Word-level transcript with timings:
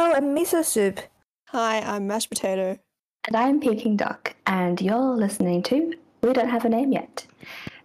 Hello, 0.00 0.12
I'm 0.14 0.32
miso 0.32 0.64
soup. 0.64 1.00
Hi, 1.48 1.80
I'm 1.80 2.06
mashed 2.06 2.28
potato. 2.28 2.78
And 3.26 3.34
I'm 3.34 3.58
Peking 3.58 3.96
Duck, 3.96 4.36
and 4.46 4.80
you're 4.80 5.16
listening 5.16 5.60
to 5.64 5.92
We 6.22 6.32
Don't 6.32 6.48
Have 6.48 6.64
a 6.64 6.68
Name 6.68 6.92
Yet. 6.92 7.26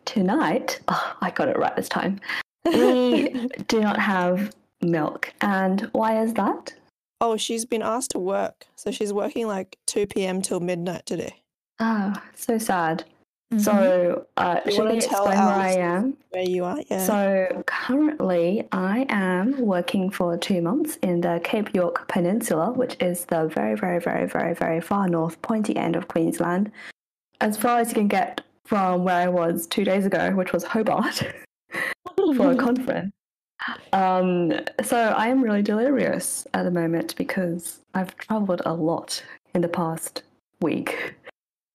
Tonight, 0.05 0.79
oh, 0.89 1.17
I 1.21 1.31
got 1.31 1.47
it 1.47 1.57
right 1.57 1.75
this 1.75 1.89
time. 1.89 2.21
We 2.65 3.47
do 3.67 3.81
not 3.81 3.97
have 3.97 4.53
milk. 4.83 5.33
And 5.41 5.89
why 5.93 6.21
is 6.21 6.35
that? 6.35 6.75
Oh, 7.19 7.35
she's 7.35 7.65
been 7.65 7.81
asked 7.81 8.11
to 8.11 8.19
work. 8.19 8.67
So 8.75 8.91
she's 8.91 9.11
working 9.11 9.47
like 9.47 9.79
2 9.87 10.05
p.m. 10.05 10.43
till 10.43 10.59
midnight 10.59 11.07
today. 11.07 11.41
Oh, 11.79 12.13
so 12.35 12.59
sad. 12.59 13.05
Mhm. 13.53 13.61
So, 13.61 14.25
uh, 14.37 14.59
You 14.65 14.71
should 14.71 14.89
we 14.89 14.99
tell 14.99 15.25
explain 15.25 15.45
where 15.45 15.55
I 15.55 15.71
am? 15.73 16.17
Where 16.31 16.43
you 16.43 16.65
are? 16.65 16.79
Yeah. 16.89 17.05
So, 17.05 17.63
currently, 17.67 18.67
I 18.71 19.05
am 19.09 19.59
working 19.61 20.09
for 20.09 20.37
two 20.37 20.61
months 20.61 20.97
in 20.97 21.21
the 21.21 21.39
Cape 21.43 21.73
York 21.73 22.07
Peninsula, 22.07 22.71
which 22.71 22.95
is 22.99 23.25
the 23.25 23.45
very, 23.47 23.75
very, 23.75 23.99
very, 23.99 24.27
very, 24.27 24.53
very 24.55 24.81
far 24.81 25.07
north, 25.07 25.41
pointy 25.41 25.75
end 25.75 25.95
of 25.95 26.07
Queensland. 26.07 26.71
As 27.41 27.57
far 27.57 27.79
as 27.79 27.89
you 27.89 27.95
can 27.95 28.07
get 28.07 28.41
from 28.65 29.03
where 29.03 29.17
I 29.17 29.27
was 29.27 29.67
two 29.67 29.83
days 29.83 30.05
ago, 30.05 30.31
which 30.31 30.51
was 30.53 30.63
Hobart, 30.63 31.23
for 32.35 32.51
a 32.51 32.55
conference. 32.67 33.13
Um, 33.93 34.51
so, 34.83 34.97
I 34.97 35.27
am 35.27 35.43
really 35.43 35.61
delirious 35.61 36.47
at 36.53 36.63
the 36.63 36.71
moment 36.71 37.15
because 37.17 37.79
I've 37.93 38.15
traveled 38.17 38.61
a 38.65 38.73
lot 38.73 39.23
in 39.53 39.61
the 39.61 39.67
past 39.69 40.23
week. 40.61 41.13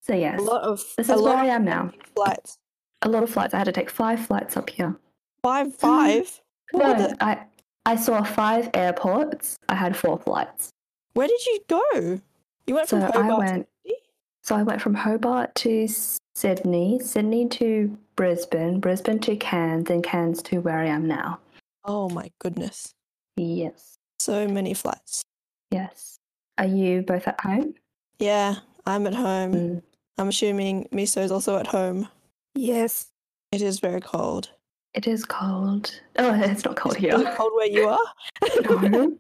So, 0.09 0.15
yes, 0.17 0.39
a 0.41 0.43
lot 0.43 0.62
of 0.62 0.83
this 0.97 1.09
is 1.09 1.21
where 1.23 1.37
I 1.37 1.47
am 1.47 1.65
now. 1.65 1.93
flights. 2.17 2.59
A 3.03 3.09
lot 3.09 3.23
of 3.23 3.30
flights. 3.30 3.55
I 3.55 3.59
had 3.59 3.65
to 3.65 3.73
take 3.73 3.91
five 3.91 4.25
flights 4.25 4.57
up 4.57 4.71
here. 4.71 4.97
Five, 5.43 5.75
five. 5.77 6.41
What 6.73 6.98
No, 6.98 7.15
I 7.21 7.45
I 7.87 7.97
saw 7.97 8.23
five 8.23 8.71
airports. 8.75 9.59
I 9.69 9.75
had 9.75 9.97
four 9.97 10.19
flights. 10.19 10.71
Where 11.15 11.29
did 11.29 11.47
you 11.47 11.59
go? 11.69 12.21
You 12.67 12.75
went 12.75 12.89
So 12.89 13.01
from 13.01 13.23
I 13.25 13.33
went- 13.39 13.69
to? 13.87 13.95
So 14.42 14.56
I 14.56 14.62
went 14.62 14.81
from 14.81 14.95
Hobart 14.95 15.55
to 15.56 15.87
Sydney, 16.34 16.98
Sydney 17.00 17.47
to 17.48 17.97
Brisbane, 18.17 18.81
Brisbane 18.81 19.19
to 19.20 19.37
Cairns, 19.37 19.91
and 19.91 20.03
Cairns 20.03 20.43
to 20.45 20.61
where 20.62 20.78
I 20.78 20.87
am 20.87 21.06
now. 21.06 21.39
Oh 21.84 22.09
my 22.09 22.31
goodness. 22.39 22.95
Yes, 23.37 23.98
So 24.19 24.48
many 24.48 24.72
flights. 24.75 25.22
yes. 25.70 26.19
Are 26.56 26.67
you 26.67 27.03
both 27.03 27.28
at 27.28 27.41
home? 27.41 27.75
Yeah, 28.19 28.56
I'm 28.87 29.06
at 29.06 29.15
home. 29.15 29.53
Mm. 29.55 29.83
I'm 30.19 30.28
assuming 30.28 30.88
Miso 30.92 31.22
is 31.22 31.30
also 31.30 31.58
at 31.58 31.69
home. 31.69 32.08
Yes. 32.55 33.06
It 33.52 33.62
is 33.62 33.78
very 33.78 34.00
cold. 34.00 34.50
It 34.94 35.06
is 35.06 35.25
cold. 35.25 36.00
Oh, 36.19 36.34
it's 36.42 36.64
not 36.64 36.77
cold 36.77 36.97
here. 36.97 37.12
cold 37.36 37.52
where 37.55 37.69
you 37.69 37.88
are? 37.88 38.06
no. 38.88 39.16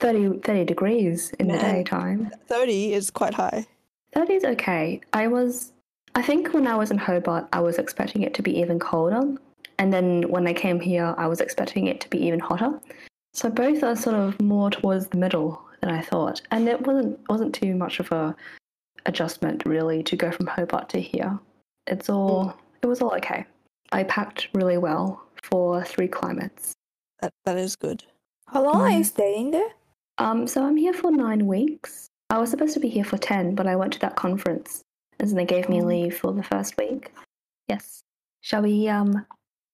30, 0.00 0.40
30 0.40 0.64
degrees 0.64 1.30
in 1.38 1.48
the 1.48 1.56
daytime. 1.58 2.30
30 2.48 2.94
is 2.94 3.10
quite 3.10 3.32
high. 3.32 3.64
30 4.12 4.34
is 4.34 4.44
okay. 4.44 5.00
I 5.12 5.28
was, 5.28 5.72
I 6.16 6.22
think 6.22 6.52
when 6.52 6.66
I 6.66 6.74
was 6.74 6.90
in 6.90 6.98
Hobart, 6.98 7.48
I 7.52 7.60
was 7.60 7.78
expecting 7.78 8.22
it 8.22 8.34
to 8.34 8.42
be 8.42 8.58
even 8.58 8.78
colder. 8.78 9.36
And 9.78 9.92
then 9.92 10.28
when 10.28 10.46
I 10.46 10.52
came 10.52 10.80
here, 10.80 11.14
I 11.16 11.26
was 11.28 11.40
expecting 11.40 11.86
it 11.86 12.00
to 12.00 12.10
be 12.10 12.18
even 12.26 12.40
hotter. 12.40 12.78
So 13.32 13.50
both 13.50 13.82
are 13.82 13.96
sort 13.96 14.16
of 14.16 14.40
more 14.40 14.70
towards 14.70 15.08
the 15.08 15.16
middle 15.16 15.60
than 15.80 15.90
I 15.90 16.00
thought. 16.00 16.42
And 16.50 16.68
it 16.68 16.86
wasn't 16.86 17.18
wasn't 17.28 17.54
too 17.54 17.74
much 17.74 17.98
of 18.00 18.10
a 18.12 18.34
adjustment 19.06 19.62
really 19.66 20.02
to 20.04 20.16
go 20.16 20.30
from 20.30 20.46
Hobart 20.46 20.88
to 20.90 21.00
here. 21.00 21.38
It's 21.86 22.08
all 22.08 22.54
it 22.82 22.86
was 22.86 23.00
all 23.00 23.14
okay. 23.16 23.44
I 23.92 24.04
packed 24.04 24.48
really 24.54 24.78
well 24.78 25.22
for 25.42 25.84
three 25.84 26.08
climates. 26.08 26.72
That 27.20 27.32
that 27.44 27.56
is 27.58 27.76
good. 27.76 28.04
How 28.48 28.62
long 28.62 28.80
are 28.80 28.90
you 28.90 29.00
Mm. 29.00 29.04
staying 29.06 29.50
there? 29.52 29.70
Um, 30.18 30.46
so 30.46 30.64
I'm 30.64 30.76
here 30.76 30.92
for 30.94 31.10
nine 31.10 31.46
weeks. 31.46 32.06
I 32.30 32.38
was 32.38 32.50
supposed 32.50 32.74
to 32.74 32.80
be 32.80 32.88
here 32.88 33.04
for 33.04 33.18
ten, 33.18 33.54
but 33.54 33.66
I 33.66 33.76
went 33.76 33.92
to 33.94 33.98
that 34.00 34.16
conference, 34.16 34.82
and 35.18 35.28
so 35.28 35.34
they 35.36 35.44
gave 35.44 35.68
me 35.68 35.82
Oh. 35.82 35.86
leave 35.86 36.16
for 36.18 36.32
the 36.32 36.42
first 36.42 36.76
week. 36.78 37.12
Yes. 37.68 38.02
Shall 38.42 38.62
we 38.62 38.88
um 38.88 39.26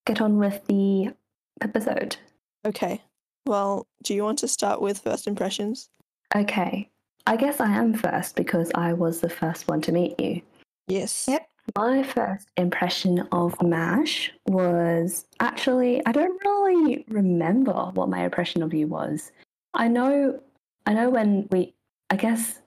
get 0.05 0.21
on 0.21 0.37
with 0.37 0.65
the 0.67 1.13
episode? 1.61 2.17
Okay. 2.65 3.01
Well, 3.45 3.87
do 4.03 4.13
you 4.13 4.23
want 4.23 4.39
to 4.39 4.47
start 4.47 4.81
with 4.81 4.99
first 4.99 5.27
impressions? 5.27 5.89
Okay. 6.35 6.89
I 7.27 7.35
guess 7.35 7.59
I 7.59 7.71
am 7.71 7.93
first 7.93 8.35
because 8.35 8.71
I 8.75 8.93
was 8.93 9.21
the 9.21 9.29
first 9.29 9.67
one 9.67 9.81
to 9.81 9.91
meet 9.91 10.19
you. 10.19 10.41
Yes. 10.87 11.25
Yep. 11.27 11.47
My 11.75 12.03
first 12.03 12.47
impression 12.57 13.27
of 13.31 13.61
MASH 13.61 14.31
was 14.47 15.25
actually 15.39 16.05
I 16.05 16.11
don't 16.11 16.43
really 16.43 17.05
remember 17.07 17.91
what 17.93 18.09
my 18.09 18.23
impression 18.23 18.63
of 18.63 18.73
you 18.73 18.87
was. 18.87 19.31
I 19.73 19.87
know 19.87 20.41
I 20.85 20.93
know 20.93 21.09
when 21.09 21.47
we 21.51 21.73
I 22.09 22.15
guess 22.15 22.59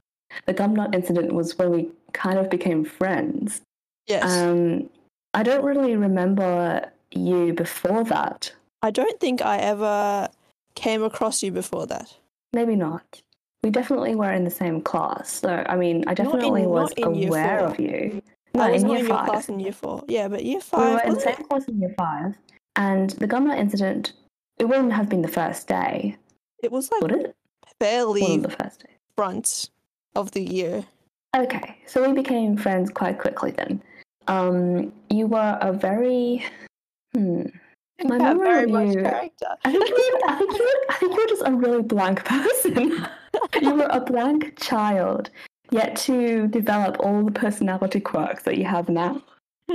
the 0.46 0.54
gumnut 0.54 0.94
incident 0.94 1.32
was 1.32 1.58
when 1.58 1.70
we 1.70 1.90
kind 2.12 2.38
of 2.38 2.48
became 2.48 2.84
friends. 2.84 3.60
Yes. 4.06 4.24
Um 4.24 4.88
I 5.34 5.42
don't 5.42 5.64
really 5.64 5.96
remember 5.96 6.88
you 7.10 7.52
before 7.52 8.04
that. 8.04 8.52
I 8.82 8.90
don't 8.90 9.18
think 9.18 9.42
I 9.42 9.58
ever 9.58 10.28
came 10.76 11.02
across 11.02 11.42
you 11.42 11.50
before 11.50 11.86
that. 11.88 12.16
Maybe 12.52 12.76
not. 12.76 13.22
We 13.64 13.70
definitely 13.70 14.14
were 14.14 14.30
in 14.30 14.44
the 14.44 14.50
same 14.50 14.82
class. 14.82 15.32
So 15.40 15.64
I 15.66 15.74
mean 15.74 16.04
I 16.06 16.12
definitely 16.12 16.66
was 16.66 16.92
in 16.98 17.14
year 17.14 17.28
aware 17.28 17.60
of 17.60 17.80
you. 17.80 18.22
I 18.54 18.58
No, 18.58 18.70
was 18.70 18.82
in 18.82 18.88
not 18.88 18.92
year 18.94 19.00
in 19.00 19.06
your 19.08 19.16
five. 19.16 19.28
class 19.28 19.48
in 19.48 19.58
year 19.58 19.72
four. 19.72 20.04
Yeah, 20.06 20.28
but 20.28 20.44
year 20.44 20.60
five. 20.60 20.86
We 20.86 20.94
were 20.94 21.00
in 21.00 21.14
the 21.14 21.20
same 21.20 21.36
class 21.48 21.64
in 21.64 21.80
year 21.80 21.94
five, 21.96 22.34
and 22.76 23.10
the 23.10 23.26
Gumnut 23.26 23.56
incident, 23.58 24.12
it 24.58 24.66
wouldn't 24.66 24.92
have 24.92 25.08
been 25.08 25.22
the 25.22 25.28
first 25.28 25.66
day, 25.66 26.16
it? 26.62 26.70
was 26.70 26.92
like 26.92 27.00
would 27.00 27.12
it? 27.12 27.34
Fairly 27.80 28.36
the 28.36 28.50
first 28.50 28.84
days. 28.86 28.96
front 29.16 29.70
of 30.14 30.30
the 30.32 30.42
year. 30.42 30.84
Okay, 31.34 31.78
so 31.86 32.06
we 32.06 32.12
became 32.14 32.56
friends 32.58 32.90
quite 32.90 33.18
quickly 33.18 33.50
then. 33.50 33.82
Um, 34.28 34.92
you 35.10 35.26
were 35.26 35.58
a 35.60 35.72
very, 35.72 36.44
hmm. 37.14 37.46
My 38.02 38.16
Yeah, 38.16 38.34
memory 38.34 38.44
very 38.46 38.66
much 38.66 38.94
you- 38.96 39.02
character. 39.02 39.46
I 39.64 39.70
think 39.72 39.88
you, 39.88 40.20
I 40.26 40.36
think 40.38 40.52
you, 40.58 40.82
I 40.90 40.94
think 40.94 41.16
you're 41.16 41.28
just 41.28 41.42
a 41.46 41.52
really 41.54 41.82
blank 41.82 42.24
person. 42.24 43.06
you 43.60 43.74
were 43.74 43.88
a 43.90 44.00
blank 44.00 44.58
child, 44.60 45.30
yet 45.70 45.94
to 45.96 46.48
develop 46.48 46.96
all 47.00 47.22
the 47.24 47.30
personality 47.32 48.00
quirks 48.00 48.42
that 48.44 48.56
you 48.58 48.64
have 48.64 48.88
now. 48.88 49.22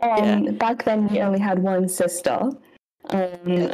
Um, 0.00 0.54
Back 0.54 0.84
then, 0.84 1.08
you 1.12 1.22
only 1.22 1.40
had 1.40 1.58
one 1.58 1.88
sister, 1.88 2.50
um, 3.10 3.72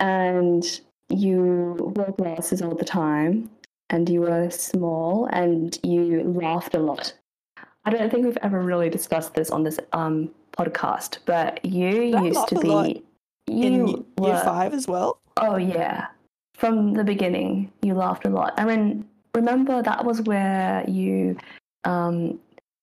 and 0.00 0.80
you 1.10 1.76
wore 1.94 2.14
glasses 2.16 2.62
all 2.62 2.74
the 2.74 2.86
time, 2.86 3.50
and 3.90 4.08
you 4.08 4.22
were 4.22 4.48
small, 4.48 5.26
and 5.26 5.78
you 5.82 6.22
laughed 6.22 6.74
a 6.74 6.78
lot. 6.78 7.12
I 7.84 7.90
don't 7.90 8.10
think 8.10 8.24
we've 8.24 8.38
ever 8.40 8.60
really 8.62 8.88
discussed 8.88 9.34
this 9.34 9.50
on 9.50 9.62
this 9.62 9.78
um, 9.92 10.30
podcast, 10.58 11.18
but 11.26 11.64
you 11.64 12.16
I 12.16 12.22
used 12.24 12.48
to 12.48 12.58
be. 12.60 13.02
You 13.46 13.64
in 13.66 13.86
y- 13.86 13.92
year 13.92 14.34
were- 14.34 14.40
five 14.44 14.74
as 14.74 14.86
well. 14.88 15.20
Oh 15.38 15.56
yeah. 15.56 16.08
From 16.54 16.92
the 16.94 17.04
beginning, 17.04 17.72
you 17.82 17.94
laughed 17.94 18.26
a 18.26 18.30
lot. 18.30 18.52
I 18.56 18.64
mean, 18.64 19.06
remember 19.34 19.80
that 19.82 20.04
was 20.04 20.20
where 20.22 20.84
you 20.88 21.36
um 21.84 22.38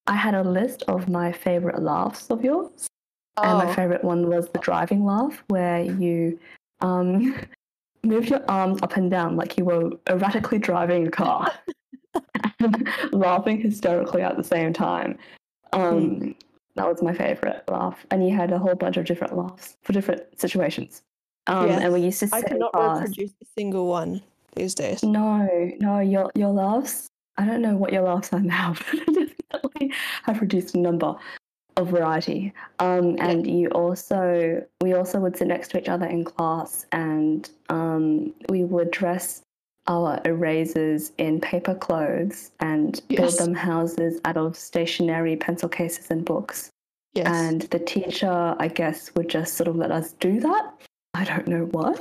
I 0.07 0.15
had 0.15 0.33
a 0.35 0.43
list 0.43 0.83
of 0.87 1.09
my 1.09 1.31
favorite 1.31 1.81
laughs 1.81 2.29
of 2.29 2.43
yours. 2.43 2.87
And 3.41 3.57
my 3.57 3.69
Oh, 3.69 3.73
favorite 3.73 4.03
one 4.03 4.29
was 4.29 4.47
the 4.49 4.59
driving 4.59 5.03
laugh 5.03 5.43
where 5.49 5.81
you 5.83 6.39
um 6.81 7.35
moved 8.03 8.29
your 8.29 8.43
arms 8.49 8.79
up 8.83 8.95
and 8.95 9.09
down 9.11 9.35
like 9.35 9.57
you 9.57 9.65
were 9.65 9.89
erratically 10.09 10.59
driving 10.59 11.07
a 11.07 11.11
car 11.11 11.51
and 12.59 12.87
laughing 13.11 13.59
hysterically 13.59 14.21
at 14.21 14.37
the 14.37 14.43
same 14.43 14.71
time. 14.73 15.17
Um 15.73 16.35
that 16.75 16.87
was 16.87 17.01
my 17.01 17.13
favorite 17.13 17.63
laugh. 17.69 18.05
And 18.11 18.27
you 18.27 18.35
had 18.35 18.51
a 18.51 18.59
whole 18.59 18.75
bunch 18.75 18.97
of 18.97 19.05
different 19.05 19.35
laughs 19.37 19.77
for 19.81 19.93
different 19.93 20.23
situations. 20.39 21.01
Um, 21.47 21.67
Yes. 21.67 21.83
and 21.83 21.93
we 21.93 22.01
used 22.01 22.19
to 22.21 22.29
I 22.33 22.41
cannot 22.41 22.73
fast. 22.73 23.01
reproduce 23.01 23.31
a 23.41 23.45
single 23.57 23.87
one 23.87 24.21
these 24.55 24.73
days. 24.75 25.03
No, 25.03 25.47
no, 25.79 25.99
your 25.99 26.31
your 26.35 26.49
laughs. 26.49 27.07
I 27.37 27.45
don't 27.45 27.61
know 27.61 27.75
what 27.75 27.91
your 27.93 28.03
laughs 28.03 28.31
are 28.33 28.39
now, 28.39 28.75
but 28.91 28.99
I 29.17 29.27
definitely 29.51 29.93
have 30.23 30.37
produced 30.37 30.75
a 30.75 30.79
number 30.79 31.16
of 31.77 31.89
variety. 31.89 32.53
Um, 32.79 33.17
and 33.19 33.45
you 33.45 33.67
also, 33.69 34.63
we 34.81 34.93
also 34.93 35.19
would 35.19 35.35
sit 35.37 35.47
next 35.49 35.69
to 35.71 35.79
each 35.79 35.89
other 35.89 36.05
in 36.05 36.23
class, 36.23 36.85
and 36.93 37.49
um, 37.69 38.33
we 38.49 38.63
would 38.63 38.91
dress 38.91 39.41
our 39.87 40.20
erasers 40.26 41.11
in 41.17 41.40
paper 41.40 41.76
clothes 41.76 42.52
and 42.59 43.02
Yes. 43.09 43.20
build 43.37 43.47
them 43.47 43.55
houses 43.55 44.20
out 44.26 44.37
of 44.37 44.55
stationery, 44.55 45.35
pencil 45.35 45.70
cases, 45.70 46.09
and 46.09 46.26
books. 46.26 46.72
Yes. 47.14 47.28
And 47.28 47.61
the 47.64 47.79
teacher, 47.79 48.55
I 48.59 48.67
guess, 48.67 49.14
would 49.16 49.29
just 49.29 49.53
sort 49.55 49.67
of 49.67 49.76
let 49.76 49.91
us 49.91 50.14
do 50.14 50.40
that. 50.41 50.73
I 51.14 51.23
don't 51.23 51.47
know 51.47 51.66
why. 51.72 51.96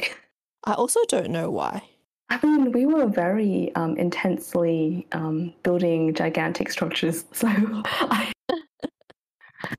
I 0.65 0.73
also 0.73 1.01
don't 1.09 1.31
know 1.31 1.51
why. 1.51 1.83
I 2.31 2.45
mean, 2.45 2.73
we 2.73 2.87
were 2.87 3.07
very 3.07 3.71
um, 3.77 3.97
intensely 3.97 5.07
um, 5.13 5.53
building 5.63 6.15
gigantic 6.15 6.71
structures, 6.71 7.27
so 7.33 7.47
I, 7.49 8.33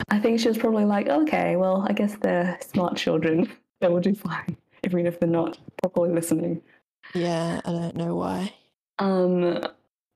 I 0.10 0.20
think 0.20 0.40
she 0.40 0.48
was 0.48 0.58
probably 0.58 0.86
like, 0.86 1.08
okay, 1.10 1.56
well, 1.56 1.86
I 1.90 1.94
guess 1.94 2.16
they're 2.22 2.58
smart 2.62 2.96
children. 2.98 3.52
They 3.82 3.88
will 3.90 4.00
do 4.00 4.16
fine, 4.16 4.56
even 4.86 5.06
if 5.06 5.20
they're 5.20 5.28
not 5.28 5.58
properly 5.82 6.12
listening. 6.14 6.62
Yeah, 7.16 7.62
I 7.64 7.72
don't 7.72 7.96
know 7.96 8.16
why. 8.16 8.54
Um, 9.00 9.66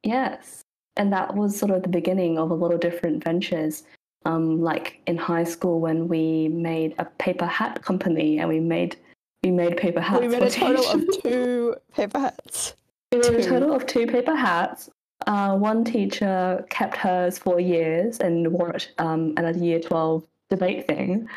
yes, 0.03 0.63
and 0.97 1.11
that 1.13 1.33
was 1.33 1.57
sort 1.57 1.71
of 1.71 1.81
the 1.81 1.89
beginning 1.89 2.37
of 2.37 2.51
a 2.51 2.53
lot 2.53 2.73
of 2.73 2.81
different 2.81 3.23
ventures. 3.23 3.83
Um, 4.25 4.61
like 4.61 5.01
in 5.07 5.15
high 5.15 5.45
school 5.45 5.79
when 5.79 6.09
we 6.09 6.49
made 6.49 6.93
a 6.99 7.05
paper 7.05 7.45
hat 7.45 7.81
company 7.81 8.39
and 8.39 8.49
we 8.49 8.59
made 8.59 8.97
we 9.43 9.49
made 9.49 9.77
paper 9.77 10.01
hats. 10.01 10.19
we 10.19 10.27
made 10.27 10.43
a 10.43 10.49
total 10.49 10.85
of 10.89 11.05
two 11.23 11.75
paper 11.93 12.19
hats. 12.19 12.75
We 13.13 13.19
made 13.19 13.35
a 13.35 13.43
total 13.43 13.73
of 13.73 13.85
two 13.85 14.05
paper 14.07 14.35
hats. 14.35 14.89
Uh, 15.25 15.55
one 15.55 15.85
teacher 15.85 16.65
kept 16.69 16.97
hers 16.97 17.37
for 17.37 17.61
years 17.61 18.19
and 18.19 18.51
wore 18.51 18.71
it 18.71 18.91
um, 18.97 19.33
at 19.37 19.55
a 19.55 19.57
year 19.57 19.79
twelve 19.79 20.25
debate 20.49 20.87
thing. 20.87 21.29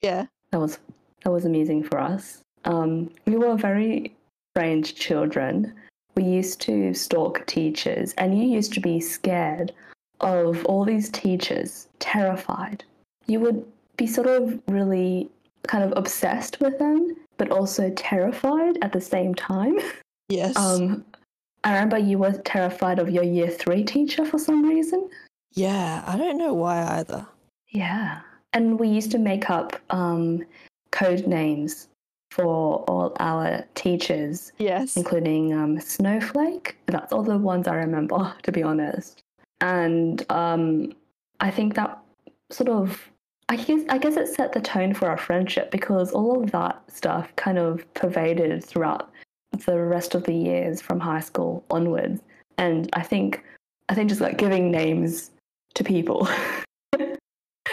Yeah. 0.00 0.24
That 0.50 0.60
was 0.60 0.78
that 1.24 1.30
was 1.30 1.44
amusing 1.44 1.82
for 1.82 1.98
us. 1.98 2.42
Um, 2.64 3.10
we 3.26 3.36
were 3.36 3.56
very 3.56 4.16
strange 4.54 4.94
children. 4.94 5.72
We 6.16 6.24
used 6.24 6.60
to 6.62 6.92
stalk 6.94 7.46
teachers, 7.46 8.12
and 8.18 8.36
you 8.36 8.44
used 8.44 8.72
to 8.74 8.80
be 8.80 9.00
scared 9.00 9.72
of 10.20 10.64
all 10.66 10.84
these 10.84 11.08
teachers, 11.10 11.88
terrified. 11.98 12.84
You 13.26 13.40
would 13.40 13.64
be 13.96 14.06
sort 14.06 14.26
of 14.26 14.60
really 14.68 15.28
kind 15.66 15.84
of 15.84 15.92
obsessed 15.96 16.60
with 16.60 16.78
them, 16.78 17.16
but 17.36 17.50
also 17.50 17.90
terrified 17.90 18.76
at 18.82 18.92
the 18.92 19.00
same 19.00 19.34
time. 19.34 19.78
Yes. 20.32 20.56
Um, 20.56 21.04
I 21.64 21.72
remember 21.72 21.98
you 21.98 22.16
were 22.16 22.30
terrified 22.44 23.00
of 23.00 23.10
your 23.10 23.24
year 23.24 23.48
three 23.50 23.82
teacher 23.82 24.24
for 24.24 24.38
some 24.38 24.62
reason. 24.64 25.10
yeah, 25.54 26.04
I 26.06 26.16
don't 26.16 26.38
know 26.38 26.54
why 26.54 26.84
either. 26.98 27.26
Yeah. 27.70 28.20
And 28.52 28.78
we 28.78 28.86
used 28.86 29.10
to 29.10 29.18
make 29.18 29.50
up 29.50 29.74
um, 29.90 30.44
code 30.92 31.26
names 31.26 31.88
for 32.30 32.44
all 32.44 33.12
our 33.18 33.64
teachers, 33.74 34.52
Yes. 34.58 34.96
including 34.96 35.52
um, 35.52 35.80
Snowflake. 35.80 36.76
That's 36.86 37.12
all 37.12 37.22
the 37.22 37.36
ones 37.38 37.66
I 37.68 37.74
remember, 37.74 38.32
to 38.42 38.52
be 38.52 38.62
honest. 38.62 39.20
And 39.60 40.24
um, 40.30 40.92
I 41.40 41.50
think 41.50 41.74
that 41.74 41.98
sort 42.50 42.68
of, 42.68 43.10
I 43.48 43.56
guess, 43.56 43.82
I 43.88 43.98
guess 43.98 44.16
it 44.16 44.28
set 44.28 44.52
the 44.52 44.60
tone 44.60 44.94
for 44.94 45.08
our 45.08 45.18
friendship 45.18 45.70
because 45.70 46.12
all 46.12 46.42
of 46.42 46.50
that 46.52 46.80
stuff 46.90 47.34
kind 47.36 47.58
of 47.58 47.92
pervaded 47.94 48.64
throughout 48.64 49.10
the 49.66 49.78
rest 49.78 50.14
of 50.14 50.24
the 50.24 50.32
years 50.34 50.80
from 50.80 51.00
high 51.00 51.20
school 51.20 51.64
onwards. 51.70 52.22
And 52.58 52.88
I 52.92 53.02
think, 53.02 53.42
I 53.88 53.94
think 53.94 54.08
just 54.08 54.20
like 54.20 54.38
giving 54.38 54.70
names 54.70 55.32
to 55.74 55.84
people. 55.84 56.28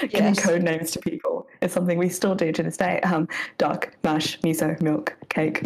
Giving 0.09 0.35
Yes. 0.35 0.45
code 0.45 0.61
names 0.61 0.91
to 0.91 0.99
people 0.99 1.46
is 1.61 1.71
something 1.71 1.97
we 1.97 2.09
still 2.09 2.35
do 2.35 2.51
to 2.51 2.63
this 2.63 2.77
day. 2.77 2.99
Um, 3.01 3.27
duck, 3.57 3.91
mash, 4.03 4.39
miso, 4.41 4.79
milk, 4.81 5.15
cake, 5.29 5.61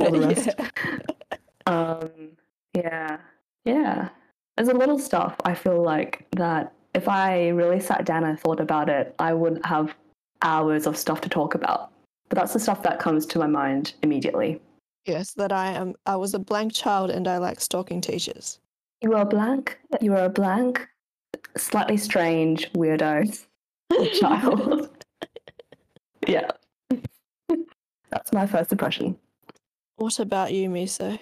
all 0.00 0.10
the 0.10 0.20
rest. 0.28 0.48
Yeah. 0.58 1.38
Um, 1.66 2.10
yeah, 2.74 3.18
yeah. 3.64 4.08
There's 4.56 4.68
a 4.68 4.74
little 4.74 4.98
stuff 4.98 5.36
I 5.44 5.54
feel 5.54 5.82
like 5.82 6.26
that 6.36 6.72
if 6.94 7.08
I 7.08 7.48
really 7.48 7.80
sat 7.80 8.06
down 8.06 8.24
and 8.24 8.40
thought 8.40 8.60
about 8.60 8.88
it, 8.88 9.14
I 9.18 9.34
wouldn't 9.34 9.66
have 9.66 9.94
hours 10.42 10.86
of 10.86 10.96
stuff 10.96 11.20
to 11.22 11.28
talk 11.28 11.54
about. 11.54 11.90
But 12.28 12.38
that's 12.38 12.52
the 12.52 12.60
stuff 12.60 12.82
that 12.82 12.98
comes 12.98 13.26
to 13.26 13.38
my 13.38 13.46
mind 13.46 13.94
immediately. 14.02 14.60
Yes, 15.04 15.32
that 15.34 15.52
I 15.52 15.72
am. 15.72 15.94
I 16.06 16.16
was 16.16 16.34
a 16.34 16.38
blank 16.38 16.72
child 16.72 17.10
and 17.10 17.28
I 17.28 17.38
like 17.38 17.60
stalking 17.60 18.00
teachers. 18.00 18.58
You 19.02 19.14
are 19.14 19.24
blank. 19.24 19.78
You 20.00 20.14
are 20.14 20.24
a 20.24 20.30
blank, 20.30 20.88
slightly 21.56 21.96
strange 21.96 22.72
weirdo 22.72 23.46
child. 24.20 24.95
Yeah. 26.26 26.50
That's 28.10 28.32
my 28.32 28.46
first 28.46 28.72
impression. 28.72 29.16
What 29.96 30.18
about 30.18 30.52
you, 30.52 30.68
Miso? 30.68 31.18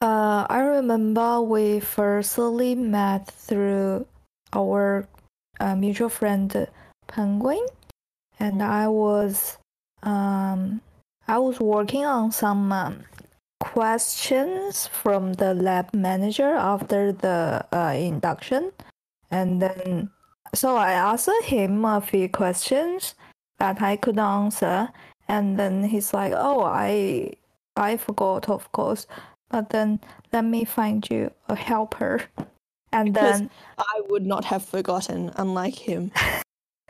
Uh, 0.00 0.46
I 0.48 0.60
remember 0.60 1.42
we 1.42 1.80
firstly 1.80 2.74
met 2.74 3.26
through 3.26 4.06
our 4.52 5.06
uh, 5.60 5.76
mutual 5.76 6.08
friend 6.08 6.66
Penguin, 7.06 7.64
and 8.38 8.62
I 8.62 8.88
was 8.88 9.58
um, 10.02 10.80
I 11.28 11.38
was 11.38 11.60
working 11.60 12.04
on 12.04 12.32
some 12.32 12.72
um, 12.72 13.04
questions 13.60 14.86
from 14.86 15.34
the 15.34 15.54
lab 15.54 15.92
manager 15.94 16.54
after 16.54 17.12
the 17.12 17.66
uh, 17.72 17.92
induction, 17.94 18.72
and 19.30 19.60
then 19.60 20.10
so 20.54 20.76
I 20.76 20.92
asked 20.92 21.28
him 21.44 21.84
a 21.84 22.00
few 22.00 22.28
questions 22.28 23.14
that 23.60 23.80
I 23.80 23.96
could 23.96 24.18
answer, 24.18 24.88
and 25.28 25.56
then 25.58 25.84
he's 25.84 26.12
like, 26.12 26.32
"Oh, 26.36 26.62
I 26.64 27.32
I 27.76 27.96
forgot, 27.96 28.48
of 28.48 28.70
course." 28.72 29.06
but 29.50 29.70
then 29.70 29.98
let 30.32 30.44
me 30.44 30.64
find 30.64 31.08
you 31.10 31.30
a 31.48 31.54
helper. 31.54 32.22
And 32.92 33.12
Because- 33.14 33.38
then, 33.38 33.50
I 33.78 34.00
would 34.08 34.26
not 34.26 34.44
have 34.46 34.64
forgotten, 34.64 35.30
unlike 35.36 35.76
him. 35.76 36.10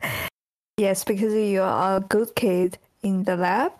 yes, 0.79 1.05
because 1.05 1.35
you 1.35 1.61
are 1.61 1.97
a 1.97 2.01
good 2.01 2.35
kid 2.35 2.79
in 3.03 3.25
the 3.25 3.37
lab. 3.37 3.73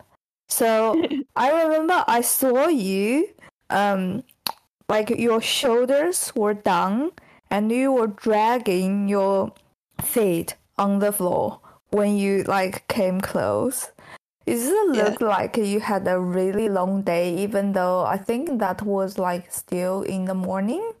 So 0.47 1.01
I 1.35 1.63
remember 1.63 2.03
I 2.07 2.21
saw 2.21 2.67
you, 2.67 3.27
um, 3.71 4.23
like 4.87 5.09
your 5.09 5.41
shoulders 5.41 6.31
were 6.35 6.53
down 6.53 7.11
and 7.49 7.71
you 7.71 7.91
were 7.91 8.07
dragging 8.07 9.09
your 9.09 9.51
feet 10.03 10.55
on 10.77 10.99
the 10.99 11.11
floor 11.11 11.59
when 11.91 12.17
you 12.17 12.43
like 12.43 12.87
came 12.87 13.21
close. 13.21 13.91
It 14.45 14.55
doesn't 14.55 14.95
Yeah. 14.95 15.03
look 15.05 15.21
like 15.21 15.55
you 15.57 15.79
had 15.79 16.07
a 16.07 16.19
really 16.19 16.67
long 16.67 17.03
day, 17.03 17.35
even 17.37 17.73
though 17.73 18.01
I 18.05 18.17
think 18.17 18.59
that 18.59 18.81
was 18.81 19.17
like 19.17 19.51
still 19.53 20.01
in 20.01 20.25
the 20.25 20.33
morning. 20.33 20.93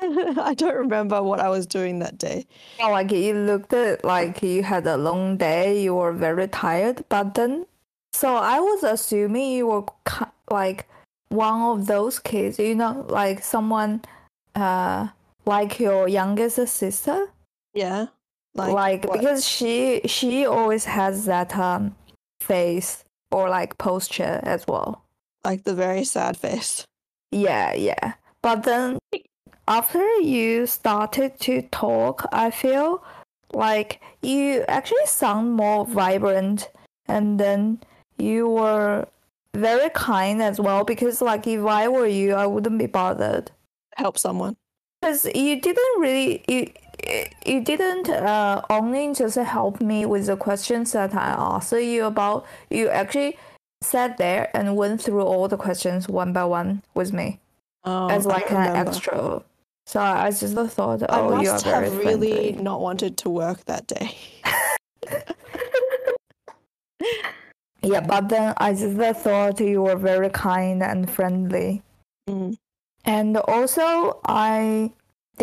I 0.00 0.54
don't 0.54 0.74
remember 0.74 1.22
what 1.22 1.38
I 1.40 1.48
was 1.48 1.66
doing 1.66 2.00
that 2.00 2.18
day. 2.18 2.46
Yeah, 2.78 2.86
like 2.88 3.12
you 3.12 3.34
looked 3.34 3.72
like 4.04 4.42
you 4.42 4.62
had 4.64 4.86
a 4.86 4.96
long 4.96 5.36
day, 5.36 5.80
you 5.82 5.94
were 5.94 6.12
very 6.12 6.48
tired, 6.48 7.04
but 7.08 7.34
then, 7.34 7.66
so 8.12 8.34
I 8.36 8.58
was 8.58 8.82
assuming 8.82 9.52
you 9.52 9.68
were 9.68 9.84
like 10.50 10.88
one 11.28 11.62
of 11.62 11.86
those 11.86 12.18
kids, 12.18 12.58
you 12.58 12.74
know, 12.74 13.06
like 13.08 13.42
someone, 13.44 14.02
uh, 14.56 15.08
like 15.46 15.78
your 15.78 16.08
youngest 16.08 16.58
sister, 16.68 17.28
Yeah. 17.74 18.06
Like, 18.54 19.04
what? 19.04 19.18
because 19.18 19.48
she 19.48 20.02
she 20.06 20.46
always 20.46 20.84
has 20.84 21.24
that 21.26 21.56
um 21.56 21.94
face 22.40 23.04
or 23.30 23.48
like 23.48 23.78
posture 23.78 24.40
as 24.42 24.66
well. 24.66 25.04
like 25.44 25.64
the 25.64 25.74
very 25.74 26.04
sad 26.04 26.36
face. 26.36 26.84
Yeah, 27.30 27.72
yeah. 27.72 28.14
But 28.42 28.64
then 28.64 28.98
after 29.66 30.04
you 30.20 30.66
started 30.66 31.38
to 31.40 31.62
talk, 31.62 32.26
I 32.32 32.50
feel 32.50 33.02
like 33.52 34.00
you 34.22 34.64
actually 34.68 35.06
sound 35.06 35.52
more 35.52 35.86
vibrant 35.86 36.70
and 37.06 37.38
then 37.40 37.80
you 38.18 38.48
were 38.48 39.06
very 39.54 39.90
kind 39.90 40.42
as 40.42 40.58
well 40.60 40.84
because 40.84 41.20
like 41.20 41.46
if 41.46 41.64
I 41.64 41.88
were 41.88 42.06
you, 42.06 42.34
I 42.34 42.46
wouldn't 42.46 42.78
be 42.78 42.86
bothered. 42.86 43.50
Help 43.96 44.18
someone. 44.18 44.56
Because 45.00 45.24
you 45.34 45.60
didn't 45.60 46.00
really 46.00 46.44
you 46.48 46.72
you 47.46 47.60
didn't 47.62 48.08
uh, 48.08 48.62
only 48.70 49.14
just 49.14 49.36
help 49.36 49.80
me 49.80 50.06
with 50.06 50.26
the 50.26 50.36
questions 50.36 50.92
that 50.92 51.14
I 51.14 51.34
asked 51.36 51.72
you 51.72 52.04
about. 52.04 52.46
You 52.70 52.88
actually 52.88 53.38
sat 53.82 54.18
there 54.18 54.50
and 54.56 54.76
went 54.76 55.02
through 55.02 55.22
all 55.22 55.48
the 55.48 55.56
questions 55.56 56.08
one 56.08 56.32
by 56.32 56.44
one 56.44 56.82
with 56.94 57.12
me 57.12 57.40
Oh, 57.84 58.08
as 58.08 58.26
like 58.26 58.50
an 58.52 58.86
extra. 58.86 59.42
So 59.86 60.00
I 60.00 60.30
just 60.30 60.54
thought, 60.54 61.02
oh, 61.08 61.40
you 61.40 61.50
are 61.50 61.58
very 61.58 61.90
have 61.90 61.98
really 61.98 62.30
friendly. 62.30 62.62
not 62.62 62.80
wanted 62.80 63.16
to 63.18 63.30
work 63.30 63.64
that 63.64 63.86
day. 63.88 64.16
Yeah, 67.84 68.00
but 68.00 68.28
then 68.28 68.54
I 68.58 68.74
just 68.74 69.20
thought 69.22 69.58
you 69.58 69.82
were 69.82 69.96
very 69.96 70.30
kind 70.30 70.82
and 70.82 71.10
friendly. 71.10 71.82
Mm. 72.28 72.56
And 73.04 73.36
also, 73.36 74.20
I 74.24 74.92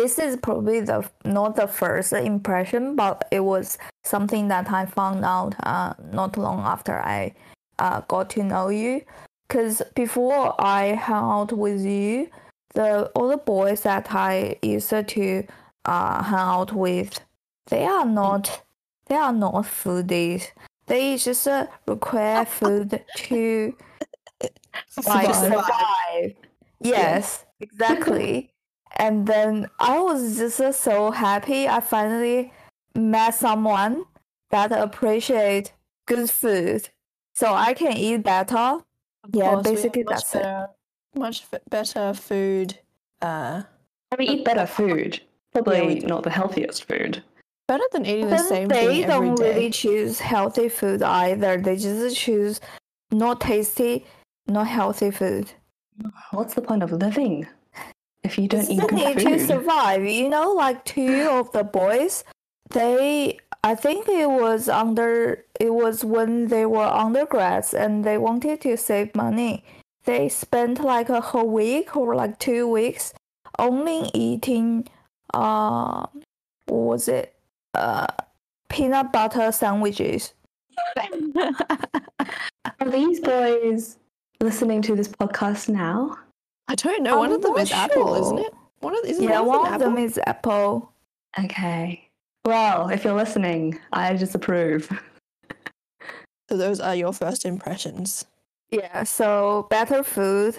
this 0.00 0.18
is 0.18 0.36
probably 0.38 0.80
the 0.80 1.06
not 1.26 1.56
the 1.56 1.66
first 1.66 2.14
impression, 2.14 2.96
but 2.96 3.28
it 3.30 3.40
was 3.40 3.76
something 4.02 4.48
that 4.48 4.70
I 4.72 4.86
found 4.86 5.24
out 5.26 5.54
uh, 5.62 5.92
not 6.10 6.38
long 6.38 6.60
after 6.60 6.98
I 6.98 7.34
uh, 7.78 8.00
got 8.08 8.30
to 8.30 8.42
know 8.42 8.70
you. 8.70 9.02
Because 9.46 9.82
before 9.94 10.54
I 10.58 10.94
hung 10.94 11.30
out 11.30 11.52
with 11.52 11.82
you, 11.84 12.30
the 12.72 13.10
all 13.14 13.28
the 13.28 13.36
boys 13.36 13.82
that 13.82 14.06
I 14.10 14.56
used 14.62 14.88
to 14.88 15.44
uh, 15.84 16.22
hang 16.22 16.48
out 16.58 16.72
with, 16.72 17.20
they 17.66 17.84
are 17.84 18.06
not 18.06 18.62
they 19.06 19.16
are 19.16 19.34
not 19.34 19.64
foodies. 19.64 20.46
They 20.86 21.18
just 21.18 21.46
uh, 21.46 21.66
require 21.86 22.44
food 22.58 23.04
to 23.16 23.76
like 25.06 25.34
Survive. 25.34 25.36
survive. 25.36 26.34
Yes, 26.80 27.44
exactly. 27.60 28.50
And 28.96 29.26
then 29.26 29.68
I 29.78 30.00
was 30.00 30.36
just 30.36 30.60
uh, 30.60 30.72
so 30.72 31.10
happy 31.10 31.68
I 31.68 31.80
finally 31.80 32.52
met 32.94 33.34
someone 33.34 34.04
that 34.50 34.72
appreciate 34.72 35.72
good 36.06 36.28
food, 36.30 36.88
so 37.34 37.54
I 37.54 37.74
can 37.74 37.92
eat 37.96 38.18
better. 38.22 38.56
Of 39.24 39.30
Yeah, 39.32 39.54
course, 39.54 39.62
basically 39.70 40.02
much 40.04 40.12
that's 40.14 40.34
it. 40.34 40.66
much 41.14 41.44
f- 41.52 41.60
better 41.70 42.14
food. 42.14 42.78
Uh, 43.22 43.62
We 44.18 44.26
eat 44.26 44.44
better 44.44 44.66
food. 44.66 45.20
Probably 45.52 46.00
Yeah, 46.00 46.06
not 46.06 46.22
the 46.22 46.30
healthiest 46.30 46.84
food. 46.84 47.22
better 47.68 47.84
than 47.92 48.06
eating 48.06 48.26
the 48.26 48.36
Then 48.36 48.44
same 48.48 48.68
they 48.68 49.02
thing 49.02 49.04
every 49.04 49.26
don't 49.28 49.34
day. 49.36 49.54
really 49.54 49.70
choose 49.70 50.18
healthy 50.20 50.68
food 50.68 51.02
either. 51.02 51.58
They 51.58 51.76
just 51.76 52.16
choose 52.16 52.60
not 53.12 53.40
tasty, 53.40 54.06
not 54.48 54.66
healthy 54.66 55.10
food. 55.10 55.52
What's 56.32 56.54
the 56.54 56.62
point 56.62 56.82
of 56.82 56.92
living 56.92 57.46
if 58.22 58.38
you 58.38 58.48
don't 58.48 58.68
eat 58.68 58.80
good 58.80 58.92
need 58.92 59.18
to 59.18 59.46
survive. 59.46 60.04
You 60.04 60.28
know, 60.28 60.52
like 60.52 60.84
two 60.84 61.28
of 61.30 61.52
the 61.52 61.64
boys, 61.64 62.24
they 62.70 63.38
I 63.62 63.74
think 63.74 64.08
it 64.08 64.30
was 64.30 64.68
under 64.68 65.44
it 65.58 65.72
was 65.72 66.04
when 66.04 66.48
they 66.48 66.66
were 66.66 66.86
undergrads 66.86 67.74
and 67.74 68.04
they 68.04 68.18
wanted 68.18 68.60
to 68.62 68.76
save 68.76 69.14
money. 69.14 69.64
They 70.04 70.28
spent 70.28 70.80
like 70.80 71.08
a 71.08 71.20
whole 71.20 71.48
week 71.48 71.96
or 71.96 72.14
like 72.14 72.38
two 72.38 72.66
weeks 72.66 73.12
only 73.58 74.10
eating 74.14 74.88
uh 75.34 76.06
what 76.66 76.78
was 76.78 77.08
it? 77.08 77.34
Uh 77.74 78.06
peanut 78.68 79.12
butter 79.12 79.52
sandwiches. 79.52 80.32
Are 82.80 82.88
these 82.88 83.20
boys 83.20 83.98
listening 84.40 84.80
to 84.82 84.94
this 84.94 85.08
podcast 85.08 85.68
now? 85.68 86.16
I 86.70 86.76
don't 86.76 87.02
know. 87.02 87.18
One 87.18 87.30
I'm 87.30 87.34
of 87.34 87.42
them 87.42 87.54
not 87.54 87.62
is 87.62 87.72
Apple, 87.72 88.14
isn't 88.14 88.38
it? 88.38 88.54
One 88.78 88.96
of 88.96 89.04
isn't 89.04 89.24
Yeah, 89.24 89.40
one 89.40 89.58
one 89.58 89.74
of 89.74 89.80
them 89.80 89.98
is 89.98 90.20
apple. 90.24 90.92
Okay. 91.36 92.08
Well, 92.44 92.88
if 92.90 93.02
you're 93.02 93.14
listening, 93.14 93.80
I 93.92 94.14
disapprove. 94.14 94.88
So 96.48 96.56
those 96.56 96.80
are 96.80 96.96
your 96.96 97.12
first 97.12 97.44
impressions. 97.44 98.24
Yeah, 98.72 99.04
so 99.04 99.68
better 99.70 100.02
food 100.02 100.58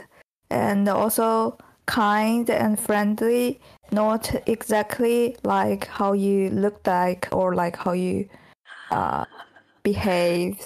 and 0.50 0.88
also 0.88 1.58
kind 1.86 2.50
and 2.50 2.80
friendly, 2.80 3.60
not 3.91 4.34
exactly 4.48 5.36
like 5.44 5.88
how 5.88 6.13
you 6.13 6.50
look 6.51 6.88
like 6.88 7.27
or 7.34 7.56
like 7.56 7.75
how 7.75 7.91
you 7.91 8.30
uh 8.91 9.25
behave. 9.84 10.65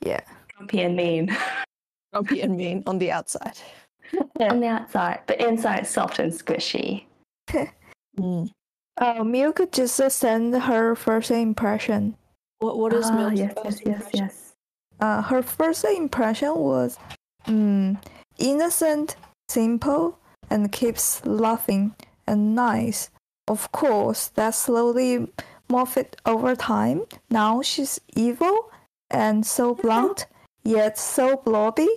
Yeah. 0.00 0.22
Grumpy 0.56 0.80
and 0.82 0.96
mean. 0.96 1.36
Grumpy 2.12 2.40
and 2.40 2.56
mean 2.56 2.82
on 2.88 2.98
the 2.98 3.12
outside. 3.12 3.56
On 4.40 4.60
the 4.60 4.66
outside, 4.66 5.20
but 5.26 5.40
inside 5.40 5.86
soft 5.86 6.18
and 6.18 6.32
squishy. 6.32 7.04
Mm. 8.16 8.48
Uh, 8.96 9.24
Milk 9.24 9.60
just 9.72 9.96
sent 9.96 10.54
her 10.54 10.94
first 10.94 11.32
impression. 11.32 12.16
What 12.60 12.78
what 12.78 12.92
is 12.92 13.06
ah, 13.06 13.16
Milk's 13.16 13.40
yes, 13.40 13.54
first 13.54 13.64
yes, 13.64 13.86
yes, 13.86 13.96
impression? 13.96 14.20
yes. 14.20 14.52
Uh, 15.00 15.22
her 15.22 15.42
first 15.42 15.84
impression 15.84 16.54
was 16.54 16.96
mm, 17.46 17.98
innocent, 18.38 19.16
simple, 19.48 20.18
and 20.50 20.70
keeps 20.70 21.24
laughing 21.26 21.94
and 22.26 22.54
nice. 22.54 23.10
Of 23.48 23.72
course, 23.72 24.28
that 24.36 24.54
slowly 24.54 25.26
morphed 25.68 26.14
over 26.24 26.54
time. 26.54 27.02
Now 27.30 27.62
she's 27.62 28.00
evil 28.14 28.70
and 29.10 29.44
so 29.44 29.74
blunt, 29.74 30.26
yet 30.62 30.98
so 30.98 31.36
blobby. 31.36 31.88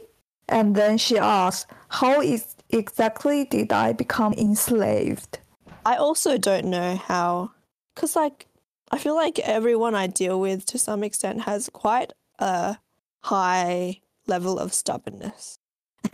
And 0.50 0.76
then 0.76 0.98
she 0.98 1.18
asks, 1.18 1.70
How 1.90 2.22
is 2.22 2.56
exactly 2.70 3.46
did 3.46 3.72
I 3.72 3.94
become 3.94 4.34
enslaved? 4.34 5.40
I 5.86 5.96
also 5.96 6.38
don't 6.38 6.66
know 6.66 6.96
how, 6.98 7.52
because 7.96 8.16
like 8.16 8.48
I 8.92 8.98
feel 8.98 9.16
like 9.16 9.40
everyone 9.40 9.96
I 9.96 10.08
deal 10.08 10.40
with 10.40 10.66
to 10.68 10.78
some 10.78 11.04
extent 11.04 11.42
has 11.42 11.70
quite 11.70 12.14
a 12.40 12.78
high 13.24 14.02
level 14.28 14.60
of 14.60 14.74
stubbornness. 14.74 15.60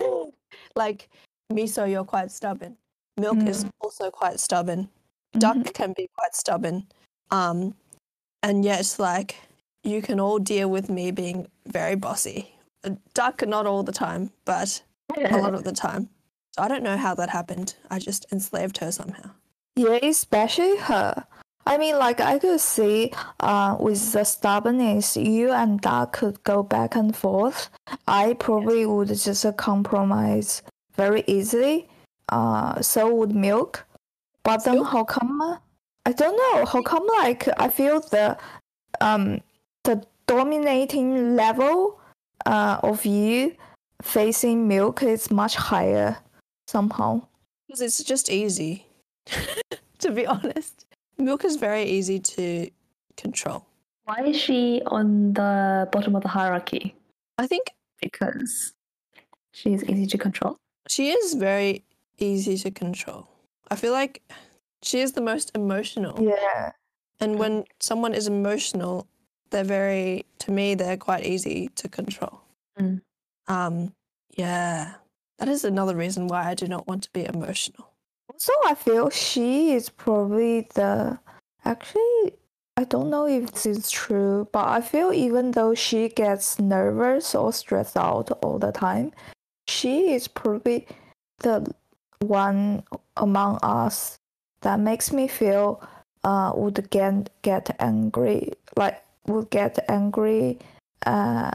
like 0.75 1.09
miso, 1.51 1.89
you're 1.89 2.03
quite 2.03 2.31
stubborn. 2.31 2.77
Milk 3.17 3.37
is 3.43 3.65
also 3.79 4.09
quite 4.09 4.39
stubborn. 4.39 4.89
Duck 5.37 5.57
Mhm. 5.57 5.73
can 5.73 5.93
be 5.93 6.09
quite 6.17 6.35
stubborn. 6.35 6.87
Um, 7.29 7.75
and 8.41 8.65
yet 8.65 8.95
like 8.97 9.35
you 9.83 10.01
can 10.01 10.19
all 10.19 10.39
deal 10.39 10.69
with 10.69 10.89
me 10.89 11.11
being 11.11 11.47
very 11.67 11.95
bossy. 11.95 12.55
Duck, 13.13 13.45
not 13.47 13.65
all 13.65 13.83
the 13.83 13.91
time, 13.91 14.31
but 14.45 14.83
a 15.17 15.37
lot 15.37 15.53
of 15.53 15.63
the 15.63 15.71
time. 15.87 16.09
So 16.55 16.61
I 16.63 16.67
don't 16.67 16.83
know 16.83 16.97
how 16.97 17.15
that 17.15 17.29
happened. 17.29 17.75
I 17.89 17.99
just 17.99 18.25
enslaved 18.31 18.77
her 18.77 18.91
somehow. 18.91 19.31
Yeah, 19.75 19.99
especially 20.03 20.77
her. 20.77 21.25
I 21.65 21.77
mean, 21.77 21.97
like 21.97 22.19
I 22.19 22.39
could 22.39 22.59
see, 22.59 23.11
uh, 23.39 23.77
with 23.79 24.11
the 24.11 24.23
stubbornness, 24.23 25.15
you 25.15 25.51
and 25.51 25.79
Doc 25.79 26.13
could 26.13 26.43
go 26.43 26.61
back 26.61 26.95
and 26.95 27.15
forth. 27.15 27.69
I 28.07 28.33
probably 28.33 28.85
would 28.85 29.07
just 29.07 29.45
compromise 29.57 30.61
very 30.95 31.23
easily. 31.25 31.87
Uh, 32.29 32.81
so 32.81 33.13
would 33.15 33.33
Milk. 33.33 33.85
But 34.43 34.65
then 34.65 34.75
Milk? 34.75 34.87
how 34.87 35.03
come? 35.05 35.59
I 36.05 36.11
don't 36.11 36.35
know. 36.35 36.65
How 36.65 36.81
come? 36.81 37.07
Like 37.17 37.47
I 37.57 37.69
feel 37.69 38.01
the, 38.01 38.37
um, 38.99 39.41
the 39.85 40.05
dominating 40.27 41.35
level, 41.35 41.99
uh, 42.45 42.79
of 42.83 43.05
you 43.05 43.55
facing 44.01 44.67
Milk 44.67 45.03
is 45.03 45.31
much 45.31 45.55
higher 45.55 46.17
somehow. 46.67 47.21
Because 47.67 47.81
it's 47.81 48.03
just 48.03 48.29
easy, 48.29 48.85
to 49.99 50.11
be 50.11 50.25
honest. 50.27 50.85
Milk 51.17 51.45
is 51.45 51.55
very 51.55 51.83
easy 51.83 52.19
to 52.19 52.69
control. 53.17 53.65
Why 54.05 54.21
is 54.25 54.35
she 54.39 54.81
on 54.87 55.33
the 55.33 55.87
bottom 55.91 56.15
of 56.15 56.23
the 56.23 56.27
hierarchy? 56.29 56.95
I 57.37 57.47
think 57.47 57.67
Because 58.01 58.73
she 59.51 59.73
is 59.73 59.83
easy 59.85 60.05
to 60.07 60.17
control. 60.17 60.57
she 60.89 61.09
is 61.11 61.33
very 61.35 61.83
easy 62.19 62.57
to 62.57 62.71
control. 62.71 63.27
I 63.71 63.75
feel 63.75 63.93
like 63.93 64.21
she 64.81 64.99
is 64.99 65.13
the 65.13 65.21
most 65.21 65.51
emotional. 65.55 66.21
Yeah. 66.21 66.71
And 67.19 67.39
when 67.39 67.63
someone 67.79 68.13
is 68.13 68.27
emotional, 68.27 69.07
they're 69.53 69.63
very, 69.63 70.25
to 70.39 70.51
me, 70.51 70.75
they're 70.75 70.97
quite 70.97 71.25
easy 71.25 71.69
to 71.75 71.87
control. 71.87 72.41
Mm. 72.77 73.01
Um, 73.47 73.93
yeah, 74.35 74.95
that 75.39 75.47
is 75.47 75.63
another 75.63 75.95
reason 75.95 76.27
why 76.27 76.49
I 76.49 76.55
do 76.55 76.67
not 76.67 76.87
want 76.87 77.03
to 77.03 77.11
be 77.13 77.23
emotional. 77.23 77.91
Also, 78.31 78.51
I 78.65 78.75
feel 78.75 79.09
she 79.09 79.73
is 79.73 79.89
probably 79.89 80.67
the. 80.73 81.19
Actually, 81.65 82.33
I 82.75 82.83
don't 82.83 83.09
know 83.09 83.27
if 83.27 83.51
this 83.51 83.65
is 83.65 83.91
true, 83.91 84.49
but 84.51 84.67
I 84.67 84.81
feel 84.81 85.13
even 85.13 85.51
though 85.51 85.75
she 85.75 86.09
gets 86.09 86.59
nervous 86.59 87.35
or 87.35 87.53
stressed 87.53 87.95
out 87.95 88.31
all 88.41 88.59
the 88.59 88.71
time, 88.71 89.11
she 89.67 90.13
is 90.13 90.27
probably 90.27 90.87
the 91.39 91.73
one 92.19 92.83
among 93.17 93.59
us 93.61 94.17
that 94.61 94.79
makes 94.79 95.11
me 95.11 95.27
feel 95.27 95.81
uh 96.23 96.53
would 96.55 96.89
get 96.89 97.29
get 97.41 97.75
angry 97.79 98.53
like 98.77 99.03
would 99.27 99.49
get 99.49 99.79
angry 99.89 100.59
uh 101.05 101.51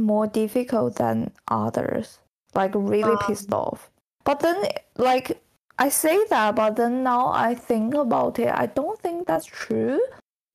more 0.00 0.26
difficult 0.26 0.96
than 0.96 1.30
others. 1.48 2.18
Like 2.54 2.72
really 2.74 3.02
Um. 3.12 3.18
pissed 3.26 3.52
off. 3.52 3.90
But 4.24 4.40
then 4.40 4.64
like 4.96 5.40
i 5.80 5.88
say 5.88 6.18
that 6.28 6.56
but 6.56 6.74
then 6.74 7.04
now 7.04 7.28
i 7.28 7.54
think 7.54 7.94
about 7.94 8.36
it 8.40 8.48
i 8.52 8.66
don't 8.66 8.98
think 9.00 9.26
that's 9.26 9.46
true. 9.46 10.00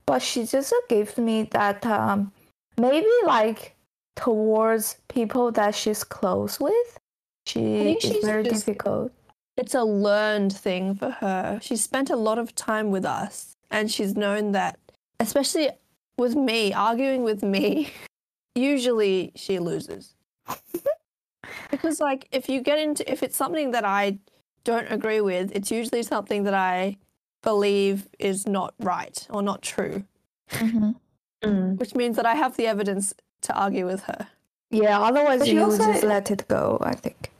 But 0.06 0.20
she 0.20 0.44
just 0.46 0.72
gives 0.88 1.16
me 1.16 1.44
that 1.52 1.84
um 1.86 2.30
maybe 2.78 3.08
like 3.24 3.74
towards 4.16 4.96
people 5.08 5.50
that 5.52 5.74
she's 5.74 6.04
close 6.04 6.60
with. 6.60 6.98
She 7.46 7.96
is 7.96 8.02
she's 8.02 8.24
very 8.24 8.42
just- 8.44 8.66
difficult. 8.66 9.12
It's 9.56 9.74
a 9.74 9.84
learned 9.84 10.52
thing 10.52 10.94
for 10.96 11.10
her. 11.10 11.58
She 11.62 11.76
spent 11.76 12.10
a 12.10 12.16
lot 12.16 12.38
of 12.38 12.54
time 12.56 12.90
with 12.90 13.04
us, 13.04 13.54
and 13.70 13.88
she's 13.90 14.16
known 14.16 14.50
that, 14.52 14.78
especially 15.20 15.68
with 16.16 16.34
me, 16.36 16.72
arguing 16.72 17.22
with 17.24 17.42
me, 17.42 17.92
usually 18.54 19.32
she 19.34 19.58
loses. 19.58 20.14
because, 21.70 22.00
like, 22.00 22.28
if 22.32 22.48
you 22.48 22.60
get 22.60 22.78
into, 22.78 23.10
if 23.10 23.22
it's 23.22 23.36
something 23.36 23.72
that 23.72 23.84
I 23.84 24.18
don't 24.64 24.90
agree 24.90 25.20
with, 25.20 25.52
it's 25.54 25.70
usually 25.70 26.02
something 26.02 26.44
that 26.44 26.54
I 26.54 26.96
believe 27.42 28.08
is 28.18 28.46
not 28.46 28.74
right 28.80 29.26
or 29.30 29.42
not 29.42 29.60
true, 29.62 30.04
Mhm. 30.50 30.94
Mm. 31.42 31.78
which 31.78 31.94
means 31.94 32.16
that 32.16 32.24
I 32.24 32.34
have 32.34 32.56
the 32.56 32.66
evidence 32.66 33.12
to 33.42 33.52
argue 33.54 33.84
with 33.86 34.02
her. 34.04 34.28
Yeah, 34.70 34.98
otherwise 35.00 35.40
But 35.40 35.48
she 35.48 35.54
you 35.54 35.60
would 35.66 35.72
also- 35.80 35.92
just 35.92 36.04
let 36.04 36.30
it 36.30 36.48
go, 36.48 36.78
I 36.80 36.94
think. 36.94 37.30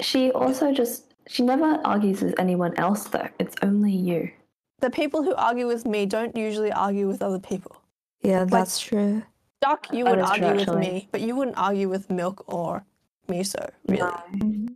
She 0.00 0.30
also 0.30 0.72
just 0.72 1.04
she 1.26 1.42
never 1.42 1.80
argues 1.84 2.22
with 2.22 2.38
anyone 2.38 2.72
else 2.78 3.04
though. 3.08 3.28
It's 3.40 3.56
only 3.62 3.90
you. 3.92 4.30
The 4.78 4.88
people 4.90 5.24
who 5.24 5.34
argue 5.34 5.66
with 5.66 5.84
me 5.84 6.06
don't 6.06 6.36
usually 6.36 6.70
argue 6.70 7.08
with 7.08 7.20
other 7.20 7.40
people. 7.40 7.77
Yeah, 8.22 8.44
that's 8.44 8.80
true. 8.80 9.22
Duck, 9.60 9.86
you 9.92 10.04
That 10.04 10.16
would 10.16 10.24
is 10.24 10.30
true, 10.30 10.46
argue 10.46 10.50
with 10.60 10.68
actually. 10.68 10.80
me, 10.80 11.08
but 11.12 11.20
you 11.20 11.34
wouldn't 11.36 11.58
argue 11.58 11.88
with 11.88 12.10
milk 12.10 12.44
or 12.46 12.84
miso, 13.28 13.70
really. 13.86 14.02
No. 14.32 14.68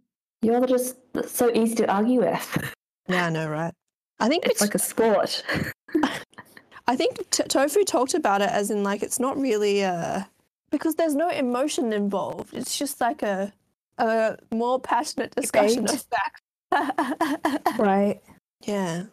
You're 0.42 0.66
just 0.66 0.96
so 1.28 1.50
easy 1.54 1.76
to 1.76 1.92
argue 1.92 2.20
with. 2.20 2.72
Yeah, 3.08 3.26
I 3.26 3.30
know, 3.30 3.48
right? 3.48 3.72
I 4.20 4.28
think 4.28 4.44
It's 4.46 4.60
like 4.60 4.74
a 4.74 4.78
sport. 4.78 5.44
I 6.88 6.96
think 6.96 7.28
t- 7.30 7.44
Tofu 7.44 7.84
talked 7.84 8.14
about 8.14 8.42
it 8.42 8.50
as 8.50 8.70
in 8.70 8.82
like 8.82 9.02
it's 9.02 9.20
not 9.20 9.36
really 9.40 9.84
uh 9.84 10.22
because 10.70 10.96
there's 10.96 11.14
no 11.14 11.28
emotion 11.28 11.92
involved. 11.92 12.54
It's 12.54 12.76
just 12.76 13.00
like 13.00 13.22
a 13.22 13.52
a 13.98 14.36
more 14.52 14.80
passionate 14.80 15.34
discussion 15.34 15.84
Debate. 15.84 16.04
of 16.04 16.06
facts. 16.10 17.62
Right. 17.78 18.20
yeah. 18.64 19.04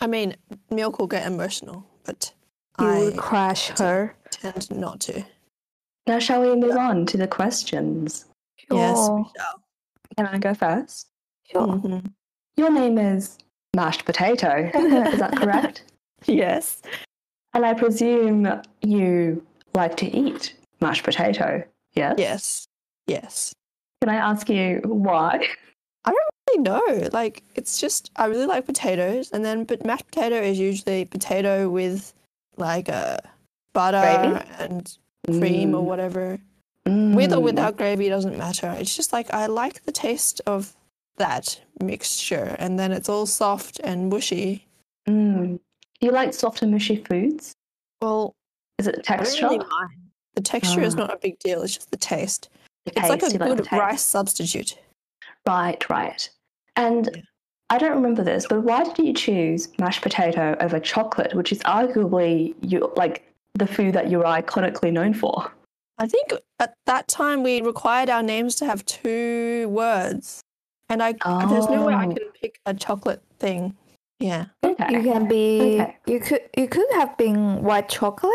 I 0.00 0.06
mean, 0.06 0.36
Milk 0.70 0.98
will 0.98 1.06
get 1.08 1.26
emotional, 1.26 1.84
but 2.04 2.32
You 2.80 2.86
I 2.86 2.98
would 3.04 3.16
crush 3.16 3.68
her. 3.78 4.14
tend 4.30 4.70
not 4.70 5.00
to. 5.00 5.24
Now, 6.06 6.18
shall 6.18 6.40
we 6.40 6.54
move 6.56 6.76
on 6.76 7.06
to 7.06 7.16
the 7.16 7.26
questions? 7.26 8.24
Yes, 8.70 8.96
we 8.98 9.24
shall. 9.36 9.62
Can 10.16 10.26
I 10.26 10.38
go 10.38 10.54
first? 10.54 11.08
Sure. 11.50 11.66
Mhm. 11.66 12.12
Your 12.56 12.70
name 12.70 12.98
is 12.98 13.38
mashed 13.74 14.04
potato. 14.04 14.70
is 14.74 15.18
that 15.18 15.36
correct? 15.36 15.84
Yes. 16.26 16.82
And 17.54 17.64
I 17.64 17.74
presume 17.74 18.60
you 18.82 19.44
like 19.74 19.96
to 19.98 20.06
eat 20.06 20.54
mashed 20.80 21.04
potato. 21.04 21.62
Yes. 21.94 22.14
Yes. 22.18 22.66
Yes. 23.06 23.52
Can 24.02 24.10
I 24.10 24.16
ask 24.16 24.48
you 24.48 24.80
why? 24.84 25.46
I 26.04 26.10
don't 26.10 26.18
really 26.48 26.62
know. 26.62 27.08
Like 27.12 27.42
it's 27.54 27.80
just 27.80 28.10
I 28.16 28.26
really 28.26 28.46
like 28.46 28.66
potatoes, 28.66 29.30
and 29.32 29.44
then 29.44 29.64
but 29.64 29.84
mashed 29.84 30.06
potato 30.06 30.36
is 30.36 30.58
usually 30.58 31.04
potato 31.04 31.68
with 31.68 32.12
like 32.58 32.88
a 32.88 33.20
butter 33.72 34.00
Gravy? 34.00 34.44
and 34.58 34.98
cream 35.26 35.74
or 35.74 35.82
Mm, 35.82 35.84
whatever. 35.84 36.38
With 36.86 37.32
or 37.32 37.38
mm. 37.38 37.42
without 37.42 37.76
gravy 37.76 38.08
doesn't 38.08 38.38
matter. 38.38 38.74
It's 38.78 38.96
just 38.96 39.12
like 39.12 39.32
I 39.32 39.46
like 39.46 39.84
the 39.84 39.92
taste 39.92 40.40
of 40.46 40.74
that 41.18 41.60
mixture, 41.82 42.56
and 42.58 42.78
then 42.78 42.92
it's 42.92 43.08
all 43.08 43.26
soft 43.26 43.78
and 43.84 44.08
mushy. 44.08 44.66
Mm. 45.06 45.58
Do 46.00 46.06
you 46.06 46.12
like 46.12 46.32
soft 46.32 46.62
and 46.62 46.70
mushy 46.72 46.96
foods? 47.04 47.52
Well, 48.00 48.34
Is 48.78 48.86
it 48.86 48.92
don't 48.94 49.04
texture? 49.04 49.48
really. 49.48 49.64
The 50.34 50.40
texture 50.40 50.80
is 50.82 50.94
Ah. 50.94 50.98
not 50.98 51.14
a 51.14 51.18
big 51.18 51.38
deal. 51.40 51.62
It's 51.62 51.74
just 51.74 51.90
the 51.90 51.96
taste. 51.96 52.48
The 52.86 52.92
It's 52.96 53.08
like 53.08 53.22
a 53.22 53.36
good 53.36 53.58
taste. 53.58 53.72
rice 53.72 54.02
substitute. 54.04 54.78
Right, 55.46 55.88
right. 55.90 56.30
And 56.76 57.10
Yeah. 57.14 57.22
I 57.70 57.78
don't 57.78 57.94
remember 57.94 58.24
this, 58.24 58.46
but 58.48 58.62
why 58.62 58.84
did 58.84 58.98
you 58.98 59.12
choose 59.12 59.68
mashed 59.78 60.00
potato 60.02 60.56
over 60.60 60.80
chocolate, 60.80 61.34
which 61.34 61.52
is 61.52 61.58
arguably 61.60 62.54
you 62.62 62.90
like 62.96 63.24
the 63.54 63.66
food 63.66 63.94
that 63.94 64.08
you're 64.10 64.24
iconically 64.24 64.90
known 64.92 65.12
for? 65.12 65.52
I 65.98 66.06
think 66.06 66.32
at 66.58 66.74
that 66.86 67.08
time 67.08 67.42
we 67.42 67.60
required 67.60 68.08
our 68.08 68.22
names 68.22 68.54
to 68.56 68.64
have 68.66 68.86
two 68.86 69.68
words, 69.68 70.40
and 70.88 71.02
I 71.02 71.12
there's 71.50 71.68
no 71.68 71.84
way 71.84 71.92
I 71.94 72.06
Oh. 72.06 72.14
can 72.14 72.30
pick 72.40 72.58
a 72.64 72.72
chocolate 72.72 73.22
thing. 73.38 73.76
Yeah, 74.20 74.46
Okay. 74.64 74.86
You 74.92 75.02
can 75.02 75.28
be. 75.28 75.80
Okay. 75.80 75.96
You 76.06 76.20
could. 76.20 76.40
You 76.56 76.68
could 76.68 76.86
have 76.94 77.16
been 77.18 77.62
white 77.62 77.88
chocolate. 77.88 78.32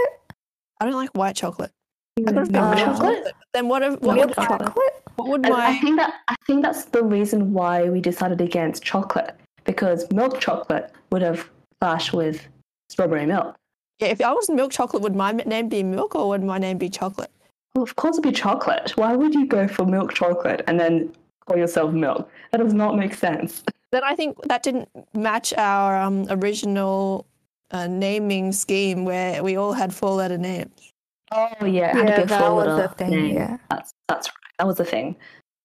I 0.80 0.86
don't 0.86 0.94
like 0.94 1.10
white 1.12 1.36
chocolate. 1.36 1.72
I 2.20 2.22
could 2.22 2.38
have 2.38 2.52
been 2.52 2.62
Milk 2.62 2.76
Uh, 2.78 2.86
chocolate? 2.86 3.22
But 3.24 3.34
then 3.54 3.68
what? 3.68 3.82
If, 3.82 4.00
what 4.02 4.16
Milk 4.16 4.28
would 4.28 4.36
chocolate. 4.36 4.94
What 5.16 5.28
would 5.30 5.46
And 5.46 5.54
I 5.54 5.76
think 5.80 5.98
that 5.98 6.14
I 6.28 6.36
think 6.48 6.64
that's 6.64 6.86
the 6.86 7.04
reason 7.04 7.54
why 7.54 7.90
we 7.90 8.02
decided 8.02 8.42
against 8.42 8.84
chocolate 8.84 9.36
because 9.66 10.10
milk 10.12 10.40
chocolate 10.40 10.92
would 11.12 11.22
have 11.22 11.50
clashed 11.80 12.14
with 12.14 12.48
strawberry 12.90 13.26
milk. 13.26 13.56
yeah? 14.00 14.08
If 14.10 14.22
I 14.22 14.32
was 14.34 14.50
milk 14.50 14.72
chocolate, 14.72 15.02
would 15.04 15.16
my 15.16 15.32
name 15.32 15.70
be 15.70 15.84
milk 15.84 16.16
or 16.16 16.30
would 16.30 16.44
my 16.44 16.58
name 16.58 16.78
be 16.78 16.90
chocolate? 16.90 17.32
Well, 17.76 17.84
of 17.84 17.96
course, 17.96 18.16
it'd 18.18 18.24
be 18.24 18.32
chocolate. 18.32 18.92
Why 18.98 19.16
would 19.16 19.34
you 19.34 19.46
go 19.48 19.68
for 19.68 19.86
milk 19.86 20.14
chocolate 20.14 20.62
and 20.68 20.80
then 20.80 21.12
call 21.48 21.58
yourself 21.58 21.92
milk? 21.94 22.30
That 22.52 22.58
does 22.60 22.74
not 22.74 22.96
make 22.98 23.14
sense. 23.14 23.64
Then 23.92 24.04
I 24.04 24.16
think 24.16 24.38
that 24.48 24.64
didn't 24.64 24.90
match 25.14 25.54
our 25.58 25.96
um, 26.00 26.26
original 26.30 27.26
uh, 27.72 27.88
naming 27.88 28.52
scheme 28.52 29.06
where 29.06 29.44
we 29.44 29.56
all 29.56 29.74
had 29.74 29.94
four 29.94 30.12
letter 30.12 30.38
names. 30.38 30.92
Oh 31.32 31.66
yeah, 31.66 31.90
it 31.90 31.96
had 31.96 32.06
to 32.06 32.12
Yeah, 32.12 32.18
be 32.18 32.24
a 32.24 32.26
that 32.28 32.52
was 32.52 32.66
four-letter 32.66 32.88
the 32.90 32.96
thing. 32.96 33.10
name. 33.10 33.36
Yeah. 33.36 33.58
That's 33.72 33.94
that's 34.08 34.28
right. 34.28 34.36
That 34.60 34.68
was 34.68 34.78
the 34.78 34.86
thing. 34.86 35.16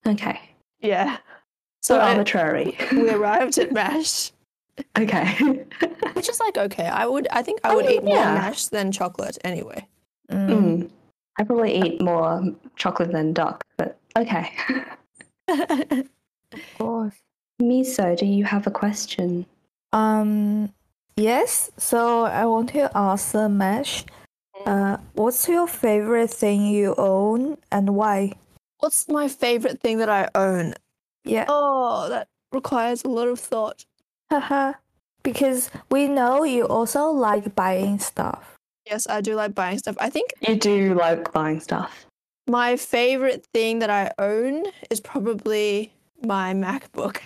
Okay. 0.06 0.40
Yeah. 0.80 1.16
So 1.82 1.94
So 1.94 1.96
it- 1.96 2.02
arbitrary. 2.02 2.76
we 2.92 3.10
arrived 3.10 3.58
at 3.58 3.72
mash, 3.72 4.32
okay. 4.98 5.34
which 6.14 6.28
is 6.28 6.40
like 6.40 6.56
okay. 6.58 6.86
I 6.86 7.06
would. 7.06 7.28
I 7.30 7.42
think 7.42 7.60
I 7.64 7.70
I 7.72 7.74
would 7.76 7.86
mean, 7.86 7.96
eat 7.96 8.04
more 8.04 8.16
yeah. 8.16 8.34
mash 8.34 8.66
than 8.66 8.90
chocolate 8.92 9.38
anyway. 9.44 9.86
Mm. 10.30 10.48
Mm. 10.48 10.90
I 11.38 11.44
probably 11.44 11.74
eat 11.76 12.00
more 12.02 12.42
chocolate 12.76 13.12
than 13.12 13.32
duck, 13.32 13.64
but 13.76 13.98
okay. 14.16 14.50
Of 16.52 16.62
course. 16.78 17.14
Miso, 17.60 18.16
do 18.16 18.24
you 18.26 18.44
have 18.44 18.66
a 18.66 18.70
question? 18.70 19.46
Um. 19.92 20.72
Yes. 21.16 21.70
So 21.76 22.24
I 22.24 22.44
want 22.46 22.70
to 22.70 22.90
ask 22.94 23.34
Mesh. 23.34 24.04
Uh, 24.66 24.96
what's 25.14 25.48
your 25.48 25.66
favorite 25.68 26.30
thing 26.30 26.66
you 26.66 26.94
own 26.98 27.58
and 27.70 27.94
why? 27.94 28.32
What's 28.80 29.08
my 29.08 29.28
favorite 29.28 29.80
thing 29.80 29.98
that 29.98 30.08
I 30.08 30.28
own? 30.34 30.74
Yeah. 31.24 31.46
Oh, 31.48 32.08
that 32.08 32.28
requires 32.52 33.04
a 33.04 33.08
lot 33.08 33.28
of 33.28 33.38
thought. 33.40 33.84
Haha. 34.30 34.74
because 35.22 35.70
we 35.90 36.06
know 36.06 36.44
you 36.44 36.64
also 36.66 37.06
like 37.10 37.54
buying 37.54 37.98
stuff. 37.98 38.56
Yes, 38.86 39.06
I 39.08 39.20
do 39.20 39.34
like 39.34 39.54
buying 39.54 39.78
stuff. 39.78 39.96
I 40.00 40.10
think 40.10 40.32
You 40.46 40.54
do 40.56 40.94
like 40.94 41.32
buying 41.32 41.60
stuff. 41.60 42.06
my 42.46 42.76
favorite 42.76 43.46
thing 43.52 43.78
that 43.80 43.90
I 43.90 44.12
own 44.18 44.64
is 44.90 45.00
probably 45.00 45.92
my 46.22 46.52
MacBook. 46.54 47.18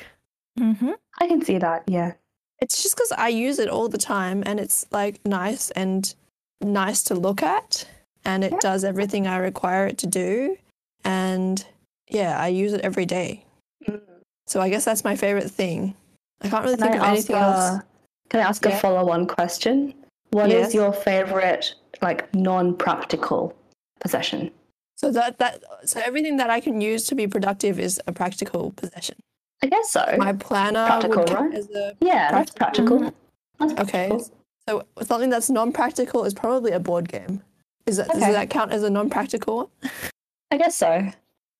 Mm-hmm. 0.58 0.92
I 1.20 1.26
can 1.28 1.42
see 1.44 1.58
that, 1.58 1.82
yeah. 1.86 2.12
It's 2.60 2.82
just 2.82 2.94
because 2.96 3.12
I 3.12 3.28
use 3.28 3.58
it 3.58 3.68
all 3.68 3.88
the 3.88 3.98
time 3.98 4.42
and 4.46 4.58
it's 4.60 4.86
like 4.92 5.20
nice 5.26 5.70
and 5.72 6.12
nice 6.60 7.02
to 7.04 7.14
look 7.14 7.42
at 7.42 7.86
and 8.24 8.44
it 8.44 8.52
Yeah. 8.52 8.58
does 8.60 8.84
everything 8.84 9.26
I 9.26 9.36
require 9.38 9.86
it 9.86 9.98
to 9.98 10.06
do. 10.06 10.56
And 11.04 11.64
yeah, 12.08 12.38
I 12.40 12.48
use 12.48 12.72
it 12.72 12.80
every 12.82 13.06
day. 13.06 13.44
Mm-hmm. 13.88 14.04
So 14.46 14.60
I 14.60 14.68
guess 14.68 14.84
that's 14.84 15.04
my 15.04 15.16
favorite 15.16 15.50
thing. 15.50 15.94
I 16.42 16.48
can't 16.48 16.64
really 16.64 16.76
Can 16.76 16.92
think 16.92 16.94
I 16.94 16.98
of 16.98 17.02
ask 17.04 17.30
anything 17.30 17.36
else. 17.36 17.82
can 18.30 18.40
I 18.40 18.42
ask 18.44 18.64
Yeah. 18.64 18.76
a 18.76 18.80
follow-on 18.80 19.26
question? 19.26 19.94
What 20.30 20.46
is 20.50 20.54
Yes. 20.66 20.74
your 20.74 20.92
favorite 20.92 21.74
like 22.00 22.32
non-practical 22.34 23.54
possession? 24.00 24.50
So 24.96 25.10
that 25.12 25.38
that 25.38 25.62
so 25.84 26.00
everything 26.04 26.36
that 26.38 26.48
I 26.50 26.60
can 26.60 26.80
use 26.80 27.04
to 27.06 27.14
be 27.14 27.26
productive 27.26 27.78
is 27.80 28.00
a 28.06 28.12
practical 28.12 28.72
possession. 28.76 29.16
I 29.62 29.66
guess 29.68 29.90
so. 29.90 30.04
My 30.18 30.32
planner 30.32 30.86
Practical, 30.86 31.18
would 31.18 31.28
count 31.28 31.50
right? 31.50 31.58
as 31.58 31.70
a 31.70 31.96
yeah, 32.00 32.30
that's 32.32 32.50
practical. 32.52 32.98
practical. 32.98 33.20
Mm-hmm. 33.60 33.68
That's 33.68 33.80
okay. 33.88 34.08
practical. 34.08 34.36
So 34.68 34.86
something 35.04 35.30
that's 35.30 35.50
non-practical 35.50 36.24
is 36.24 36.34
probably 36.34 36.72
a 36.72 36.78
board 36.80 37.08
game. 37.08 37.42
Is 37.86 37.96
that 37.96 38.08
does 38.08 38.20
that 38.20 38.48
count 38.50 38.70
as 38.72 38.82
a 38.84 38.90
non-practical? 38.90 39.70
one? 40.52 40.60
I 40.60 40.64
guess 40.64 40.76
so. 40.76 41.08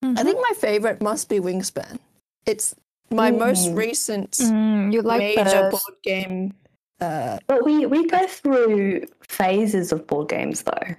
I 0.04 0.22
think 0.24 0.38
my 0.48 0.54
favorite 0.56 1.00
must 1.00 1.28
be 1.28 1.38
Wingspan. 1.38 1.98
It's 2.46 2.74
my 3.10 3.30
most 3.30 3.68
Mm. 3.70 3.76
recent 3.76 4.30
Mm, 4.32 4.92
you 4.92 5.02
like 5.02 5.18
major 5.20 5.44
birds. 5.44 5.70
board 5.70 6.02
game. 6.02 6.54
Uh, 7.00 7.38
But 7.46 7.64
we 7.64 7.86
we 7.86 8.06
go 8.06 8.26
through 8.26 9.06
phases 9.28 9.92
of 9.92 10.06
board 10.06 10.28
games 10.28 10.62
though. 10.62 10.94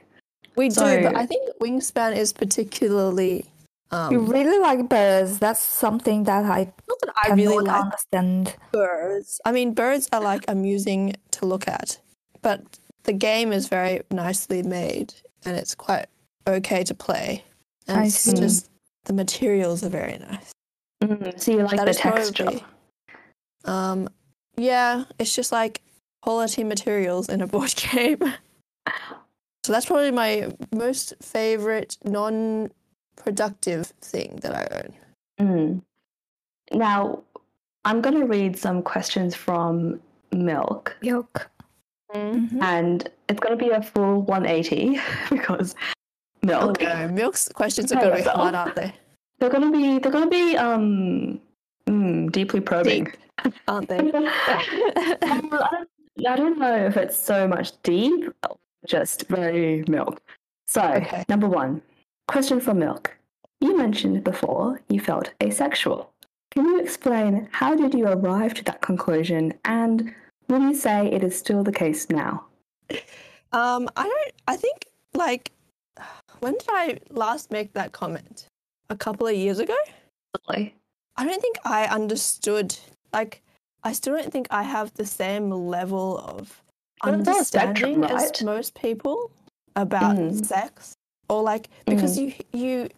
we 0.56 0.70
do, 0.70 1.02
but 1.04 1.16
I 1.16 1.26
think 1.26 1.50
Wingspan 1.60 2.16
is 2.16 2.32
particularly. 2.34 3.46
Um, 3.92 4.12
You 4.14 4.20
really 4.22 4.58
like 4.60 4.88
birds. 4.90 5.38
That's 5.40 5.60
something 5.62 6.24
that 6.24 6.46
I 6.46 6.72
not 6.88 7.00
that 7.02 7.14
I 7.24 7.34
really 7.34 7.66
like 7.66 7.84
understand. 7.84 8.56
birds. 8.72 9.40
I 9.46 9.52
mean, 9.52 9.74
birds 9.74 10.08
are 10.14 10.22
like 10.22 10.46
amusing 10.48 11.16
to 11.32 11.46
look 11.46 11.68
at, 11.68 12.00
but 12.42 12.62
the 13.04 13.14
game 13.14 13.52
is 13.54 13.68
very 13.68 14.02
nicely 14.12 14.64
made 14.64 15.14
and 15.46 15.58
it's 15.58 15.76
quite 15.76 16.08
okay 16.48 16.84
to 16.86 16.94
play. 16.96 17.44
And 17.88 18.00
I 18.00 18.06
it's 18.06 18.16
see. 18.16 18.34
just 18.34 18.70
the 19.06 19.14
materials 19.14 19.84
are 19.84 19.90
very 19.90 20.18
nice. 20.18 20.52
Mm, 21.04 21.40
so 21.40 21.52
you 21.52 21.64
like 21.64 21.78
That 21.78 21.86
the 21.88 21.94
texture. 21.94 22.44
probably- 22.46 22.64
Um, 23.66 24.10
yeah, 24.58 25.04
it's 25.20 25.36
just 25.36 25.52
like 25.52 25.82
quality 26.22 26.64
materials 26.64 27.28
in 27.30 27.42
a 27.42 27.48
board 27.48 27.74
game. 27.92 28.20
so 29.66 29.72
that's 29.74 29.86
probably 29.86 30.12
my 30.12 30.52
most 30.74 31.14
favorite 31.22 31.98
non-productive 33.18 33.88
thing 34.02 34.40
that 34.42 34.54
I 34.56 34.68
own. 34.78 34.94
Mm. 35.40 35.82
Now, 36.78 37.24
I'm 37.86 38.02
going 38.02 38.16
to 38.20 38.26
read 38.26 38.58
some 38.58 38.82
questions 38.82 39.36
from 39.36 40.00
Milk, 40.32 40.96
Milk. 41.02 41.50
Mhm. 42.14 42.62
and 42.62 43.10
it's 43.28 43.40
going 43.40 43.58
to 43.58 43.64
be 43.64 43.72
a 43.72 43.82
full 43.82 44.22
180 44.22 45.00
because 45.32 45.76
Milk. 46.44 46.82
no, 46.82 47.08
Milk's 47.08 47.50
questions 47.50 47.92
are 47.92 47.96
going 47.96 48.18
to 48.18 48.24
be 48.24 48.30
hard, 48.30 48.56
aren't 48.56 48.76
they? 48.76 48.94
They're 49.40 49.50
going 49.50 49.72
to 49.72 49.78
be 49.78 50.00
they're 50.00 50.12
going 50.12 50.30
to 50.30 50.30
be 50.30 50.58
um 50.58 51.40
mm, 51.88 52.32
deeply 52.32 52.60
probing. 52.62 53.12
Aren't 53.68 53.90
they? 53.90 53.98
Um, 55.24 55.50
I, 55.52 55.68
don't, 55.72 55.90
I 56.28 56.36
don't 56.36 56.60
know 56.60 56.86
if 56.86 56.98
it's 56.98 57.18
so 57.18 57.48
much 57.48 57.72
deep, 57.82 58.32
just 58.86 59.28
very 59.28 59.84
milk. 59.88 60.22
So, 60.68 60.82
Okay. 60.82 61.24
number 61.30 61.48
one, 61.48 61.82
question 62.28 62.60
from 62.60 62.80
Milk. 62.80 63.16
You 63.62 63.76
mentioned 63.78 64.24
before 64.24 64.82
you 64.90 65.00
felt 65.00 65.32
asexual. 65.42 66.12
Can 66.52 66.66
you 66.66 66.80
explain 66.80 67.48
how 67.52 67.74
did 67.76 67.94
you 67.94 68.08
arrive 68.08 68.54
to 68.56 68.64
that 68.66 68.82
conclusion, 68.82 69.54
and 69.66 70.14
would 70.50 70.62
you 70.62 70.76
say 70.76 71.08
it 71.08 71.24
is 71.24 71.38
still 71.38 71.64
the 71.64 71.72
case 71.72 72.10
now? 72.10 72.46
Um, 73.52 73.90
I 73.96 74.04
don't. 74.04 74.34
I 74.48 74.56
think 74.56 74.88
like 75.14 75.52
when 76.40 76.54
did 76.54 76.68
I 76.70 77.00
last 77.10 77.52
make 77.52 77.74
that 77.74 77.92
comment? 77.92 78.46
A 78.90 78.96
couple 78.96 79.28
of 79.28 79.36
years 79.36 79.60
ago. 79.60 79.76
Constantly. 80.36 80.76
I 81.16 81.26
don't 81.26 81.42
think 81.42 81.58
I 81.66 81.86
understood. 81.86 82.76
Like, 83.12 83.42
I 83.84 83.94
still 83.94 84.16
don't 84.16 84.32
think 84.32 84.48
I 84.52 84.64
have 84.64 84.94
the 84.96 85.06
same 85.06 85.50
level 85.52 86.18
of 86.20 86.62
On 87.02 87.24
the 87.24 87.44
spectrum, 87.44 88.04
understanding 88.04 88.04
as 88.06 88.44
most 88.44 88.74
people 88.80 89.32
about 89.76 90.16
Mm. 90.16 90.46
sex, 90.46 90.94
or 91.30 91.42
like 91.42 91.70
because 91.86 92.18
you 92.18 92.34
you 92.52 92.90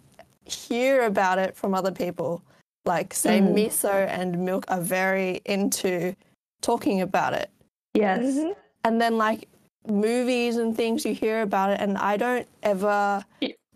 hear 0.46 1.04
about 1.06 1.40
it 1.40 1.56
from 1.56 1.74
other 1.74 1.92
people. 1.92 2.42
Like, 2.86 3.14
say, 3.14 3.40
Mm. 3.40 3.54
miso 3.56 4.08
and 4.08 4.46
milk 4.46 4.66
are 4.68 4.80
very 4.82 5.42
into 5.46 6.16
talking 6.62 7.02
about 7.02 7.34
it, 7.34 7.50
Yes. 7.96 8.38
and 8.84 9.02
then 9.02 9.18
like 9.18 9.48
movies 9.90 10.58
and 10.58 10.76
things 10.76 11.06
you 11.06 11.14
hear 11.14 11.42
about 11.42 11.72
it, 11.72 11.82
and 11.82 11.98
I 11.98 12.18
don't 12.18 12.48
ever. 12.64 13.24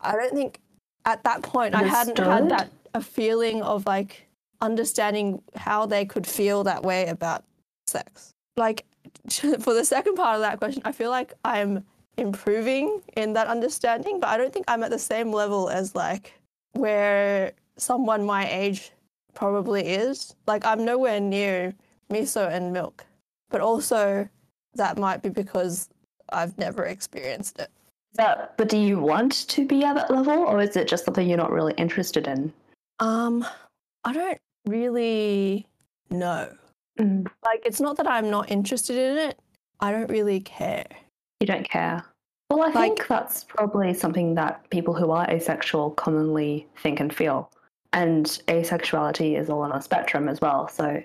I 0.02 0.12
don't 0.14 0.34
think 0.34 0.60
at 1.06 1.24
that 1.24 1.42
point 1.42 1.76
I 1.76 1.84
hadn't 1.84 2.18
had 2.18 2.50
that 2.50 2.70
a 2.94 3.02
feeling 3.02 3.62
of 3.62 3.86
like 3.86 4.28
understanding 4.62 5.42
how 5.56 5.86
they 5.86 6.06
could 6.06 6.26
feel 6.26 6.64
that 6.64 6.84
way 6.84 7.08
about 7.08 7.44
sex. 7.88 8.32
Like 8.58 8.86
for 9.30 9.74
the 9.74 9.86
second 9.86 10.16
part 10.16 10.36
of 10.36 10.42
that 10.42 10.60
question, 10.60 10.82
I 10.86 10.92
feel 10.92 11.10
like 11.10 11.34
I'm 11.44 11.86
improving 12.18 13.02
in 13.16 13.34
that 13.34 13.48
understanding, 13.48 14.20
but 14.20 14.30
I 14.30 14.38
don't 14.38 14.54
think 14.54 14.66
I'm 14.68 14.84
at 14.84 14.92
the 14.92 15.00
same 15.00 15.32
level 15.32 15.70
as 15.70 15.96
like 15.96 16.34
where 16.74 17.54
someone 17.78 18.26
my 18.26 18.50
age 18.50 18.92
probably 19.34 19.88
is. 19.88 20.36
Like 20.48 20.66
I'm 20.66 20.84
nowhere 20.84 21.20
near 21.20 21.74
miso 22.12 22.52
and 22.52 22.74
milk, 22.74 23.06
but 23.50 23.62
also 23.62 24.28
that 24.76 24.98
might 24.98 25.22
be 25.22 25.30
because 25.30 25.90
I've 26.32 26.58
never 26.58 26.86
experienced 26.86 27.60
it. 27.60 27.70
That, 28.14 28.58
but 28.58 28.70
do 28.70 28.78
you 28.78 29.00
want 29.00 29.48
to 29.50 29.66
be 29.68 29.84
at 29.84 29.96
that 29.96 30.10
level, 30.12 30.34
or 30.34 30.60
is 30.62 30.76
it 30.76 30.88
just 30.88 31.06
something 31.06 31.28
you're 31.28 31.38
not 31.38 31.52
really 31.52 31.74
interested 31.78 32.28
in? 32.28 32.52
Um, 33.00 33.46
I 34.04 34.14
don't 34.14 34.40
really 34.66 35.68
know. 36.10 36.50
Mm. 37.00 37.28
Like, 37.46 37.62
it's 37.66 37.80
not 37.80 37.98
that 37.98 38.08
I'm 38.08 38.30
not 38.30 38.50
interested 38.52 38.98
in 38.98 39.18
it. 39.30 39.40
I 39.80 39.92
don't 39.92 40.10
really 40.10 40.40
care. 40.42 40.86
You 41.40 41.48
don't 41.48 41.70
care. 41.70 42.04
Well, 42.50 42.64
I 42.64 42.66
Like- 42.66 42.74
think 42.98 43.08
that's 43.08 43.44
probably 43.44 43.94
something 43.94 44.34
that 44.36 44.68
people 44.72 44.94
who 44.94 45.12
are 45.12 45.30
asexual 45.30 45.92
commonly 45.92 46.68
think 46.82 47.00
and 47.00 47.14
feel. 47.16 47.52
And 47.94 48.26
asexuality 48.48 49.38
is 49.40 49.50
all 49.50 49.62
on 49.62 49.72
a 49.72 49.82
spectrum 49.82 50.28
as 50.28 50.42
well. 50.42 50.68
So, 50.68 51.02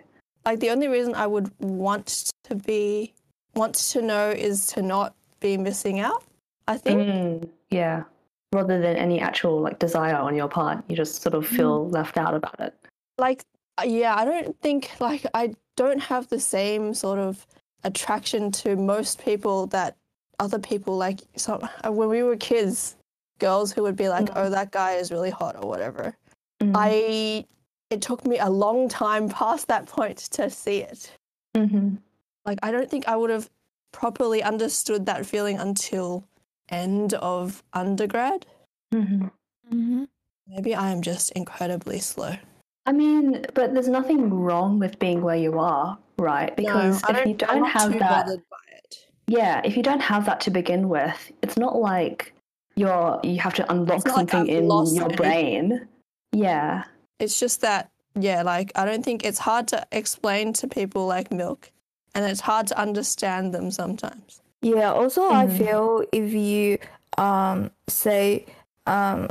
Like, 0.46 0.60
the 0.60 0.70
only 0.70 0.88
reason 0.88 1.14
I 1.14 1.26
would 1.26 1.50
want 1.60 2.30
to 2.44 2.54
be, 2.54 3.14
want 3.54 3.74
to 3.74 4.02
know 4.02 4.30
is 4.30 4.66
to 4.68 4.82
not 4.82 5.14
be 5.40 5.56
missing 5.56 6.00
out. 6.00 6.22
I 6.66 6.78
think. 6.78 7.00
mm, 7.00 7.48
yeah. 7.70 8.04
Rather 8.52 8.80
than 8.80 8.96
any 8.96 9.20
actual 9.20 9.60
like 9.60 9.78
desire 9.78 10.14
on 10.16 10.34
your 10.34 10.48
part, 10.48 10.82
you 10.88 10.96
just 10.96 11.22
sort 11.22 11.34
of 11.34 11.46
feel 11.46 11.88
left 11.88 12.16
out 12.16 12.34
about 12.34 12.58
it. 12.60 12.74
like 13.18 13.44
uh, 13.78 13.82
yeah 13.84 14.14
i 14.16 14.24
don't 14.24 14.56
think 14.60 14.90
like 15.00 15.24
i 15.34 15.52
don't 15.76 16.00
have 16.00 16.28
the 16.28 16.38
same 16.38 16.94
sort 16.94 17.18
of 17.18 17.44
attraction 17.82 18.50
to 18.52 18.76
most 18.76 19.24
people 19.24 19.66
that 19.66 19.96
other 20.38 20.58
people 20.60 20.96
like 20.96 21.20
so 21.36 21.60
uh, 21.84 21.90
when 21.90 22.08
we 22.08 22.22
were 22.22 22.36
kids 22.36 22.96
girls 23.40 23.72
who 23.72 23.82
would 23.82 23.96
be 23.96 24.08
like 24.08 24.26
Mhm. 24.26 24.32
oh 24.36 24.48
that 24.50 24.70
guy 24.70 24.92
is 25.02 25.10
really 25.10 25.30
hot 25.30 25.54
or 25.60 25.68
whatever 25.68 26.16
Mm. 26.62 26.72
i 26.76 27.44
it 27.90 28.00
took 28.00 28.24
me 28.24 28.38
a 28.38 28.48
long 28.48 28.88
time 28.88 29.28
past 29.28 29.66
that 29.68 29.86
point 29.86 30.18
to 30.36 30.48
see 30.48 30.78
it 30.92 31.10
Mhm. 31.56 31.98
Like 32.46 32.58
i 32.62 32.70
don't 32.70 32.90
think 32.90 33.06
i 33.08 33.16
would 33.16 33.30
have 33.30 33.48
properly 33.92 34.42
understood 34.42 35.06
that 35.06 35.24
feeling 35.26 35.58
until 35.58 36.24
end 36.68 37.14
of 37.14 37.62
undergrad 37.72 38.46
Mhm. 38.92 39.30
Mm-hmm. 39.72 40.04
maybe 40.46 40.74
i 40.74 40.90
am 40.90 41.02
just 41.02 41.30
incredibly 41.32 41.98
slow 42.00 42.34
I 42.86 42.92
mean, 42.92 43.46
but 43.54 43.72
there's 43.72 43.88
nothing 43.88 44.28
wrong 44.28 44.78
with 44.78 44.98
being 44.98 45.22
where 45.22 45.36
you 45.36 45.58
are, 45.58 45.96
right? 46.18 46.54
Because 46.54 47.02
No, 47.08 47.16
if 47.18 47.24
you 47.24 47.30
I'm 47.32 47.36
don't 47.38 47.60
not 47.60 47.70
have 47.70 47.92
too 47.94 47.98
that, 47.98 48.26
by 48.26 48.32
it 48.76 49.06
yeah, 49.26 49.62
if 49.64 49.74
you 49.74 49.82
don't 49.82 50.02
have 50.02 50.26
that 50.26 50.38
to 50.40 50.50
begin 50.50 50.90
with, 50.90 51.32
it's 51.40 51.56
not 51.56 51.76
like 51.76 52.34
you're 52.76 53.20
you 53.22 53.38
have 53.38 53.54
to 53.54 53.64
unlock 53.72 54.04
not 54.04 54.16
like 54.18 54.30
something 54.30 54.48
in 54.48 54.64
your 54.66 54.84
anything. 55.06 55.16
brain. 55.16 55.88
Yeah. 56.32 56.84
It's 57.18 57.40
just 57.40 57.62
that, 57.62 57.90
yeah, 58.20 58.42
like 58.42 58.70
I 58.76 58.84
don't 58.84 59.02
think 59.02 59.24
it's 59.24 59.38
hard 59.38 59.66
to 59.68 59.86
explain 59.90 60.52
to 60.60 60.68
people 60.68 61.06
like 61.06 61.32
milk, 61.32 61.70
and 62.14 62.24
it's 62.24 62.40
hard 62.40 62.66
to 62.68 62.78
understand 62.78 63.52
them 63.54 63.70
sometimes. 63.70 64.40
Yeah, 64.62 64.92
also 64.92 65.30
I 65.30 65.46
Mhm. 65.46 65.58
feel 65.58 66.04
if 66.12 66.32
you 66.32 66.78
um 67.18 67.70
say 67.88 68.46
um 68.86 69.28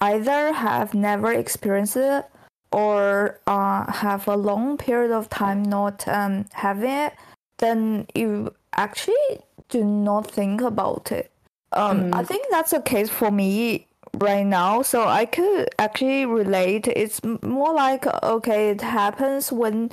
either 0.00 0.52
have 0.52 0.94
never 0.94 1.32
experienced 1.32 1.96
it 1.96 2.24
or 2.72 3.40
uh 3.46 3.90
have 3.90 4.28
a 4.28 4.36
long 4.36 4.76
period 4.76 5.10
of 5.10 5.28
time 5.30 5.62
not 5.62 6.06
um 6.08 6.44
having 6.52 6.90
it, 6.90 7.14
then 7.58 8.06
you 8.14 8.52
actually 8.76 9.40
do 9.68 9.84
not 9.84 10.30
think 10.30 10.60
about 10.60 11.10
it. 11.12 11.30
Um 11.72 12.04
I 12.12 12.22
Mhm. 12.22 12.26
think 12.28 12.46
that's 12.50 12.70
the 12.72 12.80
case 12.82 13.10
for 13.10 13.30
me 13.30 13.86
right 14.18 14.46
now, 14.46 14.82
so 14.82 15.08
I 15.08 15.24
could 15.26 15.68
actually 15.78 16.26
relate. 16.26 16.86
It's 16.88 17.20
more 17.42 17.72
like 17.72 18.06
okay, 18.22 18.70
it 18.70 18.80
happens 18.80 19.50
when 19.50 19.90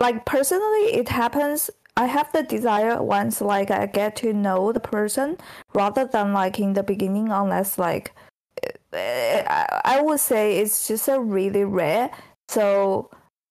like 0.00 0.24
personally 0.26 0.86
it 1.00 1.08
happens 1.08 1.70
i 1.96 2.06
have 2.06 2.30
the 2.32 2.42
desire 2.42 3.02
once 3.02 3.40
like 3.40 3.70
i 3.70 3.86
get 3.86 4.16
to 4.16 4.32
know 4.32 4.72
the 4.72 4.80
person 4.80 5.36
rather 5.74 6.04
than 6.06 6.32
like 6.32 6.58
in 6.58 6.72
the 6.72 6.82
beginning 6.82 7.30
unless 7.30 7.78
like 7.78 8.12
eh, 8.92 9.44
i 9.48 9.80
I 9.84 10.00
would 10.00 10.20
say 10.20 10.58
it's 10.58 10.88
just 10.88 11.08
a 11.08 11.20
really 11.20 11.64
rare 11.64 12.10
so 12.48 13.10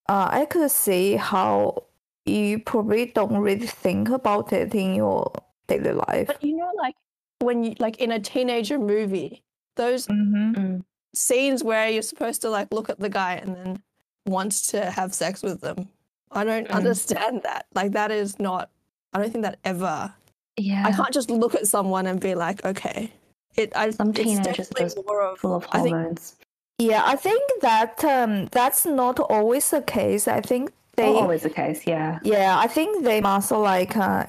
uh, 0.10 0.27
i 0.32 0.45
could 0.45 0.71
see 0.71 1.15
how 1.15 1.84
you 2.25 2.60
probably 2.60 3.08
don't 3.08 3.38
really 3.38 3.67
think 3.67 4.10
about 4.10 4.54
it 4.54 4.73
in 4.75 4.95
your 4.95 5.32
daily 5.67 5.93
life 5.93 6.27
But 6.27 6.43
you 6.43 6.58
know, 6.58 6.71
like 6.77 6.95
when 7.39 7.63
you 7.63 7.75
like 7.80 7.97
in 7.97 8.12
a 8.12 8.19
teenager 8.19 8.77
movie, 8.77 9.43
those 9.75 10.08
mm-hmm. 10.08 10.54
Mm. 10.54 10.82
scenes 11.15 11.63
where 11.63 11.89
you're 11.89 12.01
supposed 12.01 12.41
to 12.41 12.49
like 12.49 12.67
look 12.71 12.89
at 12.89 12.99
the 12.99 13.10
guy 13.10 13.36
and 13.36 13.56
then 13.56 13.84
want 14.25 14.51
to 14.69 14.91
have 14.91 15.13
sex 15.13 15.41
with 15.41 15.62
them. 15.62 15.89
I 16.31 16.43
don't 16.43 16.67
Mm. 16.67 16.75
understand 16.75 17.41
that. 17.43 17.65
Like 17.75 17.91
that 17.93 18.11
is 18.11 18.39
not. 18.39 18.69
I 19.13 19.19
don't 19.19 19.31
think 19.31 19.43
that 19.43 19.59
ever. 19.65 20.13
Yeah. 20.57 20.85
I 20.87 20.91
can't 20.91 21.13
just 21.13 21.29
look 21.29 21.55
at 21.55 21.67
someone 21.67 22.05
and 22.07 22.19
be 22.19 22.35
like, 22.35 22.63
okay. 22.65 23.11
It. 23.55 23.75
I. 23.75 23.89
Some 23.91 24.09
it's 24.11 24.19
teenagers 24.19 24.47
are 24.47 24.51
definitely 24.53 24.83
just 24.85 24.97
more 25.05 25.21
of. 25.21 25.39
full 25.39 25.55
of 25.55 25.67
I 25.71 25.81
think 25.81 25.95
hormones. 25.95 26.35
yeah 26.79 27.03
i 27.05 27.15
think 27.15 27.43
that 27.61 28.03
um 28.05 28.47
that's 28.51 28.85
not 28.85 29.19
always 29.19 29.69
the 29.69 29.81
case 29.83 30.27
i 30.27 30.41
think 30.41 30.71
they 30.95 31.11
Not 31.13 31.21
always 31.23 31.43
the 31.43 31.49
case, 31.49 31.85
yeah. 31.85 32.19
yeah 32.23 32.57
i 32.57 32.67
think 32.67 33.03
they 33.03 33.19
must 33.21 33.51
like 33.51 33.95
uh, 33.97 34.25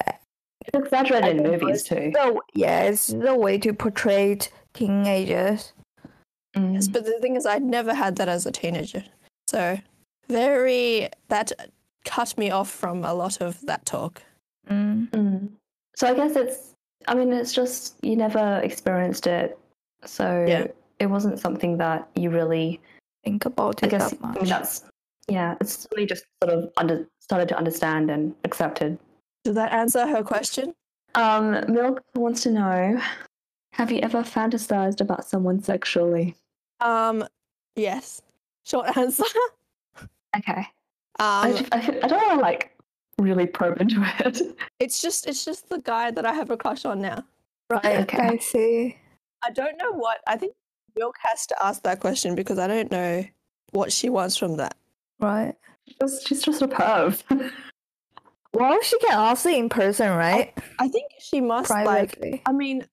It's 0.67 0.77
exaggerated 0.77 1.37
in 1.37 1.43
movies 1.43 1.83
too. 1.83 2.11
So 2.15 2.41
yeah, 2.53 2.83
it's 2.89 3.07
the 3.07 3.35
way 3.35 3.57
to 3.59 3.73
portray 3.73 4.37
teenagers. 4.73 5.73
Mm. 6.55 6.73
Yes, 6.75 6.87
but 6.87 7.03
the 7.05 7.19
thing 7.21 7.35
is, 7.35 7.45
I'd 7.45 7.63
never 7.63 7.93
had 7.93 8.15
that 8.17 8.29
as 8.29 8.45
a 8.45 8.51
teenager. 8.51 9.03
So, 9.49 9.77
very, 10.29 11.09
that 11.29 11.51
cut 12.05 12.37
me 12.37 12.49
off 12.51 12.69
from 12.69 13.03
a 13.03 13.13
lot 13.13 13.41
of 13.41 13.59
that 13.65 13.85
talk. 13.85 14.21
Mm. 14.69 15.09
Mm. 15.11 15.49
So 15.95 16.07
I 16.07 16.13
guess 16.13 16.35
it's. 16.35 16.73
I 17.07 17.15
mean, 17.15 17.33
it's 17.33 17.53
just 17.53 17.95
you 18.03 18.15
never 18.15 18.59
experienced 18.63 19.27
it, 19.27 19.57
so 20.05 20.45
Yeah. 20.47 20.67
it 20.99 21.07
wasn't 21.07 21.39
something 21.39 21.77
that 21.77 22.07
you 22.15 22.29
really. 22.29 22.79
Think 23.23 23.45
about 23.45 23.81
I 23.83 23.87
guess 23.87 24.11
that 24.11 24.19
I 24.21 24.33
mean, 24.33 24.45
that's 24.45 24.83
yeah. 25.29 25.55
It's 25.61 25.79
something 25.79 26.01
you 26.01 26.07
just 26.07 26.25
sort 26.43 26.53
of 26.53 26.71
under 26.77 27.07
started 27.19 27.47
to 27.49 27.57
understand 27.57 28.11
and 28.11 28.35
accepted. 28.43 28.97
Did 29.45 29.55
that 29.55 29.71
answer 29.71 30.05
her 30.07 30.23
question? 30.23 30.73
Um, 31.15 31.63
Milk 31.71 32.01
wants 32.15 32.43
to 32.43 32.51
know: 32.51 32.99
Have 33.73 33.91
you 33.91 33.99
ever 33.99 34.23
fantasized 34.23 34.99
about 34.99 35.25
someone 35.25 35.61
sexually? 35.63 36.35
Um, 36.81 37.25
yes. 37.75 38.21
Short 38.65 38.95
answer. 38.97 39.23
Okay. 40.35 40.65
Um, 41.19 41.53
I, 41.53 41.67
I, 41.71 41.99
I 42.03 42.07
don't 42.07 42.21
want 42.21 42.39
to 42.39 42.41
like 42.41 42.77
really 43.19 43.45
probe 43.45 43.79
into 43.79 44.03
it. 44.19 44.41
it's 44.79 45.01
just, 45.01 45.27
it's 45.27 45.45
just 45.45 45.69
the 45.69 45.79
guy 45.79 46.11
that 46.11 46.25
I 46.25 46.33
have 46.33 46.49
a 46.49 46.57
crush 46.57 46.85
on 46.85 47.01
now. 47.01 47.23
Right, 47.69 48.01
okay. 48.01 48.17
I 48.17 48.37
see. 48.37 48.97
I 49.43 49.51
don't 49.51 49.77
know 49.77 49.91
what. 49.91 50.19
I 50.27 50.37
think 50.37 50.53
Milk 50.95 51.15
has 51.21 51.45
to 51.47 51.65
ask 51.65 51.83
that 51.83 51.99
question 51.99 52.35
because 52.35 52.59
I 52.59 52.67
don't 52.67 52.91
know 52.91 53.25
what 53.71 53.91
she 53.91 54.09
wants 54.09 54.37
from 54.37 54.57
that. 54.57 54.75
Right. 55.19 55.55
She's, 55.87 56.23
she's 56.25 56.41
just 56.43 56.61
a 56.61 56.67
perv. 56.67 57.23
Well, 58.53 58.79
she 58.83 58.99
can 58.99 59.13
ask 59.13 59.45
it 59.47 59.55
in 59.55 59.67
person, 59.67 60.11
right? 60.11 60.53
I 60.77 60.87
think 60.87 61.11
she 61.19 61.41
must 61.41 61.71
like. 61.71 62.41
I 62.45 62.51
mean, 62.51 62.85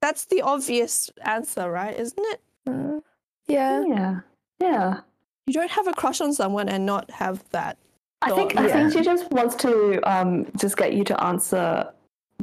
that's 0.00 0.26
the 0.26 0.42
obvious 0.42 1.10
answer, 1.24 1.70
right? 1.70 1.98
Isn't 1.98 2.18
it? 2.18 2.40
Uh, 2.66 3.00
yeah. 3.46 3.82
yeah. 3.86 4.20
Yeah. 4.60 5.00
You 5.46 5.52
don't 5.54 5.70
have 5.70 5.86
a 5.86 5.92
crush 5.92 6.20
on 6.20 6.32
someone 6.32 6.68
and 6.68 6.84
not 6.86 7.10
have 7.10 7.42
that. 7.50 7.78
I 8.22 8.30
thought, 8.30 8.36
think 8.52 8.56
I 8.56 8.68
think 8.68 8.92
she 8.92 9.02
just 9.02 9.30
wants 9.30 9.54
to 9.56 10.00
um 10.10 10.46
just 10.56 10.76
get 10.76 10.94
you 10.94 11.04
to 11.04 11.22
answer 11.22 11.92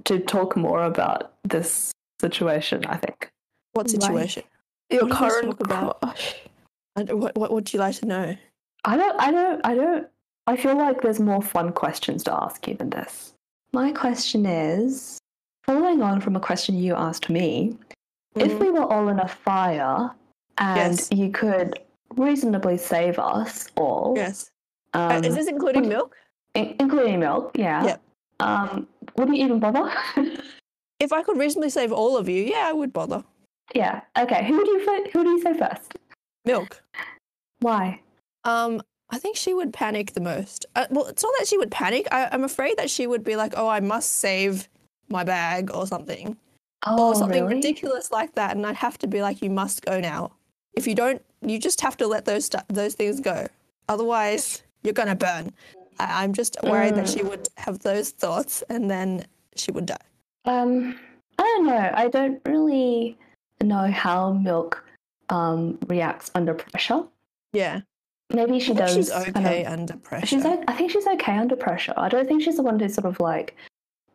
to 0.06 0.20
talk 0.20 0.56
more 0.56 0.84
about 0.84 1.34
this 1.44 1.92
situation. 2.22 2.86
I 2.86 2.98
think. 2.98 3.30
What 3.74 3.88
Right. 3.88 4.02
situation? 4.02 4.44
Your 4.90 5.02
What 5.02 5.08
you 5.08 5.14
guys 5.20 5.32
current 5.32 5.46
talk 5.48 5.60
about? 5.62 6.02
crush. 6.02 6.36
And 6.96 7.12
what, 7.22 7.36
what 7.36 7.52
would 7.52 7.74
you 7.74 7.80
like 7.80 7.96
to 7.98 8.06
know? 8.06 8.38
I 8.86 8.98
don't, 8.98 9.20
I 9.20 9.32
don't, 9.32 9.62
I 9.66 9.74
don't. 9.76 10.08
I 10.46 10.56
feel 10.58 10.78
like 10.78 11.02
there's 11.02 11.20
more 11.20 11.42
fun 11.42 11.72
questions 11.72 12.24
to 12.26 12.34
ask 12.34 12.68
you 12.68 12.76
than 12.76 12.90
this. 12.92 13.34
My 13.74 13.92
question 13.92 14.46
is 14.46 15.18
following 15.64 16.02
on 16.04 16.22
from 16.22 16.36
a 16.36 16.40
question 16.40 16.76
you 16.76 16.94
asked 16.94 17.30
me 17.30 17.78
if 18.36 18.52
Mhm. 18.52 18.60
we 18.60 18.70
were 18.70 18.84
all 18.86 19.08
in 19.08 19.20
a 19.20 19.28
fire 19.28 20.12
and 20.60 20.94
Yes. 21.00 21.10
you 21.12 21.32
could 21.32 21.80
reasonably 22.18 22.78
save 22.78 23.20
us 23.20 23.68
all, 23.76 24.14
Yes. 24.16 24.52
Uh, 24.94 25.16
um, 25.18 25.24
is 25.24 25.36
this 25.36 25.48
including 25.48 25.84
would- 25.84 25.90
milk? 25.90 26.16
in- 26.56 26.76
including 26.80 27.20
milk, 27.20 27.52
yeah. 27.58 27.84
Yep. 27.86 28.02
Um, 28.40 28.88
would 29.18 29.30
you 29.30 29.36
even 29.46 29.60
bother? 29.60 29.92
If 31.00 31.12
I 31.12 31.22
could 31.24 31.38
reasonably 31.38 31.70
save 31.70 31.92
all 31.92 32.16
of 32.18 32.30
you, 32.30 32.44
yeah, 32.44 32.66
I 32.68 32.74
would 32.74 32.94
bother. 32.94 33.24
yeah. 33.76 34.02
Okay. 34.18 34.46
Who 34.48 34.64
do 34.64 34.72
you 34.72 35.06
who 35.14 35.24
do 35.24 35.30
you 35.32 35.42
say 35.42 35.54
first? 35.58 35.98
Milk. 36.46 36.82
Why? 37.60 38.00
Um, 38.44 38.82
I 39.10 39.18
think 39.20 39.36
she 39.38 39.54
would 39.54 39.74
panic 39.74 40.14
the 40.14 40.22
most. 40.22 40.66
Uh, 40.76 40.86
well, 40.90 41.06
it's 41.08 41.24
not 41.24 41.34
that 41.40 41.48
she 41.48 41.58
would 41.58 41.72
panic. 41.72 42.08
I, 42.12 42.30
I'm 42.32 42.44
afraid 42.44 42.78
that 42.78 42.90
she 42.90 43.08
would 43.08 43.24
be 43.24 43.36
like, 43.36 43.54
"Oh, 43.58 43.68
I 43.68 43.80
must 43.80 44.14
save 44.14 44.70
my 45.10 45.24
bag 45.24 45.72
or 45.74 45.86
something, 45.88 46.38
Oh, 46.86 47.10
or 47.10 47.16
something 47.16 47.44
really? 47.44 47.56
ridiculous 47.56 48.12
like 48.12 48.36
that," 48.36 48.56
and 48.56 48.66
I'd 48.66 48.76
have 48.78 48.98
to 49.00 49.08
be 49.08 49.22
like, 49.22 49.42
"You 49.42 49.50
must 49.50 49.86
go 49.86 50.00
now. 50.00 50.32
If 50.74 50.88
you 50.88 50.96
don't, 50.96 51.22
you 51.50 51.60
just 51.60 51.82
have 51.82 51.98
to 51.98 52.08
let 52.08 52.26
those 52.26 52.46
stu- 52.46 52.58
those 52.70 52.96
things 52.96 53.20
go. 53.20 53.48
Otherwise, 53.90 54.64
you're 54.84 54.94
gonna 54.94 55.16
burn." 55.16 55.52
I, 56.00 56.24
I'm 56.24 56.34
just 56.34 56.58
worried 56.64 56.96
that 56.96 57.06
Mm. 57.06 57.14
she 57.18 57.24
would 57.24 57.48
have 57.58 57.80
those 57.80 58.10
thoughts 58.10 58.64
and 58.70 58.90
then 58.90 59.26
she 59.56 59.72
would 59.72 59.86
die. 59.86 59.98
Um, 60.46 60.98
I 61.38 61.44
don't 61.44 61.66
know. 61.68 61.92
I 61.94 62.08
don't 62.08 62.42
really 62.46 63.18
know 63.62 63.90
how 63.92 64.34
milk 64.34 64.84
um 65.30 65.78
reacts 65.88 66.32
under 66.36 66.54
pressure. 66.54 67.04
Yeah, 67.54 67.82
Maybe 68.34 68.60
she 68.60 68.74
does. 68.74 68.94
she's 68.94 69.10
kind 69.12 69.28
of- 69.30 69.38
okay 69.46 69.66
under 69.66 69.96
pressure. 69.98 70.26
She's. 70.28 70.46
I 70.46 70.74
think 70.74 70.92
she's 70.92 71.06
okay 71.08 71.38
under 71.38 71.56
pressure. 71.56 71.94
I 71.98 72.10
don't 72.10 72.28
think 72.28 72.42
she's 72.42 72.58
the 72.58 72.64
one 72.64 72.80
who 72.80 72.90
sort 72.90 73.06
of 73.06 73.20
like 73.20 73.56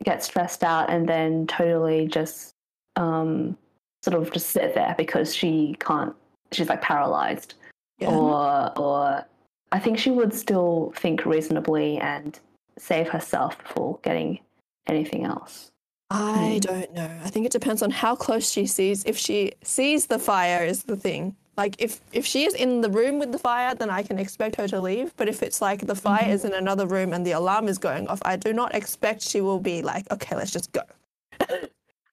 gets 0.04 0.26
stressed 0.26 0.62
out 0.64 0.90
and 0.90 1.08
then 1.08 1.46
totally 1.46 2.06
just 2.06 2.54
um 2.96 3.56
sort 4.04 4.20
of 4.20 4.32
just 4.32 4.50
sit 4.50 4.74
there 4.74 4.94
because 4.98 5.34
she 5.34 5.76
can't. 5.80 6.14
She's 6.52 6.68
like 6.68 6.80
paralyzed, 6.82 7.54
yeah. 7.98 8.08
or 8.10 8.72
or 8.78 9.24
I 9.72 9.78
think 9.78 9.98
she 9.98 10.10
would 10.10 10.32
still 10.34 10.92
think 10.96 11.26
reasonably 11.26 11.98
and 11.98 12.38
save 12.78 13.08
herself 13.08 13.58
before 13.58 13.98
getting 14.02 14.40
anything 14.86 15.24
else. 15.24 15.70
I 16.10 16.56
Mm. 16.58 16.60
don't 16.62 16.92
know. 16.94 17.10
I 17.22 17.28
think 17.28 17.44
it 17.44 17.52
depends 17.52 17.82
on 17.82 17.90
how 17.90 18.16
close 18.16 18.50
she 18.50 18.66
sees. 18.66 19.04
If 19.04 19.18
she 19.18 19.52
sees 19.62 20.06
the 20.06 20.18
fire, 20.18 20.64
is 20.64 20.84
the 20.84 20.96
thing. 20.96 21.36
Like 21.58 21.74
if 21.78 22.00
if 22.12 22.24
she 22.24 22.44
is 22.46 22.54
in 22.54 22.80
the 22.80 22.88
room 22.88 23.18
with 23.18 23.30
the 23.32 23.38
fire, 23.38 23.74
then 23.74 23.90
I 23.90 24.02
can 24.02 24.18
expect 24.18 24.56
her 24.56 24.66
to 24.68 24.80
leave. 24.80 25.14
But 25.18 25.28
if 25.28 25.42
it's 25.42 25.60
like 25.60 25.86
the 25.86 25.94
fire 25.94 26.24
Mhm. 26.24 26.32
is 26.32 26.44
in 26.46 26.54
another 26.54 26.86
room 26.86 27.12
and 27.12 27.26
the 27.26 27.32
alarm 27.32 27.68
is 27.68 27.76
going 27.78 28.06
off, 28.08 28.20
I 28.24 28.36
do 28.36 28.52
not 28.54 28.74
expect 28.74 29.20
she 29.20 29.40
will 29.42 29.58
be 29.60 29.82
like, 29.82 30.10
okay, 30.10 30.34
let's 30.36 30.52
just 30.52 30.72
go. 30.72 30.82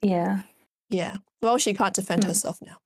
Yeah. 0.01 0.41
Yeah. 0.89 1.17
Well, 1.41 1.57
she 1.57 1.73
can't 1.73 1.93
defend 1.95 2.23
Hmm. 2.23 2.29
herself 2.29 2.57
now. 2.61 2.77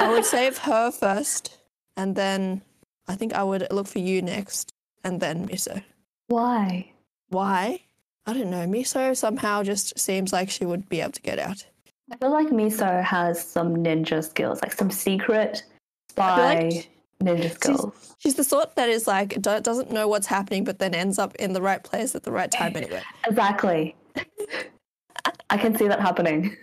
I 0.00 0.10
would 0.10 0.24
save 0.36 0.58
her 0.58 0.90
first, 0.90 1.58
and 1.96 2.14
then 2.16 2.62
I 3.06 3.14
think 3.14 3.34
I 3.34 3.42
would 3.42 3.66
look 3.70 3.86
for 3.86 3.98
you 3.98 4.22
next, 4.22 4.72
and 5.04 5.20
then 5.20 5.48
Miso. 5.48 5.82
Why? 6.28 6.92
Why? 7.28 7.80
I 8.26 8.34
don't 8.34 8.50
know. 8.50 8.66
Miso 8.66 9.16
somehow 9.16 9.62
just 9.62 9.98
seems 9.98 10.32
like 10.32 10.50
she 10.50 10.66
would 10.66 10.88
be 10.88 11.00
able 11.00 11.12
to 11.12 11.22
get 11.22 11.38
out. 11.38 11.64
I 12.12 12.16
feel 12.16 12.30
like 12.30 12.48
Miso 12.48 13.02
has 13.02 13.42
some 13.42 13.76
ninja 13.76 14.24
skills, 14.24 14.60
like 14.62 14.72
some 14.72 14.90
secret 14.90 15.62
spy 16.10 16.54
like 16.54 16.90
ninja 17.22 17.52
skills. 17.52 18.14
She's 18.18 18.34
the 18.34 18.44
sort 18.44 18.76
that 18.76 18.88
is 18.88 19.06
like 19.06 19.40
do- 19.40 19.60
doesn't 19.60 19.90
know 19.90 20.08
what's 20.08 20.26
happening, 20.26 20.64
but 20.64 20.78
then 20.78 20.94
ends 20.94 21.18
up 21.18 21.34
in 21.36 21.52
the 21.52 21.62
right 21.62 21.82
place 21.82 22.14
at 22.14 22.22
the 22.22 22.32
right 22.32 22.50
time 22.50 22.76
anyway. 22.76 23.02
Exactly. 23.26 23.94
I 25.50 25.56
can 25.56 25.76
see 25.76 25.88
that 25.88 26.00
happening. 26.00 26.56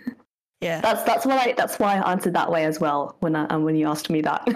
Yeah, 0.61 0.81
That's 0.81 1.03
that's 1.03 1.25
why 1.25 1.37
I, 1.37 1.53
that's 1.57 1.77
why 1.79 1.97
I 1.97 2.11
answered 2.11 2.33
that 2.33 2.49
way 2.51 2.65
as 2.65 2.79
well 2.79 3.15
when 3.19 3.35
I, 3.35 3.45
um, 3.47 3.63
when 3.63 3.75
you 3.75 3.87
asked 3.87 4.09
me 4.09 4.21
that. 4.21 4.47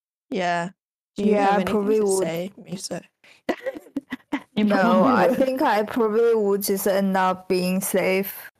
yeah. 0.30 0.70
Do 1.16 1.24
you 1.24 1.32
Yeah, 1.32 1.50
have 1.52 1.60
I 1.60 1.64
probably 1.64 1.98
to 1.98 2.06
would. 2.06 2.18
say, 2.26 2.50
Miso? 2.58 3.02
you 4.56 4.64
No, 4.64 4.76
probably 5.04 5.12
I 5.12 5.34
think 5.34 5.62
I 5.62 5.82
probably 5.82 6.34
would 6.34 6.62
just 6.62 6.86
end 6.86 7.16
up 7.16 7.48
being 7.48 7.80
safe, 7.82 8.50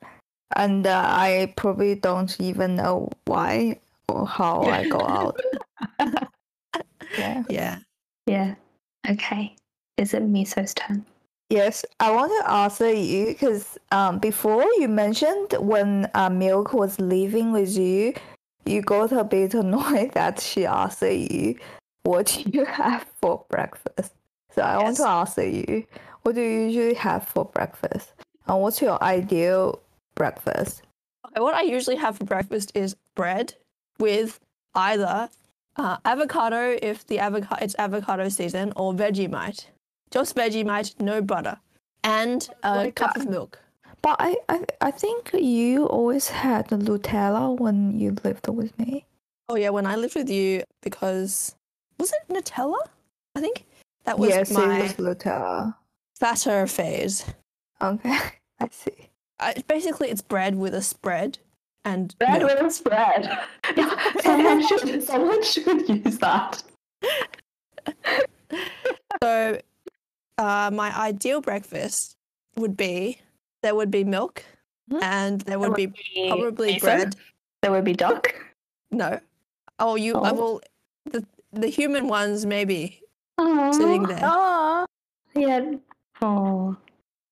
and 0.55 0.85
uh, 0.85 1.03
I 1.05 1.53
probably 1.57 1.95
don't 1.95 2.39
even 2.39 2.75
know 2.75 3.09
why 3.25 3.79
or 4.07 4.27
how 4.27 4.61
I 4.61 4.85
go 4.85 4.99
out. 5.07 5.39
yeah. 7.17 7.43
Yeah. 7.49 7.79
Yeah. 8.27 8.55
Okay. 9.09 9.55
Is 9.97 10.13
it 10.13 10.23
Miso's 10.23 10.73
turn? 10.73 11.05
Yes, 11.49 11.85
I 11.99 12.11
want 12.11 12.31
to 12.41 12.51
answer 12.51 12.91
you 12.91 13.27
because 13.27 13.77
um, 13.91 14.19
before 14.19 14.63
you 14.77 14.87
mentioned 14.87 15.53
when 15.59 16.09
uh, 16.15 16.29
Milk 16.29 16.73
was 16.73 16.99
living 16.99 17.51
with 17.51 17.77
you, 17.77 18.13
you 18.65 18.81
got 18.81 19.11
a 19.11 19.23
bit 19.23 19.53
annoyed 19.63 20.13
that 20.13 20.39
she 20.39 20.65
asked 20.65 21.01
you, 21.01 21.55
"What 22.03 22.27
do 22.27 22.49
you 22.53 22.65
have 22.65 23.05
for 23.21 23.45
breakfast?" 23.49 24.13
So 24.55 24.61
I 24.61 24.77
want 24.77 24.97
to 24.97 25.07
ask 25.07 25.37
you, 25.37 25.85
what 26.21 26.35
do 26.35 26.41
you 26.41 26.67
usually 26.67 26.93
have 26.93 27.27
for 27.27 27.45
breakfast? 27.45 28.13
And 28.47 28.61
what's 28.61 28.81
your 28.81 29.01
ideal 29.03 29.81
breakfast? 30.15 30.83
Okay, 31.25 31.41
what 31.41 31.55
I 31.55 31.63
usually 31.63 31.95
have 31.95 32.17
for 32.17 32.25
breakfast 32.25 32.71
is 32.75 32.95
bread 33.15 33.55
with 33.99 34.39
either 34.75 35.29
uh, 35.75 35.97
avocado 36.05 36.77
if 36.81 37.05
the 37.07 37.19
avocado 37.19 37.63
it's 37.63 37.75
avocado 37.79 38.29
season 38.29 38.73
or 38.75 38.93
Vegemite. 38.93 39.65
Just 40.13 40.35
veggie, 40.35 40.63
Vegemite, 40.63 41.01
no 41.01 41.21
butter, 41.23 41.57
and 42.03 42.47
a 42.61 42.75
Like 42.75 42.95
cup 42.95 43.15
that. 43.15 43.23
of 43.23 43.29
milk. 43.31 43.59
But 44.03 44.17
I, 44.19 44.35
I, 44.47 44.63
I 44.79 44.91
think 44.91 45.31
you 45.33 45.87
always 45.87 46.27
had 46.29 46.67
Nutella 46.67 47.57
when 47.57 47.99
you 47.99 48.15
lived 48.23 48.47
with 48.47 48.77
me. 48.77 49.05
Oh 49.49 49.55
yeah, 49.55 49.69
when 49.69 49.87
I 49.87 49.95
lived 49.95 50.13
with 50.15 50.29
you, 50.29 50.63
because 50.83 51.55
was 51.99 52.11
it 52.13 52.31
Nutella? 52.31 52.77
I 53.35 53.41
think 53.41 53.65
that 54.05 54.19
was 54.19 54.29
yes, 54.29 54.51
my 54.51 54.79
it 54.81 54.99
was 54.99 55.15
Nutella. 55.17 55.75
fatter 56.19 56.67
phase. 56.67 57.25
Okay, 57.81 58.15
I 58.59 58.67
see. 58.69 59.09
I, 59.39 59.55
basically, 59.67 60.09
it's 60.11 60.21
bread 60.21 60.55
with 60.55 60.75
a 60.75 60.81
spread 60.83 61.39
and 61.85 62.15
Bread 62.19 62.43
milk. 62.43 62.51
with 62.59 62.67
a 62.67 62.69
spread. 62.71 63.39
someone 64.21 64.67
should 64.67 65.01
someone 65.03 65.43
should 65.43 65.89
use 65.89 66.19
that. 66.19 66.61
So, 69.21 69.59
uh, 70.43 70.69
my 70.71 70.89
ideal 71.09 71.39
breakfast 71.41 72.17
would 72.55 72.75
be 72.75 73.19
there 73.63 73.75
would 73.75 73.89
be 73.91 74.03
milk, 74.03 74.43
Mhm. 74.91 75.01
and 75.01 75.41
there 75.47 75.57
would 75.59 75.73
be 75.75 75.87
probably 76.27 76.75
Miso? 76.75 76.81
bread. 76.81 77.15
There 77.61 77.71
would 77.71 77.85
be 77.85 77.93
duck. 77.93 78.23
No, 78.91 79.19
oh, 79.79 79.95
you. 79.95 80.13
I 80.21 80.29
Oh. 80.29 80.33
will. 80.39 80.61
The 81.13 81.25
the 81.51 81.67
human 81.67 82.07
ones 82.07 82.45
maybe 82.45 83.01
Oh, 83.39 83.71
sitting 83.73 84.03
there, 84.03 84.21
Oh, 84.23 84.85
Yeah. 85.33 85.77
Oh. 86.21 86.77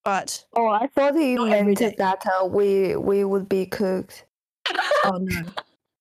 but 0.04 0.45
oh, 0.58 0.67
I 0.82 0.88
thought 0.88 1.13
you 1.15 1.36
Not 1.36 1.52
every 1.54 1.76
meant 1.80 1.97
that 1.97 2.26
uh, 2.26 2.45
we 2.47 2.95
we 2.95 3.24
would 3.24 3.47
be 3.47 3.65
cooked. 3.67 4.26
oh 5.06 5.17
no, 5.21 5.41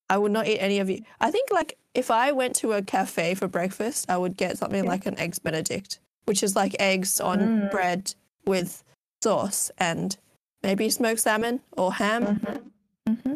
I 0.08 0.16
would 0.16 0.32
not 0.32 0.46
eat 0.48 0.58
any 0.64 0.78
of 0.80 0.88
you. 0.88 1.02
I 1.20 1.30
think 1.30 1.50
like 1.50 1.76
if 1.92 2.10
I 2.10 2.32
went 2.32 2.54
to 2.62 2.72
a 2.72 2.80
cafe 2.82 3.34
for 3.34 3.48
breakfast, 3.48 4.08
I 4.08 4.16
would 4.16 4.36
get 4.38 4.56
something 4.56 4.84
Yeah. 4.84 4.90
like 4.94 5.04
an 5.06 5.18
eggs 5.18 5.38
Benedict, 5.38 6.00
which 6.26 6.42
is 6.42 6.54
like 6.56 6.74
eggs 6.78 7.20
on 7.20 7.38
Mm. 7.40 7.70
bread 7.70 8.14
with 8.46 8.82
sauce 9.22 9.70
and 9.78 10.16
maybe 10.62 10.88
smoked 10.90 11.20
salmon 11.20 11.60
or 11.76 11.92
ham. 11.94 12.24
Mm-hmm. 12.24 13.12
Mm-hmm. 13.12 13.34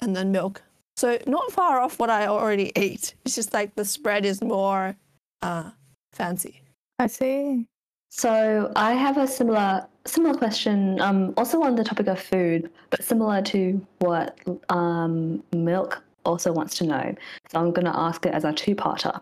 and 0.00 0.14
then 0.14 0.30
milk. 0.30 0.62
So 0.96 1.18
not 1.26 1.50
far 1.52 1.80
off 1.80 1.98
what 1.98 2.10
I 2.10 2.26
already 2.26 2.70
ate. 2.76 3.14
It's 3.24 3.34
just 3.34 3.52
like 3.52 3.74
the 3.74 3.84
spread 3.84 4.24
is 4.24 4.40
more 4.42 4.94
uh, 5.42 5.70
fancy. 6.12 6.62
I 6.98 7.06
see. 7.08 7.66
So 8.10 8.72
I 8.76 8.92
have 8.94 9.18
a 9.18 9.26
similar 9.26 9.86
similar 10.06 10.34
question, 10.38 11.00
um, 11.00 11.34
also 11.36 11.60
on 11.62 11.74
the 11.74 11.82
topic 11.84 12.06
of 12.06 12.20
food, 12.20 12.70
but 12.90 13.02
similar 13.02 13.42
to 13.42 13.84
what 13.98 14.38
um, 14.70 15.42
Milk 15.52 16.02
also 16.24 16.52
wants 16.52 16.76
to 16.78 16.84
know. 16.84 17.14
So 17.50 17.58
I'm 17.60 17.72
going 17.72 17.84
to 17.86 17.96
ask 17.96 18.24
it 18.24 18.32
as 18.32 18.44
a 18.44 18.52
two-parter. 18.52 19.20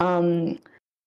Um, 0.00 0.58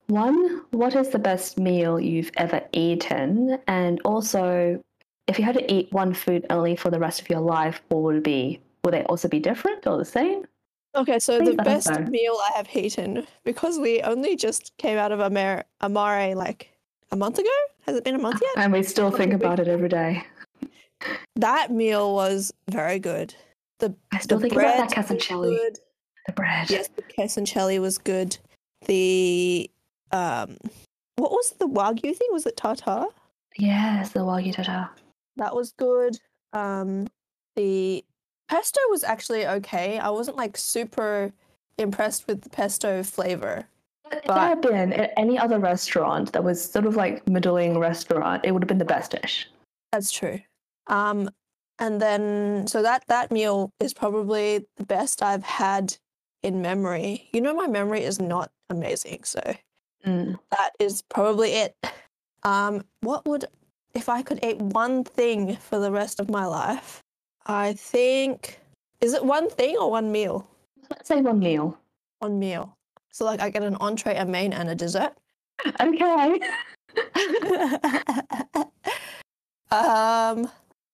one, 0.08 0.62
what 0.72 0.96
is 0.96 1.10
the 1.10 1.20
best 1.20 1.58
meal 1.58 2.00
you've 2.00 2.32
ever 2.38 2.62
eaten? 2.72 3.60
And 3.67 4.02
also, 4.04 4.82
if 5.28 5.38
you 5.38 5.46
had 5.46 5.56
to 5.56 5.74
eat 5.74 5.91
one 5.91 6.13
food 6.13 6.46
only 6.50 6.76
for 6.76 6.89
the 6.89 7.00
rest 7.00 7.22
of 7.22 7.30
your 7.30 7.41
life, 7.41 7.82
what 7.89 8.02
would 8.04 8.15
it 8.17 8.24
be? 8.24 8.60
Would 8.84 8.93
they 8.93 9.04
also 9.04 9.28
be 9.28 9.39
different 9.39 9.86
or 9.86 9.98
the 9.98 10.06
same? 10.06 10.46
Okay, 10.96 11.20
so 11.20 11.39
Please 11.39 11.58
the 11.58 11.63
best 11.63 11.89
know. 11.89 12.00
meal 12.08 12.38
I 12.41 12.58
have 12.58 12.74
eaten 12.74 13.28
because 13.43 13.78
we 13.78 14.02
only 14.02 14.36
just 14.36 14.76
came 14.78 14.98
out 14.98 15.12
of 15.12 15.20
Amare, 15.20 15.65
Amare 15.82 16.34
like 16.36 16.72
a 17.12 17.15
month 17.15 17.38
ago. 17.38 17.50
Has 17.86 17.96
it 17.96 18.04
been 18.04 18.15
a 18.15 18.20
month 18.20 18.41
yet? 18.41 18.63
And 18.63 18.74
we 18.74 18.84
still 18.84 19.12
think 19.12 19.34
about 19.34 19.60
it 19.60 19.67
every 19.67 19.89
day. 19.89 20.24
That 21.36 21.72
meal 21.72 22.15
was 22.15 22.52
very 22.70 23.00
good. 23.00 23.36
The 23.80 23.93
I 24.12 24.20
still 24.20 24.39
the 24.39 24.50
think 24.50 24.54
about 24.54 24.78
that 24.78 24.89
bread 24.89 25.20
casoncelli. 25.20 25.76
The 26.26 26.34
bread. 26.34 26.70
Yes, 26.70 26.89
the 26.96 27.04
quesadilla 27.04 27.80
was 27.80 27.98
good. 27.98 28.38
The 28.88 29.70
um, 30.12 30.58
what 31.15 31.32
was 31.32 31.54
the 31.60 31.67
wagyu 31.67 32.15
thing? 32.15 32.28
Was 32.32 32.46
it 32.46 32.58
tartar? 32.58 33.06
Yes, 33.58 34.12
the 34.12 34.20
wagyu 34.20 34.54
tartar. 34.54 34.89
That 35.38 35.56
was 35.56 35.74
good. 35.74 36.20
Um, 36.54 37.08
the 37.56 38.04
pesto 38.50 38.80
was 38.89 39.04
actually 39.04 39.48
okay. 39.48 40.00
I 40.00 40.10
wasn't 40.10 40.38
like 40.38 40.58
super 40.58 41.34
impressed 41.78 42.28
with 42.28 42.41
the 42.41 42.50
pesto 42.50 43.04
flavor. 43.04 43.65
But 44.10 44.26
If 44.26 44.32
I 44.32 44.48
had 44.48 44.62
been 44.62 44.93
at 44.93 45.12
any 45.17 45.38
other 45.38 45.60
restaurant 45.60 46.32
that 46.32 46.43
was 46.43 46.63
sort 46.63 46.86
of 46.86 46.96
like 46.96 47.28
middling 47.28 47.78
restaurant, 47.78 48.46
it 48.46 48.52
would 48.52 48.63
have 48.63 48.67
been 48.67 48.78
the 48.78 48.86
best 48.86 49.12
dish. 49.12 49.48
That's 49.91 50.12
true. 50.12 50.39
Um, 50.88 51.30
and 51.80 52.02
then 52.02 52.67
so 52.67 52.82
that 52.82 53.04
that 53.08 53.32
meal 53.32 53.72
is 53.80 53.93
probably 53.93 54.65
the 54.78 54.86
best 54.86 55.22
I've 55.22 55.43
had 55.43 55.98
in 56.41 56.62
memory. 56.62 57.30
You 57.34 57.41
know, 57.41 57.54
my 57.54 57.67
memory 57.67 58.04
is 58.04 58.20
not 58.20 58.52
amazing, 58.70 59.24
so 59.24 59.41
Mm. 60.08 60.39
that 60.52 60.72
is 60.80 61.02
probably 61.02 61.52
it. 61.52 61.76
Um, 62.43 62.84
what 63.02 63.28
would 63.28 63.46
if 63.93 64.10
I 64.10 64.22
could 64.22 64.39
eat 64.43 64.58
one 64.58 65.04
thing 65.04 65.58
for 65.58 65.80
the 65.80 65.91
rest 65.91 66.20
of 66.20 66.30
my 66.30 66.46
life? 66.46 67.02
I 67.46 67.74
think 67.74 68.60
is 69.02 69.13
it 69.13 69.24
one 69.24 69.50
thing 69.50 69.78
or 69.78 69.91
one 69.91 70.12
meal? 70.12 70.48
Let's 70.89 71.08
say 71.08 71.22
one 71.22 71.39
meal. 71.39 71.78
One 72.20 72.39
meal. 72.39 72.78
So 73.12 73.26
like 73.26 73.41
I 73.41 73.50
get 73.50 73.63
an 73.63 73.76
entree, 73.76 74.15
a 74.15 74.26
main, 74.26 74.54
and 74.54 74.70
a 74.70 74.76
dessert. 74.76 75.13
Okay. 75.80 76.39
um, 79.72 80.50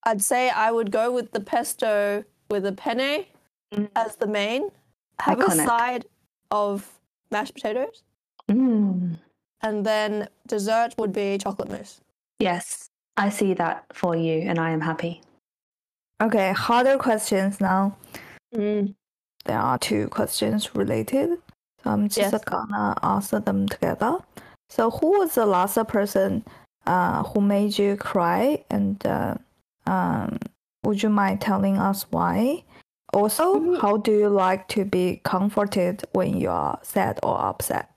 I'd 0.06 0.22
say 0.22 0.50
I 0.50 0.72
would 0.72 0.92
go 0.92 1.12
with 1.12 1.32
the 1.32 1.40
pesto 1.40 2.24
with 2.50 2.66
a 2.66 2.72
penne 2.72 3.26
Mm. 3.74 3.90
as 3.96 4.16
the 4.18 4.28
main. 4.28 4.70
Have 5.20 5.40
a 5.40 5.50
side 5.52 6.06
of 6.52 7.00
mashed 7.32 7.56
potatoes, 7.56 8.04
Mm. 8.52 9.20
and 9.62 9.86
then 9.86 10.28
dessert 10.48 10.94
would 10.98 11.14
be 11.14 11.38
chocolate 11.38 11.70
mousse. 11.72 12.02
Yes, 12.40 12.90
I 13.18 13.30
see 13.30 13.54
that 13.56 13.86
for 13.94 14.16
you, 14.16 14.40
and 14.42 14.60
I 14.60 14.72
am 14.72 14.82
happy. 14.82 15.22
Okay, 16.22 16.52
harder 16.52 16.98
questions 16.98 17.60
now. 17.62 17.96
Mm. 18.54 18.94
There 19.46 19.60
are 19.60 19.78
two 19.78 20.08
questions 20.10 20.76
related. 20.76 21.38
So 21.84 21.90
I'm 21.92 22.08
just 22.08 22.32
Yes. 22.34 22.44
gonna 22.46 22.96
answer 23.04 23.40
them 23.40 23.68
together. 23.68 24.20
So 24.70 24.90
who 24.90 25.20
was 25.20 25.36
the 25.36 25.46
last 25.46 25.78
person 25.88 26.44
uh, 26.86 27.24
who 27.24 27.40
made 27.42 27.78
you 27.78 27.96
cry 27.96 28.64
and 28.70 29.06
uh, 29.06 29.36
um, 29.86 30.38
would 30.84 31.02
you 31.04 31.10
mind 31.10 31.40
telling 31.42 31.78
us 31.78 32.06
why? 32.12 32.64
Also, 33.14 33.60
Mhm. 33.60 33.80
how 33.82 33.98
do 33.98 34.12
you 34.12 34.28
like 34.30 34.68
to 34.70 34.84
be 34.86 35.22
comforted 35.24 36.04
when 36.14 36.36
you 36.36 36.50
are 36.50 36.80
sad 36.84 37.20
or 37.24 37.40
upset? 37.40 37.93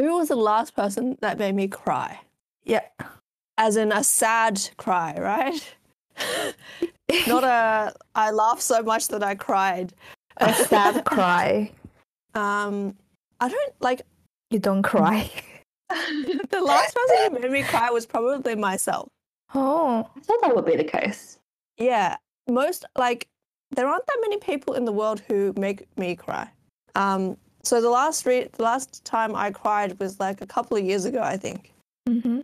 Who 0.00 0.16
was 0.16 0.28
the 0.28 0.36
last 0.36 0.74
person 0.74 1.18
that 1.20 1.38
made 1.38 1.54
me 1.54 1.68
cry? 1.68 2.20
Yeah. 2.64 2.86
As 3.58 3.76
in 3.76 3.92
a 3.92 4.02
sad 4.02 4.58
cry, 4.78 5.14
right? 5.20 5.74
Not 7.26 7.44
a 7.44 7.92
I 8.14 8.30
laughed 8.30 8.62
so 8.62 8.82
much 8.82 9.08
that 9.08 9.22
I 9.22 9.34
cried. 9.34 9.92
a 10.38 10.54
sad 10.54 11.04
cry. 11.12 11.70
Um, 12.34 12.96
I 13.40 13.50
don't 13.50 13.74
like 13.80 14.00
You 14.50 14.58
don't 14.58 14.82
cry. 14.82 15.30
the 15.90 16.62
last 16.62 16.96
person 16.96 17.34
who 17.34 17.40
made 17.40 17.50
me 17.50 17.62
cry 17.62 17.90
was 17.90 18.06
probably 18.06 18.54
myself. 18.54 19.10
Oh, 19.54 20.08
I 20.16 20.20
thought 20.20 20.40
that 20.40 20.56
would 20.56 20.64
be 20.64 20.76
the 20.76 20.84
case. 20.84 21.38
Yeah, 21.76 22.16
most 22.48 22.86
like 22.96 23.28
there 23.70 23.86
aren't 23.86 24.06
that 24.06 24.18
many 24.22 24.38
people 24.38 24.72
in 24.72 24.86
the 24.86 24.92
world 24.92 25.20
who 25.28 25.52
make 25.58 25.86
me 25.98 26.16
cry. 26.16 26.48
Um, 26.94 27.36
so 27.62 27.80
the 27.80 27.90
last 27.90 28.26
re- 28.26 28.48
the 28.52 28.62
last 28.62 29.04
time 29.04 29.34
I 29.36 29.50
cried 29.50 29.98
was 30.00 30.18
like 30.20 30.40
a 30.40 30.46
couple 30.46 30.76
of 30.76 30.84
years 30.84 31.04
ago, 31.04 31.20
I 31.22 31.36
think, 31.36 31.72
hmm 32.06 32.40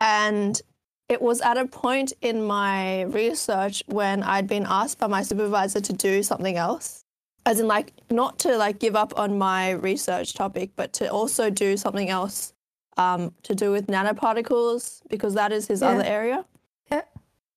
and 0.00 0.60
it 1.08 1.20
was 1.22 1.40
at 1.42 1.58
a 1.58 1.66
point 1.66 2.12
in 2.22 2.42
my 2.42 3.02
research 3.02 3.82
when 3.86 4.22
I'd 4.22 4.46
been 4.48 4.66
asked 4.68 4.98
by 4.98 5.06
my 5.06 5.22
supervisor 5.22 5.80
to 5.80 5.92
do 5.92 6.22
something 6.22 6.56
else, 6.56 7.04
as 7.46 7.60
in 7.60 7.68
like 7.68 7.92
not 8.10 8.38
to 8.40 8.56
like 8.56 8.78
give 8.78 8.96
up 8.96 9.12
on 9.18 9.36
my 9.38 9.72
research 9.72 10.34
topic, 10.34 10.70
but 10.74 10.92
to 10.94 11.08
also 11.08 11.50
do 11.50 11.76
something 11.76 12.08
else 12.08 12.52
um, 12.96 13.32
to 13.42 13.54
do 13.54 13.70
with 13.70 13.86
nanoparticles 13.88 15.02
because 15.08 15.34
that 15.34 15.52
is 15.52 15.66
his 15.66 15.82
Yeah. 15.82 15.88
other 15.90 16.04
area 16.04 16.44
yeah. 16.90 17.02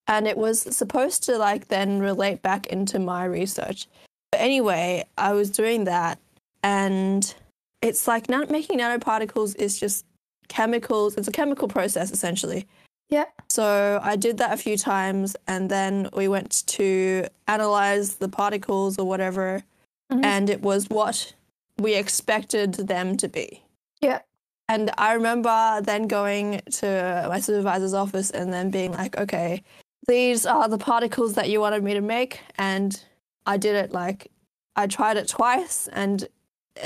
and 0.08 0.28
it 0.28 0.38
was 0.38 0.62
supposed 0.76 1.24
to 1.24 1.38
like 1.38 1.68
then 1.68 2.00
relate 2.00 2.42
back 2.42 2.68
into 2.68 3.00
my 3.00 3.26
research. 3.26 3.88
But 4.32 4.42
anyway, 4.42 5.06
I 5.18 5.34
was 5.34 5.50
doing 5.50 5.86
that, 5.86 6.20
and 6.66 7.36
it's 7.82 8.08
like 8.08 8.28
nan- 8.28 8.52
making 8.52 8.80
nanoparticles 8.80 9.56
is 9.58 9.80
just 9.80 10.06
chemicals. 10.50 11.16
It's 11.16 11.28
a 11.28 11.32
chemical 11.32 11.68
process 11.68 12.12
essentially. 12.12 12.66
Yeah. 13.10 13.26
So 13.50 14.00
I 14.02 14.16
did 14.16 14.40
that 14.40 14.52
a 14.52 14.58
few 14.58 14.78
times, 14.78 15.36
and 15.48 15.70
then 15.70 16.10
we 16.14 16.28
went 16.28 16.66
to 16.78 17.28
analyze 17.48 18.16
the 18.16 18.28
particles 18.28 18.98
or 18.98 19.06
whatever, 19.06 19.64
Mhm. 20.12 20.26
and 20.26 20.50
it 20.50 20.62
was 20.62 20.90
what 20.90 21.34
we 21.78 21.94
expected 21.94 22.74
them 22.74 23.16
to 23.18 23.28
be. 23.28 23.62
Yeah. 24.02 24.22
And 24.68 24.90
I 24.98 25.14
remember 25.14 25.82
then 25.84 26.08
going 26.08 26.62
to 26.80 27.26
my 27.30 27.40
supervisor's 27.40 27.94
office 27.94 28.32
and 28.32 28.52
then 28.52 28.72
being 28.72 28.92
like, 28.94 29.16
okay, 29.20 29.62
these 30.08 30.48
are 30.48 30.68
the 30.68 30.80
particles 30.80 31.34
that 31.36 31.50
you 31.50 31.60
wanted 31.62 31.84
me 31.84 31.94
to 31.94 32.02
make. 32.02 32.40
And 32.58 33.00
I 33.46 33.58
did 33.58 33.76
it 33.76 33.92
like, 33.92 34.32
I 34.76 34.88
tried 34.88 35.18
it 35.18 35.28
twice 35.28 35.88
and 35.92 36.28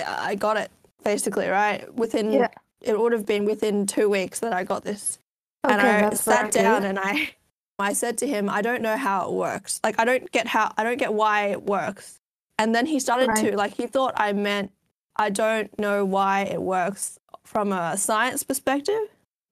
I 0.06 0.36
got 0.36 0.58
it 0.58 0.72
basically, 1.04 1.48
right? 1.48 1.92
Within, 1.96 2.32
Yeah. 2.32 2.50
it 2.82 3.00
would 3.00 3.12
have 3.14 3.26
been 3.26 3.46
within 3.46 3.86
two 3.86 4.10
weeks 4.10 4.40
that 4.40 4.54
I 4.54 4.64
got 4.64 4.84
this. 4.84 5.20
Okay, 5.66 5.74
and 5.74 6.06
I 6.06 6.14
sat 6.14 6.52
down 6.52 6.84
and 6.86 6.98
I, 7.00 7.32
I 7.80 7.94
said 7.94 8.18
to 8.20 8.28
him, 8.28 8.50
I 8.50 8.62
don't 8.62 8.82
know 8.82 8.98
how 8.98 9.28
it 9.28 9.34
works. 9.34 9.80
Like, 9.84 10.00
I 10.00 10.06
don't 10.06 10.32
get 10.32 10.48
how, 10.48 10.72
I 10.78 10.84
don't 10.84 10.98
get 10.98 11.14
why 11.14 11.48
it 11.48 11.64
works. 11.64 12.20
And 12.58 12.76
then 12.76 12.86
he 12.86 13.00
started 13.00 13.30
Right. 13.30 13.52
to, 13.52 13.58
like, 13.58 13.74
he 13.76 13.88
thought 13.88 14.14
I 14.18 14.34
meant, 14.34 14.72
I 15.16 15.30
don't 15.30 15.78
know 15.80 16.06
why 16.06 16.42
it 16.42 16.62
works 16.62 17.20
from 17.44 17.72
a 17.74 17.98
science 17.98 18.44
perspective. 18.44 19.00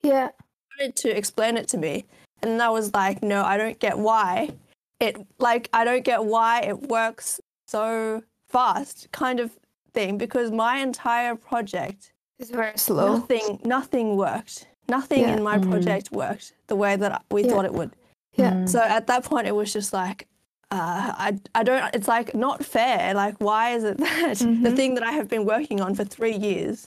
Yeah. 0.01 0.29
He 0.29 0.83
wanted 0.83 0.95
to 0.97 1.09
explain 1.17 1.57
it 1.57 1.67
to 1.69 1.77
me. 1.77 2.05
And 2.41 2.61
I 2.61 2.69
was 2.69 2.93
like, 2.93 3.23
no, 3.23 3.43
I 3.43 3.57
don't 3.57 3.79
get 3.79 3.97
why 3.97 4.51
it, 4.99 5.17
like, 5.39 5.69
I 5.73 5.83
don't 5.83 6.03
get 6.03 6.23
why 6.25 6.61
it 6.61 6.83
works 6.89 7.39
so 7.65 8.23
fast, 8.47 9.09
kind 9.11 9.39
of 9.39 9.51
thing, 9.97 10.17
because 10.25 10.47
my 10.51 10.73
entire 10.89 11.35
project 11.49 12.01
is 12.39 12.49
very 12.51 12.77
slow. 12.87 13.07
nothing 13.17 13.47
nothing 13.77 14.07
worked 14.25 14.55
nothing 14.97 15.21
Yeah. 15.23 15.33
in 15.35 15.39
my 15.49 15.57
Mhm. 15.57 15.69
project 15.71 16.05
worked 16.11 16.47
the 16.71 16.75
way 16.83 16.93
that 17.03 17.13
we 17.35 17.39
Yeah. 17.43 17.49
thought 17.51 17.65
it 17.71 17.73
would 17.79 17.91
Yeah. 18.41 18.53
Mm. 18.53 18.69
so 18.73 18.79
at 18.97 19.03
that 19.09 19.21
point 19.29 19.45
it 19.51 19.55
was 19.61 19.69
just 19.77 19.91
like 20.01 20.19
uh, 20.77 21.13
I, 21.27 21.29
I 21.59 21.61
don't 21.67 21.83
it's 21.97 22.09
like 22.17 22.29
not 22.35 22.57
fair 22.75 23.13
like 23.23 23.35
why 23.49 23.63
is 23.77 23.83
it 23.91 23.97
that 24.05 24.37
the 24.37 24.45
Mhm. 24.71 24.75
thing 24.79 24.91
that 24.95 25.03
i 25.11 25.13
have 25.19 25.27
been 25.35 25.45
working 25.55 25.79
on 25.85 25.91
for 25.97 26.05
three 26.15 26.37
years 26.49 26.77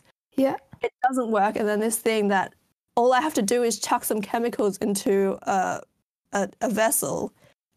Yeah. 0.45 0.57
it 0.87 0.93
doesn't 1.07 1.31
work 1.41 1.55
and 1.59 1.67
then 1.69 1.81
this 1.81 1.97
thing 2.09 2.23
that 2.29 2.49
all 2.99 3.11
i 3.19 3.21
have 3.27 3.35
to 3.41 3.47
do 3.55 3.59
is 3.69 3.75
chuck 3.87 4.03
some 4.11 4.21
chemicals 4.31 4.75
into 4.87 5.13
a, 5.57 5.81
a, 6.39 6.43
a 6.61 6.71
vessel 6.83 7.19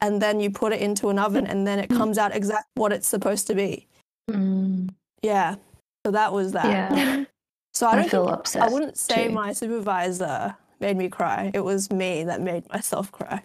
and 0.04 0.22
then 0.24 0.36
you 0.44 0.50
put 0.62 0.74
it 0.76 0.82
into 0.88 1.06
an 1.14 1.18
oven 1.26 1.46
and 1.52 1.60
then 1.68 1.78
it 1.84 1.90
Mm. 1.90 1.98
comes 2.00 2.18
out 2.22 2.30
exact 2.36 2.68
what 2.82 2.92
it's 2.96 3.08
supposed 3.16 3.46
to 3.48 3.56
be 3.64 3.74
Mm. 4.32 4.90
Yeah 5.24 5.56
so 6.06 6.12
that 6.12 6.32
was 6.32 6.52
that 6.52 6.66
Yeah. 6.66 7.24
so 7.74 7.88
i 7.88 7.94
I 7.94 7.96
don't 7.96 8.10
feel 8.10 8.26
think 8.26 8.38
upset. 8.38 8.62
I 8.64 8.70
wouldn't 8.70 8.98
say 8.98 9.28
too. 9.28 9.34
my 9.34 9.54
supervisor 9.54 10.56
made 10.80 10.98
me 10.98 11.10
cry. 11.10 11.50
It 11.54 11.62
was 11.64 11.90
me 11.92 12.24
that 12.26 12.42
made 12.42 12.68
myself 12.70 13.12
cry. 13.12 13.42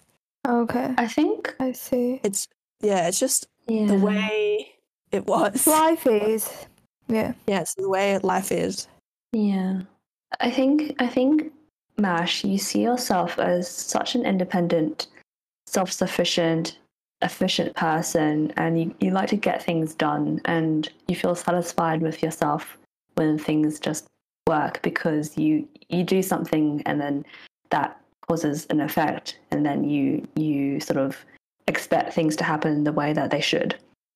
Okay. 0.46 0.92
I 0.98 1.06
think 1.06 1.54
I 1.60 1.72
see. 1.72 2.20
It's 2.24 2.48
yeah, 2.80 3.06
it's 3.08 3.20
just 3.20 3.46
yeah. 3.68 3.86
the 3.86 3.96
way 3.98 4.74
it 5.12 5.26
was. 5.26 5.66
Life 5.66 6.06
is. 6.06 6.66
Yeah. 7.06 7.32
Yeah, 7.46 7.60
it's 7.60 7.74
the 7.74 7.88
way 7.88 8.18
life 8.18 8.50
is. 8.50 8.88
Yeah. 9.32 9.82
I 10.40 10.50
think 10.50 10.94
I 10.98 11.06
think 11.06 11.52
Mash, 11.96 12.44
you 12.44 12.58
see 12.58 12.82
yourself 12.82 13.38
as 13.38 13.68
such 13.68 14.14
an 14.14 14.24
independent, 14.26 15.06
self-sufficient, 15.66 16.78
efficient 17.22 17.74
person 17.74 18.52
and 18.56 18.80
you, 18.80 18.94
you 19.00 19.10
like 19.10 19.28
to 19.28 19.36
get 19.36 19.62
things 19.62 19.94
done 19.94 20.40
and 20.44 20.88
you 21.08 21.16
feel 21.16 21.34
satisfied 21.34 22.00
with 22.00 22.22
yourself 22.22 22.78
when 23.14 23.38
things 23.38 23.80
just 23.80 24.06
work 24.46 24.80
because 24.82 25.36
you 25.36 25.68
you 25.88 26.04
do 26.04 26.22
something 26.22 26.82
and 26.86 27.00
then 27.00 27.24
that 27.70 28.00
causes 28.28 28.66
an 28.70 28.80
effect 28.80 29.38
and 29.50 29.66
then 29.66 29.82
you 29.84 30.26
you 30.36 30.78
sort 30.80 30.98
of 30.98 31.24
expect 31.66 32.12
things 32.12 32.36
to 32.36 32.44
happen 32.44 32.84
the 32.84 32.92
way 32.92 33.12
that 33.12 33.30
they 33.30 33.40
should. 33.40 33.74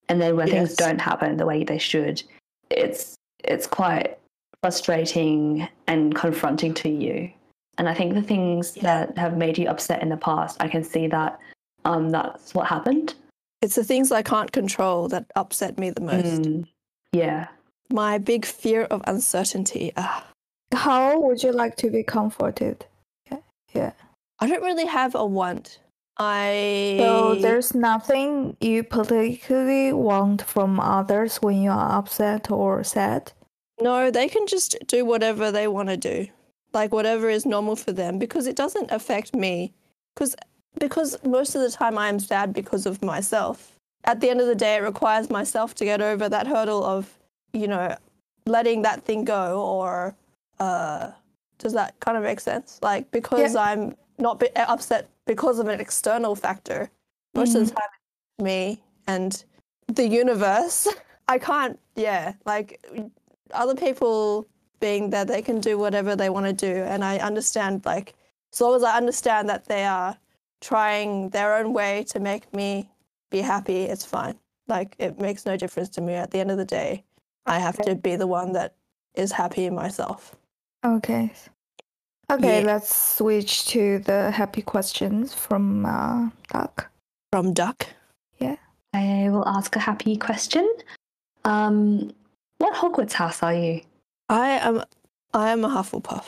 And 0.09 0.21
then 0.21 0.37
when 0.37 0.49
things 0.49 0.75
don't 0.75 1.01
happen 1.01 1.37
the 1.37 1.47
way 1.47 1.65
they 1.65 1.79
should, 1.79 2.23
it's 2.71 3.17
it's 3.45 3.67
quite 3.67 4.19
frustrating 4.63 5.69
and 5.87 6.15
confronting 6.15 6.73
to 6.75 6.89
you. 6.89 7.31
And 7.79 7.89
I 7.89 7.95
think 7.95 8.15
the 8.15 8.23
things 8.23 8.77
Yeah. 8.77 8.83
that 9.07 9.19
have 9.19 9.37
made 9.37 9.59
you 9.59 9.69
upset 9.69 10.03
in 10.03 10.09
the 10.09 10.17
past, 10.17 10.63
I 10.63 10.69
can 10.69 10.85
see 10.85 11.09
that 11.09 11.41
um, 11.85 12.11
that's 12.11 12.55
what 12.55 12.67
happened. 12.67 13.15
It's 13.61 13.77
the 13.77 13.85
things 13.85 14.11
I 14.11 14.23
can't 14.23 14.51
control 14.53 15.09
that 15.09 15.27
upset 15.37 15.79
me 15.79 15.91
the 15.91 16.01
most. 16.01 16.43
Mm, 16.43 16.67
yeah. 17.13 17.49
My 17.93 18.19
big 18.19 18.45
fear 18.45 18.85
of 18.85 19.03
uncertainty. 19.07 19.93
Ah, 19.97 20.27
How 20.73 21.21
would 21.21 21.43
you 21.43 21.53
like 21.53 21.77
to 21.77 21.91
be 21.91 22.03
comforted? 22.03 22.85
Yeah. 23.31 23.39
yeah. 23.73 23.93
I 24.41 24.47
don't 24.49 24.63
really 24.63 24.87
have 24.87 25.15
a 25.15 25.25
want. 25.25 25.79
I 26.19 26.97
So 26.99 27.35
there's 27.37 27.75
nothing 27.75 28.57
you 28.61 28.83
particularly 28.83 29.93
want 29.93 30.43
from 30.43 30.79
others 30.81 31.37
when 31.39 31.63
you 31.63 31.71
are 31.71 31.99
upset 31.99 32.51
or 32.51 32.83
sad. 32.85 33.33
no, 33.81 34.11
they 34.11 34.29
can 34.29 34.47
just 34.47 34.77
do 34.87 35.05
whatever 35.05 35.51
they 35.51 35.67
want 35.69 35.89
to 35.89 35.97
do, 35.97 36.27
like 36.73 36.93
whatever 36.93 37.29
is 37.31 37.47
normal 37.47 37.77
for 37.77 37.93
them, 37.93 38.19
because 38.19 38.47
it 38.47 38.57
doesn't 38.57 38.91
affect 38.91 39.35
me. 39.35 39.73
Because 40.15 40.37
because 40.79 41.17
most 41.25 41.55
of 41.55 41.63
the 41.63 41.71
time 41.71 41.99
I 41.99 42.09
am 42.09 42.19
sad 42.19 42.53
because 42.53 42.87
of 42.87 43.03
myself. 43.03 43.79
At 44.05 44.21
the 44.21 44.31
end 44.31 44.41
of 44.41 44.47
the 44.47 44.55
day, 44.55 44.77
it 44.77 44.83
requires 44.83 45.31
myself 45.31 45.75
to 45.77 45.85
get 45.85 46.01
over 46.01 46.29
that 46.29 46.47
hurdle 46.47 46.85
of 46.85 47.19
you 47.53 47.69
know 47.69 47.97
letting 48.47 48.83
that 48.83 49.05
thing 49.05 49.25
go, 49.25 49.63
or 49.63 50.17
uh, 50.59 51.11
does 51.59 51.73
that 51.75 51.99
kind 52.01 52.17
of 52.17 52.25
make 52.25 52.41
sense? 52.41 52.79
Like 52.83 53.11
because 53.11 53.55
I'm 53.55 53.95
not 54.19 54.41
be- 54.41 54.55
upset 54.57 55.09
because 55.27 55.59
of 55.59 55.69
an 55.69 55.81
external 55.81 56.35
factor. 56.35 56.91
Most 57.35 57.55
of 57.55 57.67
the 57.67 57.75
time, 57.75 57.89
it's 58.39 58.45
me 58.45 58.83
and 59.07 59.45
the 59.87 60.07
universe. 60.07 60.89
I 61.29 61.39
can't, 61.39 61.79
yeah, 61.97 62.35
like 62.45 62.85
other 63.55 63.75
people 63.75 64.47
being 64.81 65.11
there, 65.11 65.25
they 65.25 65.41
can 65.41 65.61
do 65.61 65.79
whatever 65.79 66.17
they 66.17 66.29
want 66.29 66.47
to 66.47 66.53
do. 66.53 66.83
And 66.83 67.05
I 67.05 67.19
understand, 67.19 67.87
like, 67.87 68.15
as 68.53 68.61
long 68.61 68.75
as 68.75 68.83
I 68.83 68.97
understand 68.97 69.49
that 69.49 69.67
they 69.67 69.85
are 69.85 70.17
trying 70.63 71.29
their 71.31 71.55
own 71.57 71.75
way 71.75 72.05
to 72.09 72.21
make 72.21 72.53
me 72.55 72.89
be 73.31 73.41
happy, 73.41 73.83
it's 73.83 74.05
fine. 74.07 74.37
Like, 74.69 74.95
it 74.99 75.21
makes 75.21 75.45
no 75.45 75.57
difference 75.57 75.91
to 75.91 76.01
me. 76.01 76.15
At 76.15 76.31
the 76.31 76.39
end 76.39 76.51
of 76.51 76.57
the 76.57 76.65
day, 76.65 77.05
I 77.45 77.59
have 77.59 77.77
to 77.83 77.95
be 77.95 78.17
the 78.17 78.27
one 78.27 78.53
that 78.53 78.75
is 79.15 79.33
happy 79.33 79.67
in 79.67 79.75
myself. 79.75 80.35
Okay. 80.85 81.31
Okay, 82.31 82.61
Yeah. 82.61 82.67
let's 82.67 82.95
switch 83.17 83.67
to 83.67 83.99
the 83.99 84.31
happy 84.31 84.63
questions 84.63 85.35
from 85.35 85.85
uh, 85.85 86.31
Duck. 86.53 86.91
From 87.31 87.53
Duck. 87.53 87.87
Yeah. 88.39 88.57
I 88.95 89.29
will 89.31 89.47
ask 89.47 89.75
a 89.77 89.81
happy 89.81 90.17
question. 90.17 90.67
Um, 91.45 92.13
what 92.59 92.75
Hogwarts 92.75 93.13
house 93.13 93.43
are 93.43 93.55
you? 93.55 93.81
I 94.29 94.51
am, 94.51 94.83
I 95.35 95.51
am 95.51 95.65
a 95.65 95.69
Hufflepuff, 95.69 96.25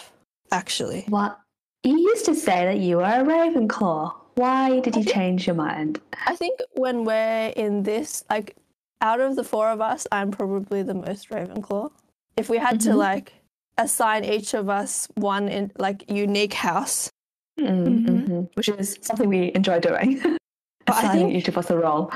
actually. 0.51 1.05
What? 1.09 1.39
You 1.85 1.97
used 1.99 2.24
to 2.26 2.35
say 2.35 2.64
that 2.64 2.78
you 2.78 2.97
were 2.97 3.05
a 3.05 3.22
Ravenclaw. 3.24 4.12
Why 4.35 4.80
did 4.80 4.97
you 4.97 5.03
think- 5.05 5.14
change 5.14 5.47
your 5.47 5.57
mind? 5.57 6.01
I 6.26 6.35
think 6.37 6.61
when 6.74 7.05
we're 7.05 7.53
in 7.57 7.82
this, 7.85 8.24
like, 8.30 8.57
out 9.01 9.20
of 9.20 9.37
the 9.37 9.45
four 9.45 9.68
of 9.70 9.80
us, 9.80 10.07
I'm 10.11 10.30
probably 10.30 10.82
the 10.82 10.95
most 10.95 11.30
Ravenclaw. 11.30 11.91
If 12.37 12.49
we 12.49 12.59
had 12.59 12.80
to 12.80 12.91
Mhm. 12.91 12.97
like 12.97 13.32
assign 13.78 14.24
each 14.24 14.55
of 14.55 14.68
us 14.68 15.09
one 15.16 15.49
in 15.49 15.70
like 15.78 16.09
unique 16.11 16.55
house, 16.55 17.11
Mm, 17.59 17.87
Mhm. 17.87 18.26
mhm, 18.28 18.49
Which 18.57 18.68
is 18.68 18.99
something 19.03 19.28
we 19.28 19.53
enjoy 19.55 19.78
doing. 19.78 20.20
Assigning 20.89 21.30
each 21.30 21.47
of 21.49 21.57
us 21.57 21.70
a 21.70 21.76
role. 21.78 22.11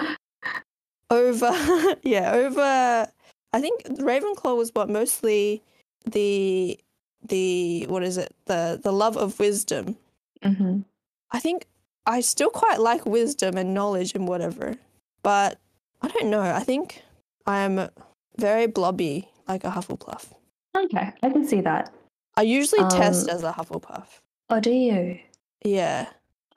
over 1.11 1.51
yeah, 2.03 2.33
over 2.33 3.07
I 3.53 3.61
think 3.61 3.83
Ravenclaw 3.85 4.57
was 4.57 4.71
what 4.75 4.89
mostly 4.91 5.63
the 6.05 6.79
the 7.23 7.87
what 7.89 8.03
is 8.03 8.17
it? 8.19 8.35
The 8.47 8.81
the 8.83 8.93
love 8.93 9.17
of 9.17 9.39
wisdom. 9.39 9.97
hmm 10.43 10.81
I 11.31 11.39
think 11.41 11.67
I 12.09 12.23
still 12.23 12.49
quite 12.49 12.81
like 12.81 13.05
wisdom 13.05 13.57
and 13.59 13.75
knowledge 13.75 14.15
and 14.15 14.27
whatever. 14.27 14.77
But 15.23 15.59
I 16.01 16.09
don't 16.09 16.31
know. 16.31 16.41
I 16.41 16.61
think 16.61 17.03
I 17.47 17.59
am 17.61 17.91
very 18.39 18.67
blobby 18.67 19.29
like 19.47 19.63
a 19.65 19.71
Hufflepuff. 19.71 20.33
Okay, 20.77 21.13
I 21.23 21.31
can 21.31 21.47
see 21.47 21.61
that. 21.61 21.93
I 22.37 22.43
usually 22.43 22.89
test 22.89 23.29
Um, 23.29 23.37
as 23.37 23.43
a 23.43 23.53
Hufflepuff. 23.53 24.07
Oh, 24.49 24.59
do 24.59 24.71
you? 24.71 25.19
Yeah. 25.65 26.07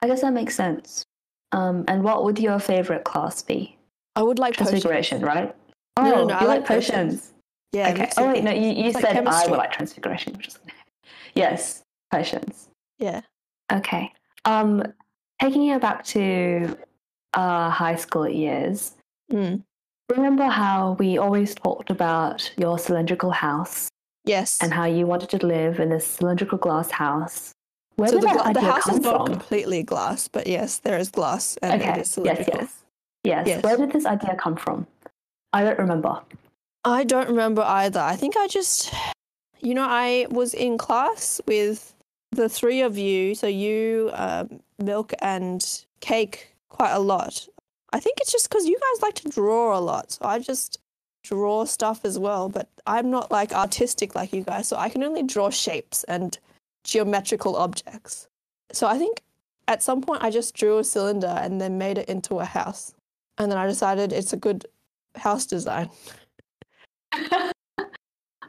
I 0.00 0.06
guess 0.06 0.22
that 0.22 0.32
makes 0.32 0.54
sense. 0.54 1.04
Um, 1.52 1.84
and 1.86 2.02
what 2.02 2.24
would 2.24 2.38
your 2.38 2.58
favorite 2.58 3.04
class 3.04 3.42
be? 3.42 3.76
I 4.16 4.22
would 4.22 4.38
like 4.38 4.54
potions. 4.54 4.70
Transfiguration, 4.70 5.22
right? 5.22 5.54
Oh, 5.98 6.02
No, 6.02 6.10
no, 6.10 6.24
no, 6.24 6.34
I 6.34 6.44
like 6.44 6.48
like 6.60 6.66
potions. 6.66 6.94
potions. 6.94 7.32
Yeah. 7.72 7.90
okay. 7.92 8.10
Oh 8.16 8.26
wait, 8.32 8.44
no, 8.44 8.52
you, 8.52 8.68
you 8.68 8.92
like 8.92 9.04
said 9.04 9.26
I 9.26 9.46
would 9.46 9.58
like 9.58 9.72
transfiguration. 9.72 10.34
Which 10.34 10.48
is... 10.48 10.58
Yes, 11.34 11.82
potions. 12.10 12.68
Yeah. 12.98 13.22
Okay. 13.72 14.12
Um, 14.44 14.82
taking 15.42 15.66
it 15.68 15.80
back 15.80 16.04
to 16.04 16.76
our 17.34 17.70
high 17.70 17.96
school 17.96 18.28
years. 18.28 18.92
Mm. 19.32 19.62
Remember 20.10 20.44
how 20.44 20.92
we 20.98 21.18
always 21.18 21.54
talked 21.54 21.90
about 21.90 22.52
your 22.56 22.78
cylindrical 22.78 23.30
house 23.30 23.88
Yes. 24.24 24.58
and 24.62 24.72
how 24.72 24.84
you 24.84 25.06
wanted 25.06 25.30
to 25.30 25.46
live 25.46 25.80
in 25.80 25.88
this 25.88 26.06
cylindrical 26.06 26.58
glass 26.58 26.90
house? 26.90 27.52
Where 27.96 28.08
so 28.08 28.14
did 28.20 28.22
the, 28.22 28.34
that 28.34 28.44
gla- 28.44 28.54
the 28.54 28.60
house 28.60 28.84
come 28.84 28.94
is 28.96 29.00
not 29.04 29.16
from? 29.16 29.26
completely 29.26 29.82
glass, 29.82 30.28
but 30.28 30.46
yes, 30.46 30.78
there 30.78 30.98
is 30.98 31.10
glass 31.10 31.56
and 31.62 31.80
Okay, 31.80 31.92
it 31.92 31.98
is 32.02 32.18
yes, 32.22 32.44
yes. 32.52 32.84
Yes. 33.24 33.46
Yes. 33.46 33.62
Where 33.62 33.76
did 33.76 33.92
this 33.92 34.06
idea 34.06 34.34
come 34.36 34.56
from? 34.56 34.86
I 35.52 35.62
don't 35.64 35.78
remember. 35.78 36.20
I 36.84 37.04
don't 37.04 37.28
remember 37.28 37.62
either. 37.62 38.00
I 38.00 38.16
think 38.16 38.36
I 38.36 38.48
just, 38.48 38.92
you 39.60 39.74
know, 39.74 39.86
I 39.88 40.26
was 40.30 40.54
in 40.54 40.76
class 40.78 41.40
with 41.46 41.94
the 42.32 42.48
three 42.48 42.80
of 42.80 42.98
you, 42.98 43.34
so 43.34 43.46
you, 43.46 44.10
um, 44.14 44.60
Milk, 44.78 45.12
and 45.20 45.84
Cake, 46.00 46.54
quite 46.70 46.92
a 46.92 46.98
lot. 46.98 47.46
I 47.92 48.00
think 48.00 48.18
it's 48.20 48.32
just 48.32 48.48
because 48.48 48.66
you 48.66 48.78
guys 48.78 49.02
like 49.02 49.14
to 49.16 49.28
draw 49.28 49.78
a 49.78 49.80
lot, 49.80 50.12
so 50.12 50.24
I 50.24 50.38
just 50.38 50.78
draw 51.22 51.64
stuff 51.64 52.04
as 52.04 52.18
well. 52.18 52.48
But 52.48 52.68
I'm 52.86 53.10
not 53.10 53.30
like 53.30 53.52
artistic 53.52 54.14
like 54.14 54.32
you 54.32 54.42
guys, 54.42 54.66
so 54.66 54.76
I 54.76 54.88
can 54.88 55.04
only 55.04 55.22
draw 55.22 55.50
shapes 55.50 56.04
and 56.04 56.38
geometrical 56.84 57.54
objects. 57.54 58.28
So 58.72 58.86
I 58.86 58.96
think 58.96 59.22
at 59.68 59.82
some 59.82 60.00
point 60.00 60.24
I 60.24 60.30
just 60.30 60.54
drew 60.54 60.78
a 60.78 60.84
cylinder 60.84 61.38
and 61.38 61.60
then 61.60 61.76
made 61.78 61.98
it 61.98 62.08
into 62.08 62.40
a 62.40 62.46
house, 62.46 62.94
and 63.36 63.52
then 63.52 63.58
I 63.58 63.66
decided 63.66 64.12
it's 64.12 64.32
a 64.32 64.38
good 64.38 64.64
house 65.16 65.44
design. 65.44 65.90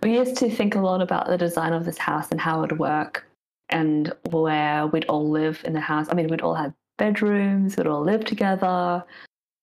we 0.02 0.16
used 0.16 0.38
to 0.38 0.50
think 0.50 0.76
a 0.76 0.80
lot 0.80 1.02
about 1.02 1.28
the 1.28 1.38
design 1.38 1.74
of 1.74 1.84
this 1.84 1.98
house 1.98 2.30
and 2.32 2.40
how 2.40 2.64
it 2.64 2.72
would 2.72 2.80
work 2.80 3.26
and 3.70 4.14
where 4.30 4.88
we'd 4.88 5.06
all 5.06 5.30
live 5.30 5.62
in 5.66 5.74
the 5.74 5.80
house. 5.80 6.08
I 6.10 6.14
mean, 6.14 6.28
we'd 6.28 6.42
all 6.42 6.56
have 6.56 6.74
bedrooms, 6.98 7.78
we'd 7.78 7.88
all 7.88 8.02
live 8.04 8.26
together. 8.26 9.04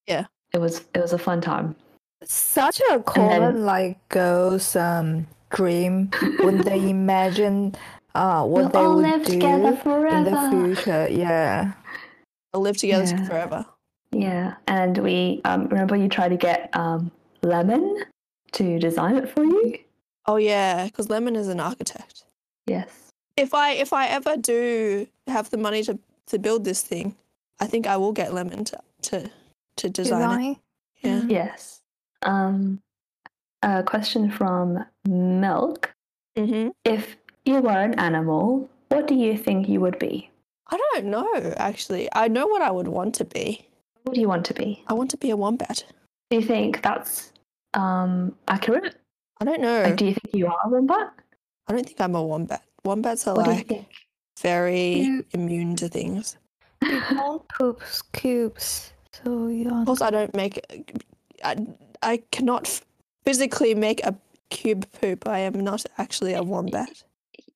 Yeah. 0.06 0.26
It 0.52 0.58
was 0.58 0.84
it 0.94 1.00
was 1.00 1.12
a 1.12 1.18
fun 1.18 1.40
time. 1.40 1.76
Such 2.24 2.80
a 2.90 3.00
common 3.00 3.64
like 3.64 3.96
girls 4.08 4.74
um 4.76 5.26
dream 5.50 6.10
when 6.40 6.58
they 6.58 6.90
imagine 6.90 7.74
uh 8.14 8.44
what 8.44 8.62
we'll 8.62 8.68
they 8.68 8.78
all 8.78 8.96
would 8.96 9.02
live 9.04 9.24
do 9.26 9.32
together 9.34 10.06
in 10.08 10.24
the 10.24 10.48
future. 10.50 11.08
Yeah. 11.10 11.72
I'll 12.52 12.60
live 12.60 12.76
together 12.76 13.04
Yeah. 13.04 13.24
forever. 13.26 13.66
Yeah. 14.12 14.54
And 14.66 14.98
we 14.98 15.40
um, 15.44 15.68
remember 15.68 15.94
you 15.96 16.08
tried 16.08 16.30
to 16.30 16.36
get 16.36 16.68
um, 16.72 17.12
Lemon 17.42 18.04
to 18.52 18.78
design 18.80 19.16
it 19.16 19.28
for 19.28 19.44
you? 19.44 19.78
Oh 20.26 20.36
yeah, 20.36 20.84
because 20.86 21.08
Lemon 21.08 21.36
is 21.36 21.46
an 21.48 21.60
architect. 21.60 22.24
Yes. 22.66 22.88
If 23.40 23.54
I 23.54 23.72
if 23.72 23.94
I 23.94 24.06
ever 24.08 24.36
do 24.36 25.06
have 25.26 25.48
the 25.48 25.56
money 25.56 25.82
to 25.84 25.98
to 26.26 26.38
build 26.38 26.64
this 26.64 26.82
thing, 26.82 27.16
I 27.58 27.66
think 27.66 27.86
I 27.86 27.96
will 27.96 28.12
get 28.12 28.34
Lemon 28.34 28.64
to 28.66 28.78
to, 29.02 29.30
to 29.76 29.88
design, 29.88 30.20
Design. 30.20 30.56
it. 31.02 31.08
Yeah. 31.08 31.22
Yes. 31.26 31.80
Um, 32.22 32.82
a 33.62 33.82
question 33.82 34.30
from 34.30 34.84
Milk. 35.08 35.94
hmm 36.36 36.68
If 36.84 37.16
you 37.46 37.60
were 37.62 37.80
an 37.88 37.98
animal, 37.98 38.68
what 38.90 39.06
do 39.06 39.14
you 39.14 39.38
think 39.38 39.68
you 39.68 39.80
would 39.80 39.98
be? 39.98 40.30
I 40.68 40.76
don't 40.76 41.06
know 41.06 41.54
actually. 41.56 42.10
I 42.12 42.28
know 42.28 42.46
what 42.46 42.60
I 42.60 42.70
would 42.70 42.88
want 42.88 43.14
to 43.16 43.24
be. 43.24 43.66
What 44.04 44.14
do 44.14 44.20
you 44.20 44.28
want 44.28 44.44
to 44.46 44.54
be? 44.54 44.84
I 44.86 44.92
want 44.92 45.10
to 45.12 45.16
be 45.16 45.30
a 45.30 45.36
wombat. 45.36 45.84
Do 46.30 46.36
you 46.36 46.42
think 46.42 46.82
that's 46.82 47.32
um, 47.72 48.36
accurate? 48.48 48.96
I 49.40 49.46
don't 49.46 49.62
know. 49.62 49.82
Like, 49.82 49.96
do 49.96 50.04
you 50.04 50.12
think 50.12 50.34
you 50.34 50.46
are 50.46 50.58
a 50.64 50.68
wombat? 50.68 51.08
I 51.68 51.72
don't 51.72 51.86
think 51.86 52.00
I'm 52.00 52.14
a 52.14 52.22
wombat. 52.22 52.62
Wombats 52.84 53.26
are 53.26 53.34
What 53.36 53.46
like 53.46 53.84
very 54.40 55.00
You- 55.00 55.24
immune 55.32 55.76
to 55.76 55.88
things. 55.88 56.36
You 56.82 57.00
don't 57.10 57.42
poop 57.58 57.82
cubes, 58.12 58.92
so 59.12 59.48
you're 59.48 59.84
Plus, 59.84 60.00
I 60.00 60.10
don't 60.10 60.34
make. 60.34 60.58
I, 61.44 61.56
I 62.02 62.22
cannot 62.32 62.66
f- 62.66 62.84
physically 63.24 63.74
make 63.74 64.00
a 64.06 64.14
cube 64.48 64.86
poop. 65.00 65.28
I 65.28 65.40
am 65.40 65.60
not 65.60 65.84
actually 65.98 66.32
a 66.34 66.42
wombat. 66.42 67.02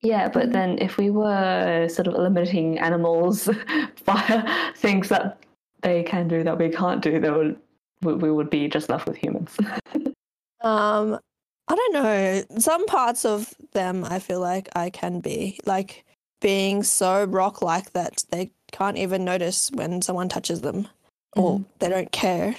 Yeah, 0.01 0.29
but 0.29 0.51
then 0.51 0.77
if 0.77 0.97
we 0.97 1.09
were 1.09 1.87
sort 1.89 2.05
of 2.07 2.13
eliminating 2.13 2.77
animals 2.77 3.49
via 4.05 4.71
things 4.75 5.09
that 5.09 5.39
they 5.81 6.03
can 6.03 6.27
do 6.27 6.43
that 6.43 6.59
we 6.59 6.69
can't 6.69 7.01
do, 7.01 7.19
then 7.19 7.33
would, 7.35 7.59
we, 8.03 8.13
we 8.13 8.31
would 8.31 8.51
be 8.51 8.67
just 8.67 8.89
left 8.89 9.07
with 9.07 9.17
humans. 9.17 9.57
Um, 10.61 11.19
I 11.67 11.75
don't 11.75 11.93
know. 11.93 12.43
Some 12.59 12.85
parts 12.85 13.25
of 13.25 13.53
them 13.73 14.05
I 14.05 14.19
feel 14.19 14.39
like 14.39 14.69
I 14.75 14.89
can 14.89 15.19
be 15.19 15.59
like 15.65 16.05
being 16.41 16.83
so 16.83 17.23
rock 17.25 17.61
like 17.61 17.93
that 17.93 18.23
they 18.29 18.51
can't 18.71 18.97
even 18.97 19.25
notice 19.25 19.71
when 19.71 20.01
someone 20.01 20.29
touches 20.29 20.61
them 20.61 20.87
or 21.35 21.63
they 21.79 21.89
don't 21.89 22.11
care. 22.11 22.55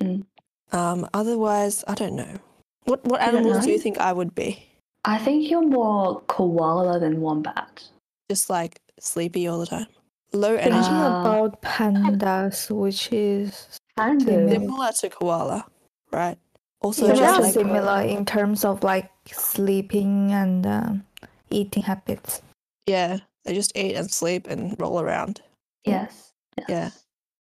Mm. 0.00 0.24
Um, 0.72 1.08
otherwise, 1.14 1.84
I 1.86 1.94
don't 1.94 2.16
know. 2.16 2.38
What 2.84 3.04
what 3.04 3.20
You 3.20 3.26
don't 3.32 3.46
animals 3.46 3.64
do 3.64 3.72
you 3.72 3.78
think 3.78 3.98
I 3.98 4.12
would 4.12 4.34
be? 4.34 4.62
I 5.04 5.18
think 5.18 5.50
you're 5.50 5.66
more 5.66 6.20
koala 6.22 6.98
than 6.98 7.20
wombat. 7.20 7.84
Just 8.30 8.50
like 8.50 8.80
sleepy 8.98 9.46
all 9.46 9.58
the 9.58 9.66
time. 9.66 9.86
Low 10.32 10.56
Thinking 10.56 10.72
energy. 10.72 10.88
Ah. 10.90 11.20
about 11.20 11.62
pandas, 11.62 12.70
which 12.70 13.12
is 13.12 13.78
Pandas. 13.98 14.50
Similar 14.50 14.92
to 14.92 15.08
koala, 15.08 15.66
right? 16.12 16.38
Also 16.86 17.06
yeah, 17.08 17.14
just 17.14 17.40
like 17.40 17.54
similar 17.54 18.00
in 18.02 18.24
terms 18.24 18.64
of 18.64 18.84
like 18.84 19.10
sleeping 19.32 20.30
and 20.32 20.64
um, 20.66 21.04
eating 21.50 21.82
habits. 21.82 22.42
yeah, 22.86 23.18
they 23.44 23.54
just 23.54 23.76
eat 23.76 23.94
and 23.96 24.08
sleep 24.10 24.46
and 24.46 24.78
roll 24.78 25.00
around. 25.00 25.40
Yes. 25.84 26.32
yes. 26.58 26.68
Yeah. 26.68 26.90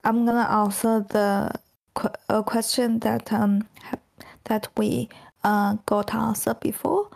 I'm 0.04 0.26
gonna 0.26 0.48
answer 0.62 1.00
the 1.08 1.52
que- 1.94 2.20
a 2.28 2.42
question 2.42 2.98
that 3.00 3.32
um 3.32 3.66
ha- 3.82 4.04
that 4.44 4.68
we 4.76 5.08
uh 5.44 5.76
got 5.86 6.14
answered 6.14 6.60
before. 6.60 7.08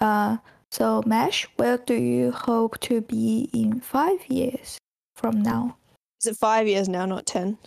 Uh, 0.00 0.36
so 0.70 1.02
Mesh, 1.04 1.48
where 1.56 1.78
do 1.78 1.94
you 1.94 2.30
hope 2.30 2.78
to 2.80 3.00
be 3.00 3.50
in 3.52 3.80
five 3.80 4.20
years 4.28 4.78
from 5.16 5.42
now? 5.42 5.76
Is 6.22 6.28
it 6.30 6.36
five 6.36 6.68
years 6.68 6.88
now, 6.88 7.06
not 7.06 7.26
ten? 7.26 7.58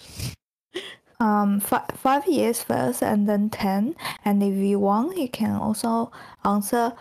Um, 1.20 1.60
fi- 1.62 1.86
five 1.96 2.28
years 2.28 2.62
first, 2.62 3.02
and 3.02 3.28
then 3.28 3.50
ten. 3.50 3.96
And 4.26 4.44
if 4.44 4.56
you 4.56 4.80
want, 4.80 5.18
you 5.18 5.30
can 5.30 5.56
also 5.56 6.12
answer 6.44 6.94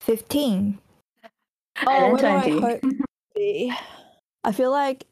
fifteen. 0.00 0.78
Oh, 1.86 1.90
And 1.90 2.12
where 2.12 2.20
do 2.22 2.26
I 2.26 2.40
20. 2.50 2.60
hope 2.60 2.80
to 2.82 3.04
be? 3.34 3.72
I 4.44 4.52
feel 4.52 4.70
like 4.70 5.06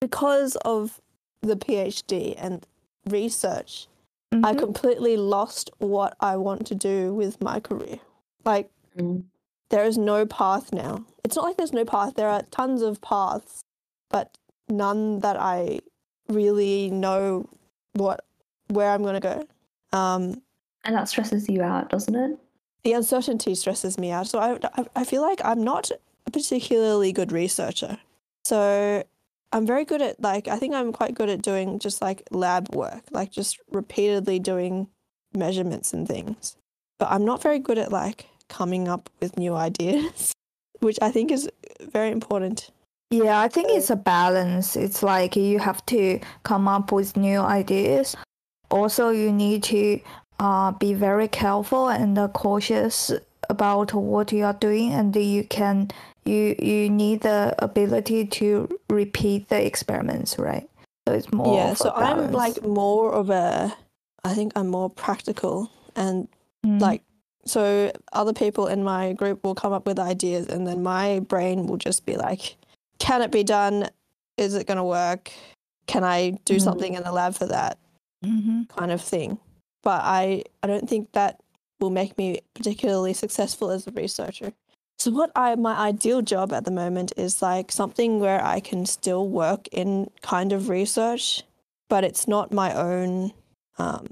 because 0.00 0.56
of 0.56 1.00
the 1.42 1.56
PhD 1.56 2.34
and 2.38 2.66
research, 3.06 3.86
I 4.32 4.52
Mhm. 4.54 4.58
completely 4.58 5.16
lost 5.16 5.70
what 5.78 6.14
I 6.20 6.36
want 6.36 6.66
to 6.68 6.74
do 6.74 7.12
with 7.14 7.40
my 7.42 7.60
career. 7.60 7.98
Like, 8.44 8.70
Mm. 8.96 9.24
there 9.70 9.84
is 9.84 9.96
no 9.98 10.26
path 10.26 10.72
now. 10.72 11.04
It's 11.24 11.36
not 11.36 11.44
like 11.44 11.56
there's 11.56 11.72
no 11.72 11.84
path, 11.84 12.14
there 12.14 12.28
are 12.28 12.42
tons 12.50 12.82
of 12.82 13.00
paths, 13.00 13.60
but 14.10 14.36
none 14.68 15.20
that 15.20 15.36
I 15.38 15.80
really 16.30 16.90
know 16.90 17.48
what 17.94 18.24
where 18.68 18.90
I'm 18.90 19.02
going 19.02 19.20
to 19.20 19.20
go. 19.20 19.46
Um, 19.96 20.42
And 20.84 20.94
that 20.94 21.08
stresses 21.08 21.48
you 21.48 21.62
out, 21.62 21.90
doesn't 21.90 22.14
it? 22.14 22.38
the 22.82 22.92
uncertainty 22.94 23.54
stresses 23.54 23.98
me 23.98 24.10
out. 24.10 24.26
So 24.26 24.38
I, 24.38 24.58
I, 24.74 24.86
I 24.96 25.04
feel 25.04 25.20
like 25.20 25.40
I'm 25.44 25.62
not 25.62 25.90
a 26.26 26.30
particularly 26.30 27.12
good 27.12 27.30
researcher. 27.30 27.98
So 28.44 29.04
I'm 29.52 29.66
very 29.66 29.84
good 29.84 30.00
at 30.00 30.20
like 30.20 30.48
I 30.48 30.56
think 30.56 30.74
I'm 30.74 30.92
quite 30.92 31.14
good 31.14 31.28
at 31.28 31.42
doing 31.42 31.78
just 31.78 32.00
like 32.00 32.22
lab 32.30 32.74
work, 32.74 33.02
like 33.10 33.30
just 33.30 33.58
repeatedly 33.70 34.38
doing 34.38 34.88
measurements 35.34 35.92
and 35.92 36.08
things. 36.08 36.56
But 36.98 37.10
I'm 37.10 37.24
not 37.24 37.42
very 37.42 37.58
good 37.58 37.78
at 37.78 37.92
like 37.92 38.26
coming 38.48 38.88
up 38.88 39.10
with 39.20 39.36
new 39.36 39.54
ideas, 39.68 40.32
which 40.80 40.98
I 41.02 41.10
think 41.10 41.30
is 41.30 41.50
very 41.82 42.10
important. 42.10 42.70
Yeah, 43.10 43.40
I 43.40 43.48
think 43.48 43.70
it's 43.70 43.90
a 43.90 43.96
balance. 43.96 44.76
It's 44.76 45.02
like 45.02 45.34
you 45.34 45.58
have 45.58 45.84
to 45.86 46.20
come 46.44 46.68
up 46.68 46.92
with 46.92 47.16
new 47.16 47.40
ideas. 47.40 48.16
Also, 48.70 49.10
you 49.10 49.32
need 49.32 49.64
to 49.64 50.00
uh, 50.38 50.70
be 50.72 50.94
very 50.94 51.26
careful 51.26 51.88
and 51.88 52.16
uh, 52.16 52.28
cautious 52.28 53.10
about 53.48 53.92
what 53.94 54.30
you 54.30 54.44
are 54.44 54.52
doing, 54.52 54.92
and 54.92 55.14
you 55.16 55.42
can 55.42 55.90
you 56.24 56.54
you 56.62 56.88
need 56.88 57.22
the 57.22 57.52
ability 57.58 58.26
to 58.26 58.68
repeat 58.88 59.48
the 59.48 59.60
experiments, 59.66 60.38
right? 60.38 60.68
So 61.08 61.14
it's 61.14 61.32
more. 61.32 61.56
yeah, 61.56 61.74
so 61.74 61.90
I'm 61.90 62.30
like 62.30 62.62
more 62.62 63.12
of 63.12 63.30
a 63.30 63.74
I 64.22 64.34
think 64.34 64.52
I'm 64.56 64.68
more 64.68 64.90
practical 64.90 65.70
and 65.96 66.28
Mm. 66.62 66.78
like 66.78 67.02
so 67.46 67.90
other 68.12 68.34
people 68.34 68.66
in 68.66 68.84
my 68.84 69.14
group 69.14 69.42
will 69.42 69.54
come 69.54 69.72
up 69.72 69.86
with 69.86 69.98
ideas 69.98 70.46
and 70.46 70.66
then 70.66 70.82
my 70.82 71.20
brain 71.20 71.66
will 71.66 71.78
just 71.78 72.04
be 72.04 72.16
like 72.18 72.56
can 73.00 73.22
it 73.22 73.32
be 73.32 73.42
done? 73.42 73.88
Is 74.36 74.54
it 74.54 74.66
going 74.68 74.78
to 74.78 74.84
work? 74.84 75.32
Can 75.86 76.04
i 76.04 76.30
do 76.44 76.56
Mhm. 76.56 76.60
something 76.62 76.94
in 76.94 77.02
the 77.02 77.10
lab 77.12 77.34
for 77.34 77.46
that 77.46 77.76
Mhm. 78.24 78.68
kind 78.68 78.92
of 78.92 79.00
thing? 79.00 79.38
But 79.82 80.02
i 80.04 80.44
i 80.62 80.66
don't 80.68 80.88
think 80.88 81.10
that 81.12 81.40
will 81.80 81.90
make 81.90 82.16
me 82.16 82.40
particularly 82.54 83.14
successful 83.14 83.70
as 83.70 83.86
a 83.86 83.90
researcher. 83.90 84.52
So 84.98 85.10
what 85.10 85.30
i 85.34 85.54
my 85.56 85.74
ideal 85.76 86.22
job 86.22 86.52
at 86.52 86.64
the 86.64 86.70
moment 86.70 87.12
is 87.16 87.42
like 87.42 87.72
something 87.72 88.20
where 88.20 88.44
i 88.44 88.60
can 88.60 88.86
still 88.86 89.26
work 89.28 89.66
in 89.72 90.10
kind 90.22 90.52
of 90.52 90.68
research 90.68 91.42
but 91.88 92.04
it's 92.04 92.28
not 92.28 92.52
my 92.52 92.72
own 92.74 93.32
um 93.78 94.06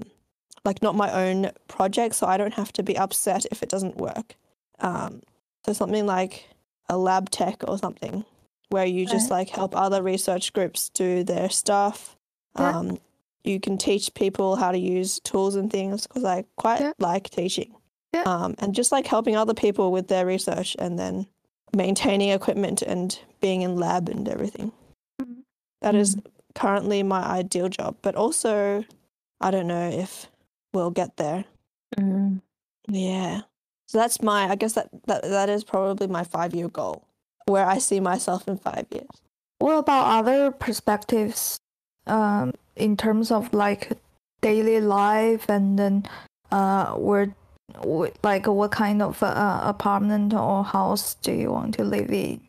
like 0.65 0.81
not 0.81 0.95
my 0.95 1.09
own 1.23 1.51
project 1.67 2.15
so 2.15 2.25
i 2.27 2.35
don't 2.37 2.55
have 2.55 2.73
to 2.73 2.83
be 2.83 2.97
upset 2.97 3.45
if 3.51 3.61
it 3.63 3.69
doesn't 3.69 3.97
work. 3.97 4.35
Um 4.79 5.21
so 5.65 5.73
something 5.73 6.05
like 6.05 6.49
a 6.89 6.97
lab 6.97 7.29
tech 7.29 7.63
or 7.67 7.77
something 7.77 8.25
where 8.69 8.85
you 8.85 9.05
just 9.05 9.29
like 9.29 9.49
help 9.49 9.75
other 9.75 10.01
research 10.01 10.53
groups 10.53 10.89
do 10.89 11.23
their 11.23 11.49
stuff 11.49 12.15
Yeah. 12.57 12.77
um 12.77 12.97
you 13.43 13.59
can 13.59 13.77
teach 13.77 14.13
people 14.13 14.55
how 14.57 14.71
to 14.71 14.77
use 14.77 15.19
tools 15.21 15.55
and 15.55 15.71
things 15.71 16.05
because 16.07 16.23
i 16.23 16.43
quite 16.57 16.81
Yeah. 16.81 16.93
like 16.99 17.29
teaching 17.29 17.73
Yeah. 18.13 18.23
um 18.25 18.55
and 18.59 18.73
just 18.75 18.91
like 18.91 19.07
helping 19.07 19.35
other 19.35 19.53
people 19.53 19.91
with 19.91 20.07
their 20.07 20.25
research 20.25 20.75
and 20.79 20.97
then 20.99 21.27
maintaining 21.75 22.29
equipment 22.29 22.81
and 22.81 23.17
being 23.41 23.61
in 23.61 23.75
lab 23.75 24.09
and 24.09 24.27
everything 24.27 24.71
Mhm. 25.21 25.43
That 25.81 25.95
is 25.95 26.17
currently 26.55 27.03
my 27.03 27.23
ideal 27.23 27.69
job 27.69 27.97
but 28.01 28.15
also 28.15 28.83
i 29.41 29.51
don't 29.51 29.67
know 29.67 29.89
if 29.89 30.27
we'll 30.73 30.91
get 30.91 31.17
there 31.17 31.45
Mm. 31.97 32.41
yeah. 32.87 33.41
So 33.87 33.97
that's 33.97 34.21
my 34.21 34.47
I 34.49 34.55
guess 34.55 34.73
that 34.73 34.89
that, 35.07 35.23
that 35.23 35.49
is 35.49 35.63
probably 35.63 36.05
my 36.07 36.23
5-year 36.23 36.69
goal 36.69 37.03
where 37.49 37.65
I 37.65 37.77
see 37.79 37.99
myself 37.99 38.47
in 38.47 38.57
5 38.57 38.85
years. 38.91 39.09
What 39.59 39.77
about 39.79 40.05
other 40.19 40.51
perspectives 40.51 41.57
um, 42.07 42.53
in 42.75 42.95
terms 42.95 43.31
of 43.31 43.53
like 43.53 43.91
daily 44.41 44.79
life 44.79 45.49
and 45.49 45.77
then 45.77 46.05
uh, 46.51 46.93
where, 46.93 47.33
like 48.23 48.47
what 48.47 48.71
kind 48.71 49.01
of 49.01 49.21
uh, 49.21 49.61
apartment 49.63 50.33
or 50.33 50.63
house 50.63 51.15
do 51.15 51.31
you 51.33 51.51
want 51.51 51.73
to 51.75 51.83
live 51.83 52.09
in 52.11 52.39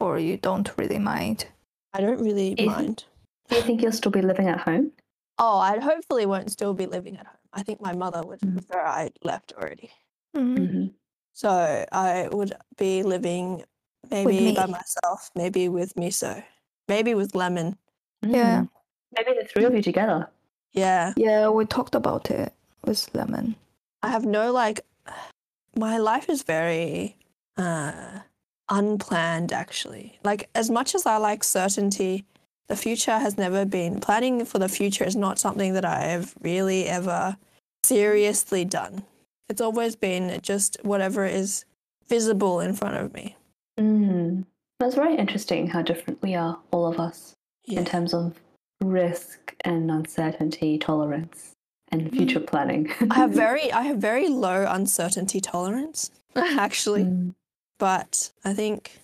or 0.00 0.18
you 0.18 0.36
don't 0.38 0.70
really 0.76 0.98
mind? 0.98 1.46
I 1.94 2.00
don't 2.00 2.20
really 2.20 2.52
Is- 2.52 2.66
mind. 2.66 3.04
Do 3.48 3.56
you 3.56 3.62
think 3.62 3.80
you'll 3.82 3.92
still 3.92 4.10
be 4.10 4.22
living 4.22 4.48
at 4.48 4.58
home? 4.60 4.90
Oh, 5.38 5.58
I 5.58 5.78
hopefully 5.78 6.26
won't 6.26 6.50
still 6.50 6.74
be 6.74 6.86
living 6.86 7.16
at 7.16 7.26
home. 7.26 7.36
I 7.52 7.62
think 7.62 7.80
my 7.80 7.92
mother 7.94 8.22
would 8.26 8.40
Mm. 8.40 8.54
prefer 8.54 8.80
I 8.84 9.10
left 9.22 9.52
already. 9.56 9.90
Mhm. 10.34 10.58
Mm-hmm. 10.58 10.86
So 11.32 11.84
I 11.92 12.28
would 12.32 12.54
be 12.76 13.02
living 13.04 13.62
maybe 14.10 14.54
by 14.54 14.66
myself, 14.66 15.30
maybe 15.34 15.68
with 15.68 15.94
Miso, 15.94 16.42
maybe 16.88 17.14
with 17.14 17.34
Lemon. 17.34 17.76
Yeah. 18.22 18.60
Mm. 18.60 18.68
Maybe 19.16 19.38
the 19.40 19.46
three 19.46 19.64
of 19.64 19.74
you 19.74 19.82
together. 19.82 20.28
Yeah. 20.72 21.12
Yeah, 21.16 21.48
we 21.48 21.64
talked 21.64 21.94
about 21.94 22.30
it 22.30 22.52
with 22.84 23.08
Lemon. 23.14 23.56
I 24.02 24.08
have 24.08 24.24
no 24.24 24.52
like 24.52 24.80
my 25.76 25.98
life 25.98 26.28
is 26.28 26.42
very 26.42 27.16
uh 27.56 28.20
unplanned 28.68 29.52
actually. 29.52 30.18
Like 30.24 30.48
as 30.54 30.70
much 30.70 30.94
as 30.94 31.06
I 31.06 31.16
like 31.16 31.44
certainty, 31.44 32.24
the 32.68 32.76
future 32.76 33.18
has 33.18 33.38
never 33.38 33.64
been 33.64 34.00
planning 34.00 34.44
for 34.44 34.58
the 34.58 34.68
future 34.68 35.04
is 35.04 35.16
not 35.16 35.38
something 35.38 35.72
that 35.74 35.84
I 35.84 36.00
have 36.00 36.34
really 36.40 36.86
ever 36.88 37.36
seriously 37.84 38.64
done. 38.64 39.04
It's 39.48 39.60
always 39.60 39.94
been 39.94 40.40
just 40.42 40.76
whatever 40.82 41.24
is 41.24 41.64
visible 42.08 42.60
in 42.60 42.74
front 42.74 42.96
of 42.96 43.14
me. 43.14 43.36
Mm. 43.78 44.44
That's 44.80 44.94
very 44.94 45.16
interesting 45.16 45.68
how 45.68 45.82
different 45.82 46.22
we 46.22 46.34
are, 46.34 46.58
all 46.70 46.86
of 46.86 47.00
us, 47.00 47.34
Yeah. 47.64 47.80
in 47.80 47.84
terms 47.84 48.12
of 48.14 48.38
risk 48.82 49.54
and 49.64 49.90
uncertainty 49.90 50.78
tolerance 50.78 51.52
and 51.90 52.10
future 52.12 52.40
planning. 52.40 52.92
I 53.10 53.14
have 53.14 53.30
very 53.44 53.72
I 53.72 53.82
have 53.82 53.98
very 53.98 54.28
low 54.28 54.66
uncertainty 54.68 55.40
tolerance 55.40 56.10
actually, 56.36 57.04
Mm. 57.04 57.34
but 57.78 58.32
I 58.44 58.52
think 58.54 58.98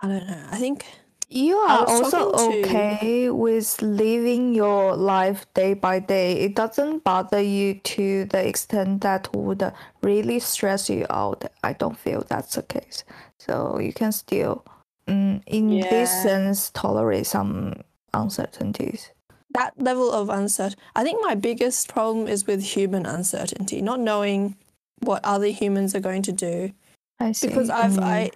I 0.00 0.08
don't 0.08 0.26
know. 0.26 0.46
I 0.50 0.56
think 0.58 0.84
You 1.30 1.56
are 1.56 1.84
also 1.86 2.32
to- 2.32 2.56
okay 2.56 3.28
with 3.30 3.82
living 3.82 4.54
your 4.54 4.96
life 4.96 5.44
day 5.52 5.74
by 5.74 5.98
day. 5.98 6.32
It 6.40 6.54
doesn't 6.54 7.04
bother 7.04 7.40
you 7.42 7.74
to 7.74 8.24
the 8.24 8.46
extent 8.48 9.02
that 9.02 9.28
would 9.36 9.62
really 10.02 10.40
stress 10.40 10.88
you 10.88 11.04
out. 11.10 11.44
I 11.62 11.74
don't 11.74 11.98
feel 11.98 12.24
that's 12.26 12.54
the 12.54 12.62
case. 12.62 13.04
So 13.38 13.78
you 13.78 13.92
can 13.92 14.12
still, 14.12 14.64
mm, 15.06 15.42
in 15.46 15.80
this 15.80 16.10
sense, 16.22 16.70
tolerate 16.70 17.26
some 17.26 17.74
uncertainties. 18.14 19.10
that 19.50 19.72
level 19.80 20.12
of 20.12 20.28
uncertainty. 20.28 20.80
I 20.94 21.02
think 21.02 21.20
my 21.22 21.34
biggest 21.34 21.88
problem 21.88 22.28
is 22.28 22.46
with 22.46 22.62
human 22.62 23.06
uncertainty, 23.06 23.80
not 23.80 23.98
knowing 23.98 24.56
what 25.00 25.24
other 25.24 25.46
humans 25.46 25.94
are 25.94 26.00
going 26.00 26.20
to 26.22 26.32
do. 26.32 26.72
I 27.18 27.32
see. 27.32 27.48
Because 27.48 27.70
I've 27.70 27.92
Mm. 27.96 28.04
I 28.04 28.30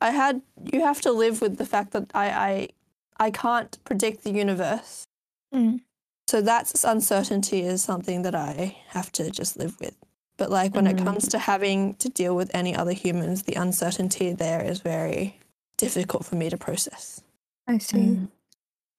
I 0.00 0.10
had 0.10 0.42
you 0.72 0.82
have 0.82 1.00
to 1.02 1.12
live 1.12 1.40
with 1.40 1.56
the 1.58 1.66
fact 1.66 1.92
that 1.92 2.10
I 2.14 2.28
I 2.30 2.68
I 3.18 3.30
can't 3.30 3.82
predict 3.84 4.24
the 4.24 4.30
universe. 4.32 5.06
Mm. 5.54 5.80
So 6.28 6.40
that's 6.42 6.84
uncertainty 6.84 7.60
is 7.62 7.82
something 7.82 8.22
that 8.22 8.34
I 8.34 8.76
have 8.88 9.12
to 9.12 9.30
just 9.30 9.56
live 9.56 9.78
with. 9.80 9.96
But 10.36 10.50
like 10.50 10.74
when 10.74 10.86
it 10.86 10.96
Mm. 10.96 11.04
comes 11.04 11.28
to 11.28 11.38
having 11.38 11.94
to 11.94 12.08
deal 12.08 12.34
with 12.36 12.50
any 12.52 12.74
other 12.74 12.92
humans, 12.92 13.44
the 13.44 13.54
uncertainty 13.54 14.32
there 14.32 14.62
is 14.62 14.80
very 14.80 15.38
difficult 15.78 16.24
for 16.26 16.34
me 16.36 16.50
to 16.50 16.56
process. 16.58 17.22
I 17.66 17.78
see. 17.78 17.98
Mm. 17.98 18.28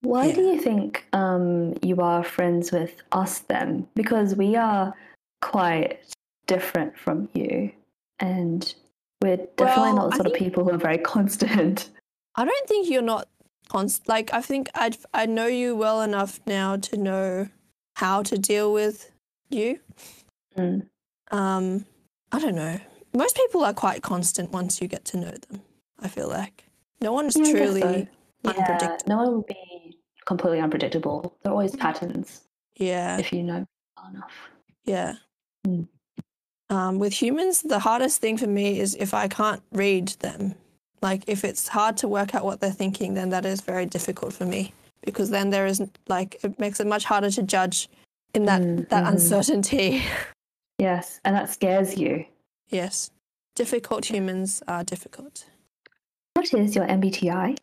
Why 0.02 0.32
do 0.32 0.41
you 0.41 0.60
think 0.62 1.06
um, 1.14 1.76
you 1.82 2.02
are 2.02 2.24
friends 2.24 2.72
with 2.72 2.93
us 3.12 3.39
then? 3.39 3.88
Because 3.95 4.36
we 4.36 4.56
are 4.56 4.93
quite 5.41 6.00
different 6.45 6.98
from 6.98 7.30
you, 7.34 7.72
and 8.20 8.74
we're 9.22 9.38
definitely 9.38 9.93
Well, 9.93 9.95
not 9.95 10.09
the 10.11 10.15
sort 10.18 10.28
of 10.28 10.34
people 10.34 10.63
who 10.63 10.72
are 10.72 10.78
very 10.78 10.97
constant. 11.13 11.89
I 12.36 12.45
don't 12.45 12.68
think 12.68 12.89
you're 12.89 13.01
not 13.01 13.28
constant. 13.70 14.07
like 14.07 14.34
I 14.34 14.41
think 14.41 14.70
I 14.76 14.91
I 15.13 15.26
know 15.26 15.47
you 15.47 15.76
well 15.76 16.01
enough 16.01 16.39
now 16.45 16.78
to 16.78 16.97
know 16.97 17.49
how 17.95 18.24
to 18.24 18.38
deal 18.38 18.72
with 18.72 19.11
you. 19.49 19.80
Mm. 20.55 20.88
Um, 21.32 21.86
I 22.32 22.39
don't 22.39 22.55
know. 22.55 22.80
Most 23.15 23.36
people 23.36 23.63
are 23.63 23.74
quite 23.74 24.01
constant 24.03 24.51
once 24.51 24.82
you 24.82 24.88
get 24.88 25.03
to 25.05 25.18
know 25.18 25.32
them. 25.32 25.61
I 25.99 26.07
feel 26.07 26.28
like 26.30 26.65
no 27.01 27.11
one's 27.13 27.36
Yeah, 27.36 27.51
truly 27.51 27.82
so. 27.82 28.07
Yeah, 28.43 28.51
unpredictable. 28.51 28.97
no 29.07 29.18
one 29.18 29.32
will 29.34 29.45
be 29.47 29.97
completely 30.26 30.59
unpredictable. 30.59 31.36
There 31.41 31.51
are 31.51 31.55
always 31.55 31.76
patterns 31.76 32.41
yeah. 32.76 33.18
if 33.18 33.34
you 33.34 33.41
know 33.43 33.65
well 33.97 34.11
enough. 34.11 34.32
Yeah. 34.86 35.15
Mm. 35.65 35.88
Um, 36.70 36.99
with 36.99 37.13
humans, 37.13 37.61
the 37.61 37.80
hardest 37.80 38.20
thing 38.22 38.38
for 38.38 38.47
me 38.47 38.80
is 38.80 38.95
if 38.95 39.13
I 39.13 39.28
can't 39.28 39.61
read 39.72 40.09
them. 40.20 40.55
Like, 41.01 41.24
if 41.28 41.43
it's 41.45 41.68
hard 41.68 41.95
to 41.97 42.07
work 42.07 42.36
out 42.36 42.43
what 42.43 42.59
they're 42.59 42.72
thinking, 42.72 43.13
then 43.13 43.30
that 43.30 43.45
is 43.45 43.61
very 43.61 43.86
difficult 43.86 44.34
for 44.34 44.45
me 44.45 44.74
because 45.05 45.30
then 45.30 45.51
there 45.51 45.65
is 45.68 45.82
like 46.07 46.38
it 46.43 46.59
makes 46.59 46.80
it 46.80 46.88
much 46.88 47.05
harder 47.05 47.30
to 47.32 47.43
judge 47.43 47.88
in 48.34 48.45
that 48.45 48.61
Mm, 48.61 48.89
that 48.89 49.03
mhm. 49.05 49.11
uncertainty. 49.13 50.03
Yes, 50.80 51.20
and 51.26 51.36
that 51.36 51.49
scares 51.49 51.97
you. 51.97 52.26
yes, 52.70 53.09
difficult 53.55 54.05
humans 54.05 54.61
are 54.68 54.84
difficult. 54.84 55.45
What 56.36 56.53
is 56.53 56.76
your 56.76 56.86
MBTI? 56.86 57.57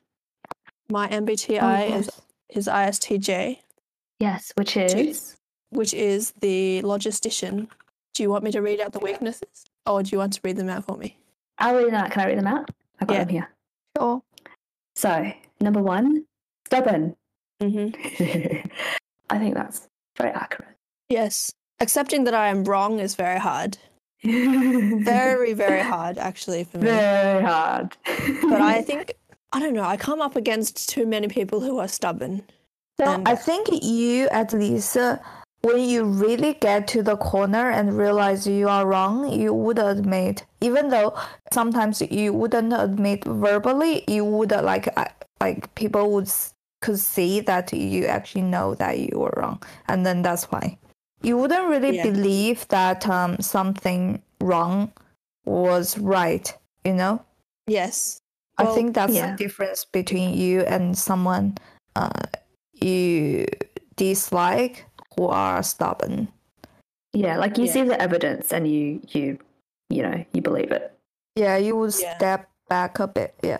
My 0.91 1.07
MBTI 1.09 1.91
Oh, 1.93 1.99
is 1.99 2.11
is 2.49 2.67
ISTJ, 2.67 3.59
Yes, 4.19 4.53
which 4.57 4.75
Which 4.75 4.95
is 4.95 5.37
which 5.71 5.95
is 5.95 6.33
the 6.41 6.83
logistician. 6.83 7.69
Do 8.15 8.23
you 8.23 8.31
want 8.31 8.45
me 8.45 8.53
to 8.53 8.61
read 8.63 8.81
out 8.81 8.93
the 8.93 9.01
weaknesses, 9.01 9.65
or 9.87 10.03
do 10.03 10.11
you 10.13 10.19
want 10.19 10.33
to 10.35 10.41
read 10.45 10.57
them 10.57 10.69
out 10.69 10.85
for 10.85 10.97
me? 10.97 11.19
I'll 11.59 11.75
read 11.77 11.87
them 11.89 11.95
out. 11.95 12.11
Can 12.11 12.23
I 12.23 12.27
read 12.27 12.39
them 12.39 12.47
out? 12.47 12.71
I've 13.01 13.09
got 13.09 13.15
Yeah. 13.15 13.21
them 13.25 13.29
here. 13.29 13.49
Sure. 13.99 14.23
So, 14.95 15.33
number 15.61 15.83
one, 15.83 16.25
stubborn. 16.67 17.17
Mm-hmm. 17.61 18.69
I 19.31 19.39
think 19.39 19.55
that's 19.55 19.89
very 20.17 20.31
accurate. 20.31 20.77
Yes, 21.09 21.53
accepting 21.81 22.25
that 22.25 22.35
I 22.35 22.49
am 22.49 22.65
wrong 22.65 23.01
is 23.01 23.15
very 23.15 23.39
hard. 23.41 23.79
Very, 24.25 25.53
very 25.53 25.83
hard, 25.83 26.17
actually, 26.17 26.65
for 26.65 26.79
me. 26.79 26.85
very 26.87 27.43
hard. 27.45 27.95
But 28.07 28.61
I 28.63 28.81
think 28.89 29.13
I 29.53 29.61
don't 29.61 29.75
know. 29.75 29.83
I 29.85 29.99
come 29.99 30.23
up 30.23 30.35
against 30.35 30.89
too 30.89 31.07
many 31.07 31.29
people 31.29 31.61
who 31.61 31.79
are 31.79 31.89
stubborn. 31.89 32.43
So 32.99 33.05
And- 33.05 33.29
I 33.29 33.35
think 33.37 33.69
you, 33.83 34.29
at 34.31 34.55
least, 34.55 34.97
uh, 34.97 35.19
when 35.65 35.81
you 35.81 36.05
really 36.05 36.55
get 36.55 36.87
to 36.89 37.03
the 37.03 37.17
corner 37.17 37.71
and 37.71 37.97
realize 37.97 38.47
you 38.47 38.69
are 38.69 38.87
wrong, 38.87 39.33
you 39.33 39.53
would 39.55 39.79
admit, 39.79 40.45
even 40.61 40.91
though 40.91 41.17
sometimes 41.53 42.03
you 42.03 42.33
wouldn't 42.35 42.73
admit 42.75 43.25
verbally, 43.25 44.05
you 44.07 44.25
would 44.25 44.51
like 44.51 44.89
uh, 44.97 45.07
like 45.41 45.75
people 45.75 46.13
would 46.13 46.31
could 46.83 46.99
see 47.01 47.41
that 47.41 47.73
you 47.73 48.05
actually 48.05 48.43
know 48.43 48.75
that 48.75 48.99
you 48.99 49.19
were 49.19 49.33
wrong, 49.39 49.63
and 49.89 50.05
then 50.05 50.21
that's 50.23 50.45
why 50.53 50.77
you 51.23 51.39
wouldn't 51.39 51.69
really 51.69 51.97
Yeah. 51.97 52.05
believe 52.13 52.69
that 52.69 53.09
um 53.09 53.41
something 53.41 54.21
wrong 54.41 54.93
was 55.47 55.97
right. 55.99 56.53
You 56.85 56.93
know. 56.93 57.25
Yes. 57.67 58.21
I 58.59 58.65
Well, 58.65 58.75
think 58.75 58.95
that's 58.95 59.15
yeah. 59.15 59.31
the 59.33 59.37
difference 59.37 59.87
between 59.87 60.35
you 60.37 60.61
and 60.61 60.97
someone 60.97 61.57
uh, 61.97 62.29
you 62.75 63.47
dislike 63.97 64.85
who 65.17 65.27
are 65.29 65.63
stubborn. 65.63 66.29
yeah, 67.13 67.37
like 67.39 67.57
you 67.59 67.65
Yeah. 67.67 67.73
see 67.73 67.83
the 67.85 68.01
evidence 68.01 68.53
and 68.53 68.67
you 68.67 69.01
you 69.09 69.39
you 69.89 70.03
know 70.03 70.25
you 70.33 70.43
believe 70.43 70.73
it. 70.73 70.93
Yeah, 71.37 71.57
you 71.57 71.77
would 71.77 71.95
Yeah. 72.01 72.17
step 72.17 72.49
back 72.69 72.99
a 72.99 73.07
bit. 73.07 73.35
Yeah. 73.43 73.59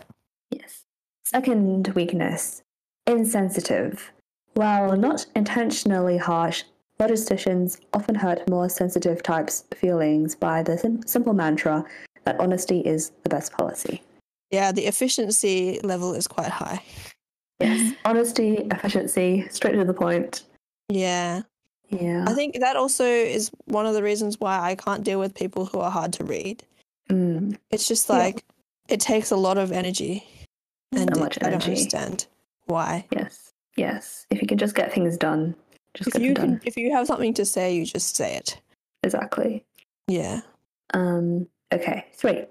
Yes. 0.51 0.83
Second 1.23 1.87
weakness, 1.95 2.61
insensitive. 3.07 4.11
While 4.55 4.95
not 4.97 5.25
intentionally 5.35 6.17
harsh, 6.17 6.63
logisticians 6.99 7.79
often 7.93 8.15
hurt 8.15 8.47
more 8.49 8.69
sensitive 8.69 9.21
types' 9.23 9.63
feelings 9.73 10.35
by 10.35 10.63
the 10.63 10.77
sim- 10.77 11.05
simple 11.05 11.33
mantra 11.33 11.83
that 12.25 12.39
honesty 12.39 12.79
is 12.81 13.11
the 13.23 13.29
best 13.29 13.51
policy. 13.53 14.01
Yeah, 14.51 14.71
the 14.71 14.85
efficiency 14.87 15.79
level 15.83 16.13
is 16.13 16.27
quite 16.27 16.49
high. 16.51 16.81
Yes. 17.59 17.93
honesty, 18.05 18.67
efficiency, 18.71 19.47
straight 19.49 19.73
to 19.75 19.83
the 19.85 19.93
point. 19.93 20.43
Yeah. 20.89 21.41
Yeah. 21.89 22.25
I 22.27 22.33
think 22.33 22.59
that 22.59 22.75
also 22.75 23.05
is 23.05 23.51
one 23.65 23.85
of 23.85 23.93
the 23.93 24.03
reasons 24.03 24.39
why 24.39 24.59
I 24.59 24.75
can't 24.75 25.03
deal 25.03 25.19
with 25.19 25.33
people 25.35 25.65
who 25.65 25.79
are 25.79 25.91
hard 25.91 26.13
to 26.13 26.23
read. 26.23 26.63
Mm. 27.09 27.57
It's 27.71 27.87
just 27.87 28.09
Yeah. 28.09 28.17
like 28.17 28.43
it 28.87 28.99
takes 28.99 29.31
a 29.31 29.35
lot 29.35 29.57
of 29.57 29.71
energy. 29.71 30.23
And 30.91 31.09
So 31.13 31.19
it- 31.19 31.23
much 31.23 31.37
I 31.41 31.49
don't 31.49 31.63
understand 31.63 32.25
why. 32.65 33.05
Yes. 33.11 33.51
Yes. 33.77 34.25
If 34.29 34.41
you 34.41 34.47
can 34.47 34.57
just 34.57 34.75
get 34.75 34.93
things 34.93 35.17
done, 35.17 35.55
just 35.93 36.07
If 36.07 36.13
get 36.13 36.21
you 36.23 36.33
them 36.33 36.49
done. 36.49 36.59
can 36.59 36.67
if 36.67 36.77
you 36.77 36.91
have 36.93 37.07
something 37.07 37.33
to 37.35 37.45
say, 37.45 37.75
you 37.75 37.85
just 37.85 38.15
say 38.15 38.35
it. 38.35 38.59
Exactly. 39.03 39.63
Yeah. 40.07 40.41
Um, 40.93 41.47
okay, 41.71 42.05
three. 42.13 42.45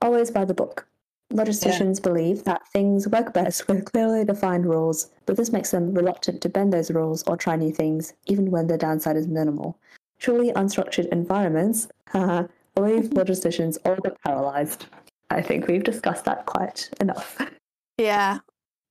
Always 0.00 0.30
by 0.30 0.44
the 0.46 0.54
book. 0.54 0.86
Logisticians 1.32 2.02
believe 2.02 2.44
that 2.44 2.66
things 2.68 3.06
work 3.06 3.34
best 3.34 3.68
with 3.68 3.84
clearly 3.92 4.24
defined 4.24 4.64
rules, 4.64 5.10
but 5.26 5.36
this 5.36 5.52
makes 5.52 5.70
them 5.70 5.92
reluctant 5.92 6.40
to 6.40 6.48
bend 6.48 6.72
those 6.72 6.90
rules 6.90 7.22
or 7.24 7.36
try 7.36 7.54
new 7.54 7.70
things, 7.70 8.14
even 8.26 8.50
when 8.50 8.66
the 8.66 8.78
downside 8.78 9.16
is 9.16 9.26
minimal. 9.26 9.78
Truly 10.18 10.52
unstructured 10.52 11.08
environments 11.08 11.88
haha, 12.08 12.44
leave 12.76 13.04
mm-hmm. 13.04 13.18
logisticians 13.18 13.76
all 13.84 13.98
but 14.02 14.20
paralyzed. 14.22 14.86
I 15.30 15.42
think 15.42 15.66
we've 15.66 15.84
discussed 15.84 16.24
that 16.24 16.46
quite 16.46 16.88
enough. 17.00 17.38
Yeah. 17.98 18.38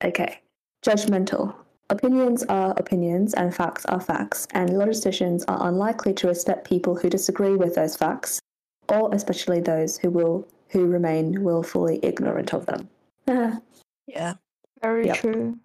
Okay. 0.04 0.42
Judgmental. 0.86 1.56
Opinions 1.90 2.44
are 2.44 2.72
opinions 2.78 3.34
and 3.34 3.56
facts 3.56 3.86
are 3.86 4.02
facts, 4.02 4.46
and 4.52 4.70
logisticians 4.72 5.46
are 5.48 5.70
unlikely 5.70 6.14
to 6.16 6.28
respect 6.28 6.68
people 6.68 6.96
who 6.96 7.10
disagree 7.10 7.56
with 7.56 7.76
those 7.76 7.96
facts, 7.96 8.42
or 8.90 9.10
especially 9.16 9.62
those 9.62 9.98
who 9.98 10.12
will 10.12 10.48
who 10.70 10.86
remain 10.88 11.44
willfully 11.44 12.00
ignorant 12.04 12.54
of 12.54 12.66
them. 12.66 12.90
Ah, 13.28 13.62
Yeah. 14.08 14.36
Very 14.82 15.08
Yep. 15.08 15.16
true. 15.18 15.58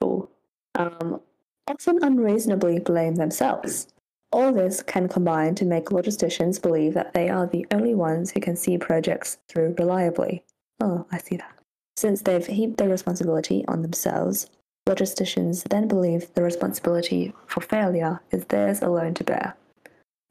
Cool. 0.00 0.30
Um, 0.74 1.20
often 1.66 1.98
unreasonably 2.02 2.78
blame 2.78 3.16
themselves. 3.16 3.88
All 4.30 4.52
this 4.52 4.82
can 4.82 5.08
combine 5.08 5.54
to 5.56 5.64
make 5.64 5.86
logisticians 5.86 6.60
believe 6.60 6.94
that 6.94 7.14
they 7.14 7.28
are 7.30 7.46
the 7.46 7.66
only 7.72 7.94
ones 7.94 8.30
who 8.30 8.40
can 8.40 8.56
see 8.56 8.76
projects 8.78 9.38
through 9.48 9.74
reliably. 9.78 10.44
Oh, 10.80 11.06
I 11.10 11.18
see 11.18 11.36
that. 11.36 11.52
Since 11.96 12.22
they've 12.22 12.46
heaped 12.46 12.76
the 12.76 12.88
responsibility 12.88 13.64
on 13.66 13.82
themselves, 13.82 14.48
logisticians 14.86 15.64
then 15.68 15.88
believe 15.88 16.32
the 16.34 16.42
responsibility 16.42 17.32
for 17.46 17.60
failure 17.60 18.20
is 18.30 18.44
theirs 18.44 18.82
alone 18.82 19.14
to 19.14 19.24
bear. 19.24 19.56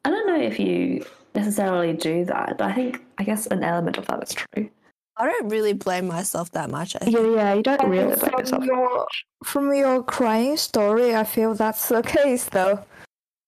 I 0.05 0.11
don't 0.11 0.27
know 0.27 0.39
if 0.39 0.59
you 0.59 1.05
necessarily 1.35 1.93
do 1.93 2.25
that, 2.25 2.57
but 2.57 2.71
I 2.71 2.73
think, 2.73 3.03
I 3.17 3.23
guess, 3.23 3.47
an 3.47 3.63
element 3.63 3.97
of 3.97 4.07
that 4.07 4.23
is 4.23 4.33
true. 4.33 4.69
I 5.17 5.25
don't 5.25 5.49
really 5.49 5.73
blame 5.73 6.07
myself 6.07 6.51
that 6.51 6.69
much. 6.69 6.95
I 6.95 6.99
think. 6.99 7.15
Yeah, 7.15 7.35
yeah, 7.35 7.53
you 7.55 7.63
don't 7.63 7.89
really 7.89 8.15
blame 8.15 8.19
from 8.19 8.39
yourself. 8.39 8.65
your 8.65 9.07
from 9.43 9.73
your 9.73 10.03
crying 10.03 10.57
story, 10.57 11.15
I 11.15 11.23
feel 11.23 11.55
that's 11.55 11.89
the 11.89 12.03
case 12.03 12.45
though. 12.45 12.85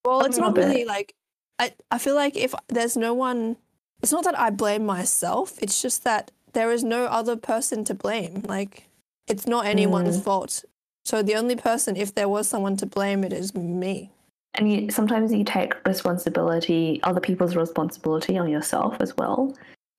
Well, 0.03 0.21
it's 0.21 0.37
not 0.37 0.53
little 0.53 0.69
bit. 0.69 0.73
really 0.73 0.85
like 0.85 1.13
I, 1.59 1.73
I 1.91 1.99
feel 1.99 2.15
like 2.15 2.35
if 2.35 2.55
there's 2.69 2.97
no 2.97 3.13
one 3.13 3.57
it's 4.01 4.11
not 4.11 4.23
that 4.23 4.39
I 4.39 4.49
blame 4.49 4.85
myself, 4.85 5.61
it's 5.61 5.81
just 5.81 6.03
that 6.05 6.31
there 6.53 6.71
is 6.71 6.83
no 6.83 7.05
other 7.05 7.35
person 7.35 7.83
to 7.85 7.93
blame. 7.93 8.43
Like 8.47 8.89
it's 9.27 9.45
not 9.45 9.67
anyone's 9.67 10.17
mm. 10.17 10.23
fault. 10.23 10.63
So 11.05 11.21
the 11.21 11.35
only 11.35 11.55
person 11.55 11.95
if 11.95 12.15
there 12.15 12.29
was 12.29 12.49
someone 12.49 12.77
to 12.77 12.87
blame 12.87 13.23
it 13.23 13.33
is 13.33 13.53
me. 13.53 14.11
And 14.55 14.71
you, 14.71 14.91
sometimes 14.91 15.31
you 15.31 15.43
take 15.43 15.75
responsibility, 15.85 16.99
other 17.03 17.19
people's 17.19 17.55
responsibility 17.55 18.37
on 18.37 18.49
yourself 18.49 18.97
as 18.99 19.15
well. 19.15 19.55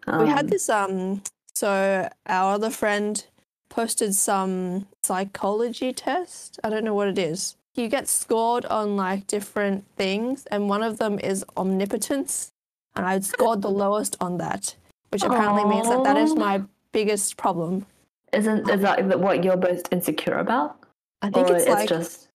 we 0.07 0.12
Um, 0.12 0.26
had 0.26 0.48
this 0.48 0.68
um 0.68 1.22
so 1.55 2.09
our 2.26 2.55
other 2.55 2.70
friend 2.70 3.24
posted 3.68 4.14
some 4.14 4.86
psychology 5.03 5.92
test. 5.92 6.59
I 6.64 6.70
don't 6.70 6.84
know 6.84 6.94
what 6.94 7.09
it 7.09 7.18
is. 7.18 7.57
You 7.74 7.88
get 7.88 8.09
scored 8.09 8.64
on 8.66 8.96
like 8.96 9.26
different 9.26 9.84
things 9.96 10.46
and 10.46 10.68
one 10.68 10.82
of 10.82 10.98
them 10.98 11.18
is 11.20 11.44
omnipotence 11.57 12.53
and 12.96 13.07
I 13.07 13.20
scored 13.20 13.62
the 13.62 13.70
lowest 13.70 14.16
on 14.20 14.38
that, 14.38 14.74
which 15.11 15.22
apparently 15.22 15.64
means 15.64 15.88
that 15.88 16.03
that 16.05 16.16
is 16.16 16.34
my 16.34 16.62
biggest 16.92 17.36
problem. 17.36 17.86
Isn't 18.32 18.68
is 18.68 18.80
that 18.82 19.20
what 19.20 19.44
you're 19.44 19.57
most 19.57 19.88
insecure 19.92 20.38
about? 20.38 20.76
I 21.22 21.30
think 21.30 21.48
it's 21.51 21.64
it's 21.64 21.68
like 21.68 21.88
just 21.88 22.30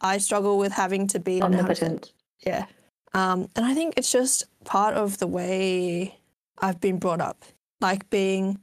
I 0.00 0.18
struggle 0.18 0.58
with 0.58 0.72
having 0.72 1.06
to 1.08 1.18
be 1.18 1.40
how 1.40 1.48
to 1.48 1.58
omnipotent? 1.58 2.12
Yeah. 2.46 2.66
Um, 3.12 3.48
and 3.56 3.66
I 3.66 3.74
think 3.74 3.94
it's 3.96 4.12
just 4.12 4.44
part 4.64 4.94
of 4.94 5.18
the 5.18 5.26
way 5.26 6.18
I've 6.58 6.80
been 6.80 6.98
brought 6.98 7.20
up, 7.20 7.44
like 7.80 8.08
being 8.10 8.58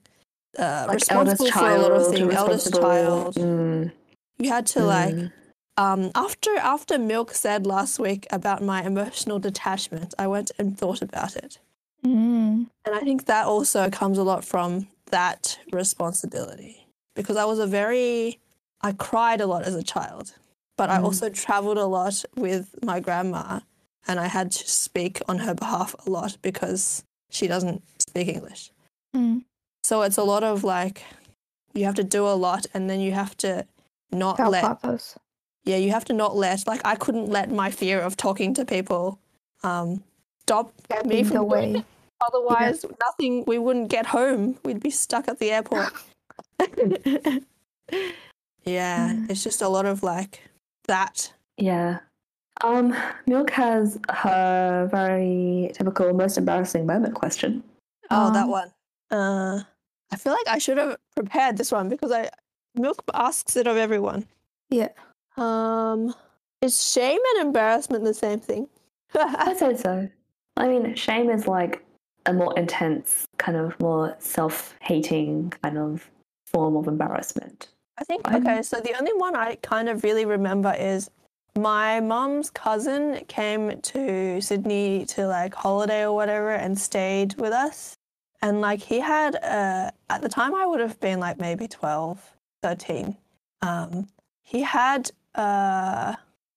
uh, 0.58 0.86
Like 0.88 0.96
responsible 0.96 1.46
eldest 1.48 1.60
for 1.60 1.70
a 1.70 1.78
lot 1.82 1.92
of 1.92 2.08
things. 2.08 2.34
Eldest 2.34 2.74
child. 2.74 3.36
Mm, 3.36 3.92
You 4.38 4.50
had 4.50 4.66
to 4.68 4.84
like 4.84 5.16
mm. 5.16 5.32
um, 5.78 6.12
after 6.16 6.56
after 6.58 6.98
Milk 6.98 7.34
said 7.34 7.68
last 7.68 8.00
week 8.00 8.26
about 8.32 8.64
my 8.64 8.84
emotional 8.84 9.40
detachment, 9.40 10.14
I 10.18 10.28
went 10.28 10.52
and 10.58 10.78
thought 10.78 11.02
about 11.02 11.36
it, 11.36 11.60
Mm. 12.06 12.68
and 12.86 12.96
I 12.96 13.00
think 13.02 13.26
that 13.26 13.46
also 13.48 13.90
comes 13.90 14.18
a 14.18 14.24
lot 14.24 14.46
from 14.46 14.88
that 15.12 15.60
responsibility 15.72 16.88
because 17.16 17.36
I 17.38 17.46
was 17.46 17.60
a 17.60 17.68
very 17.68 18.40
I 18.82 18.94
cried 18.94 19.42
a 19.42 19.48
lot 19.48 19.64
as 19.64 19.76
a 19.76 19.84
child, 19.84 20.36
but 20.78 20.90
I 20.90 20.98
Mm. 21.00 21.04
also 21.06 21.30
traveled 21.30 21.78
a 21.78 21.86
lot 21.86 22.24
with 22.36 22.76
my 22.84 23.00
grandma, 23.00 23.60
and 24.08 24.20
I 24.20 24.28
had 24.28 24.52
to 24.52 24.68
speak 24.70 25.22
on 25.28 25.40
her 25.40 25.54
behalf 25.54 25.96
a 26.06 26.10
lot 26.10 26.38
because 26.42 27.04
she 27.30 27.48
doesn't 27.48 27.82
speak 28.00 28.28
English. 28.28 28.72
Mm. 29.16 29.44
So 29.84 30.02
it's 30.04 30.18
a 30.18 30.24
lot 30.24 30.44
of 30.44 30.64
like 30.64 31.04
you 31.74 31.86
have 31.86 31.96
to 31.96 32.04
do 32.04 32.26
a 32.28 32.34
lot, 32.36 32.66
and 32.74 32.90
then 32.90 33.00
you 33.00 33.12
have 33.14 33.36
to 33.38 33.66
not 34.12 34.40
let 34.40 34.64
yeah, 35.66 35.76
you 35.78 35.92
have 35.92 36.06
to 36.06 36.14
not 36.14 36.36
let 36.36 36.66
like 36.66 36.82
I 36.86 36.96
couldn't 36.96 37.28
let 37.30 37.52
my 37.52 37.70
fear 37.72 38.00
of 38.00 38.16
talking 38.16 38.54
to 38.54 38.64
people 38.66 39.20
um 39.64 40.04
stop 40.44 40.72
me 41.06 41.20
in 41.20 41.28
the 41.28 41.34
from 41.34 41.54
it. 41.54 41.86
Otherwise, 42.22 42.86
nothing. 43.06 43.44
We 43.46 43.58
wouldn't 43.60 43.90
get 43.90 44.08
home. 44.08 44.58
We'd 44.64 44.82
be 44.82 44.90
stuck 44.90 45.28
at 45.28 45.40
the 45.40 45.52
airport. 45.52 45.92
yeah, 48.66 49.10
Mm. 49.14 49.30
it's 49.30 49.44
just 49.44 49.62
a 49.62 49.68
lot 49.70 49.86
of 49.86 50.04
like 50.04 50.42
that. 50.88 51.34
Yeah. 51.58 52.00
Um, 52.64 52.96
Milk 53.28 53.52
has 53.52 54.00
her 54.12 54.88
very 54.90 55.72
typical 55.74 56.14
most 56.14 56.38
embarrassing 56.38 56.86
moment 56.86 57.14
question. 57.14 57.64
Oh, 58.10 58.32
that 58.34 58.46
Um, 58.46 58.50
one. 58.50 58.74
Uh, 59.12 59.62
I 60.12 60.16
feel 60.16 60.34
like 60.34 60.48
I 60.48 60.58
should 60.58 60.78
have 60.78 60.98
prepared 61.16 61.58
this 61.58 61.72
one 61.72 61.90
because 61.90 62.12
I 62.12 62.30
Milk 62.76 63.04
asks 63.14 63.56
it 63.56 63.68
of 63.68 63.78
everyone. 63.78 64.26
Yeah. 64.70 64.90
Um, 65.38 66.14
is 66.62 66.92
shame 66.92 67.20
and 67.36 67.48
embarrassment 67.48 68.04
the 68.04 68.14
same 68.14 68.40
thing? 68.40 68.68
I'd 69.16 69.58
say 69.58 69.76
so. 69.78 70.10
I 70.58 70.68
mean, 70.68 70.96
shame 70.96 71.30
is 71.30 71.48
like 71.48 71.84
a 72.26 72.34
more 72.34 72.58
intense, 72.58 73.26
kind 73.38 73.58
of 73.58 73.80
more 73.80 74.16
self 74.20 74.76
hating 74.82 75.54
kind 75.62 75.78
of 75.78 76.10
form 76.46 76.76
of 76.76 76.88
embarrassment. 76.88 77.70
I 77.98 78.04
think 78.04 78.28
okay, 78.32 78.62
so 78.62 78.80
the 78.80 78.98
only 78.98 79.14
one 79.14 79.36
I 79.36 79.56
kind 79.56 79.90
of 79.90 80.04
really 80.04 80.26
remember 80.26 80.74
is 80.78 81.10
my 81.58 82.00
mum's 82.00 82.52
cousin 82.52 83.26
came 83.28 83.82
to 83.82 84.40
Sydney 84.40 85.06
to 85.08 85.28
like 85.28 85.56
holiday 85.56 86.04
or 86.04 86.14
whatever 86.14 86.52
and 86.52 86.78
stayed 86.78 87.34
with 87.36 87.52
us. 87.52 87.96
And 88.42 88.62
like 88.62 88.82
he 88.82 89.00
had 89.00 89.36
uh 89.38 89.92
at 90.10 90.22
the 90.22 90.30
time 90.30 90.54
I 90.54 90.66
would 90.66 90.80
have 90.80 91.00
been 91.00 91.20
like 91.20 91.40
maybe 91.40 91.68
12, 91.68 92.20
13. 92.62 93.18
Um 93.64 94.08
he 94.44 94.62
had 94.62 95.10
uh 95.34 96.16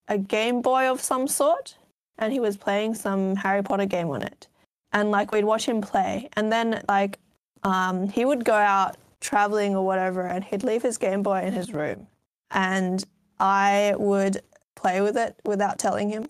a 0.09 0.19
Game 0.19 0.61
Boy 0.61 0.91
of 0.91 1.01
some 1.01 1.27
sort 1.27 1.77
and 2.19 2.33
he 2.33 2.41
was 2.41 2.59
playing 2.59 2.95
some 2.95 3.37
Harry 3.37 3.63
Potter 3.63 3.87
game 3.87 4.11
on 4.11 4.23
it. 4.23 4.47
And 4.93 5.11
like 5.11 5.33
we'd 5.33 5.45
watch 5.45 5.65
him 5.65 5.81
play 5.81 6.29
and 6.35 6.53
then 6.53 6.83
like 6.87 7.19
um 7.63 8.09
he 8.11 8.27
would 8.27 8.45
go 8.45 8.55
out 8.55 8.97
traveling 9.21 9.77
or 9.77 9.85
whatever, 9.85 10.23
and 10.27 10.45
he'd 10.45 10.63
leave 10.65 10.83
his 10.83 10.99
Game 10.99 11.23
Boy 11.23 11.41
in 11.43 11.53
his 11.53 11.73
room, 11.73 12.07
and 12.51 13.05
I 13.39 13.95
would 13.99 14.43
play 14.77 15.01
with 15.01 15.17
it 15.17 15.37
without 15.45 15.79
telling 15.79 16.09
him, 16.11 16.27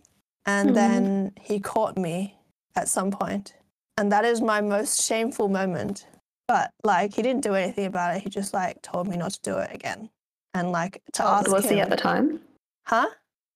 and 0.46 0.70
Mhm. 0.70 0.74
then 0.74 1.32
he 1.40 1.60
caught 1.60 1.96
me 1.96 2.38
at 2.74 2.88
some 2.88 3.10
point, 3.10 3.54
and 3.96 4.10
that 4.12 4.24
is 4.24 4.40
my 4.40 4.60
most 4.60 5.02
shameful 5.02 5.48
moment. 5.48 6.06
But 6.48 6.72
like, 6.82 7.14
he 7.14 7.22
didn't 7.22 7.42
do 7.42 7.54
anything 7.54 7.86
about 7.86 8.16
it. 8.16 8.22
He 8.22 8.28
just 8.30 8.52
like 8.52 8.82
told 8.82 9.06
me 9.06 9.16
not 9.16 9.32
to 9.32 9.40
do 9.42 9.58
it 9.58 9.72
again, 9.72 10.10
and 10.54 10.72
like 10.72 11.00
to 11.12 11.22
How 11.22 11.28
ask 11.34 11.48
old 11.48 11.56
was 11.56 11.64
him, 11.66 11.74
he 11.74 11.80
at 11.80 11.90
the 11.90 11.96
time? 11.96 12.40
huh? 12.86 13.08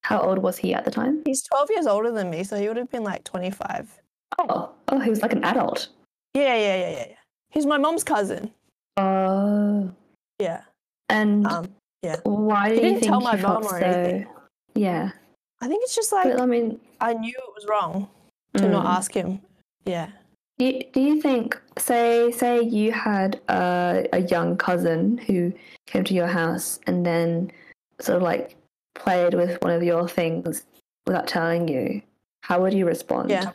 How 0.03 0.21
old 0.21 0.39
was 0.39 0.59
he 0.59 0.75
at 0.75 0.85
the 0.85 0.91
time? 0.91 1.23
He's 1.25 1.43
twelve 1.43 1.71
years 1.71 1.87
older 1.87 2.13
than 2.13 2.31
me, 2.31 2.45
so 2.45 2.57
he 2.57 2.69
would 2.69 2.77
have 2.77 2.91
been 2.91 3.03
like 3.05 3.25
twenty-five. 3.25 4.01
Oh, 4.39 4.71
oh, 4.89 4.99
he 5.01 5.11
was 5.11 5.23
like 5.23 5.33
an 5.33 5.43
adult. 5.45 5.89
Yeah, 6.35 6.55
yeah, 6.57 6.77
yeah, 6.77 6.91
yeah, 6.91 7.07
yeah. 7.09 7.17
He's 7.51 7.67
my 7.67 7.79
mom's 7.79 8.05
cousin. 8.05 8.53
Oh. 8.97 9.93
Yeah. 10.39 10.63
And 11.09 11.47
Um. 11.47 11.69
why 12.25 12.69
do 12.69 12.75
he 12.75 12.81
you 12.81 12.87
didn't 12.87 13.01
think 13.01 13.13
tell 13.13 13.21
my 13.21 13.37
he 13.37 13.43
felt 13.43 13.63
mum 13.63 13.73
or 13.75 13.81
so? 13.81 13.87
anything. 13.87 14.27
Yeah, 14.75 15.11
I 15.61 15.69
think 15.69 15.83
it's 15.85 15.95
just 15.95 16.13
like 16.13 16.25
but 16.25 16.41
I 16.41 16.47
mean, 16.47 16.81
I 17.01 17.15
knew 17.15 17.33
it 17.33 17.55
was 17.55 17.67
wrong 17.67 18.09
to 18.57 18.69
not 18.69 18.85
mm. 18.85 18.91
ask 18.91 19.13
him. 19.13 19.41
Yeah. 19.85 20.09
Do 20.59 20.67
you, 20.67 20.85
do 20.93 21.01
you 21.01 21.21
think, 21.21 21.61
say, 21.79 22.31
say 22.31 22.63
you 22.63 22.93
had 22.93 23.41
a, 23.49 24.07
a 24.13 24.21
young 24.21 24.57
cousin 24.57 25.19
who 25.19 25.53
came 25.87 26.05
to 26.05 26.15
your 26.15 26.29
house 26.29 26.79
and 26.87 27.05
then 27.05 27.51
sort 28.01 28.17
of 28.17 28.23
like 28.23 28.57
played 28.95 29.35
with 29.35 29.61
one 29.63 29.73
of 29.73 29.83
your 29.83 30.09
things 30.09 30.65
without 31.07 31.27
telling 31.27 31.67
you, 31.67 32.03
how 32.43 32.61
would 32.61 32.73
you 32.73 32.87
respond? 32.87 33.31
Yeah. 33.31 33.51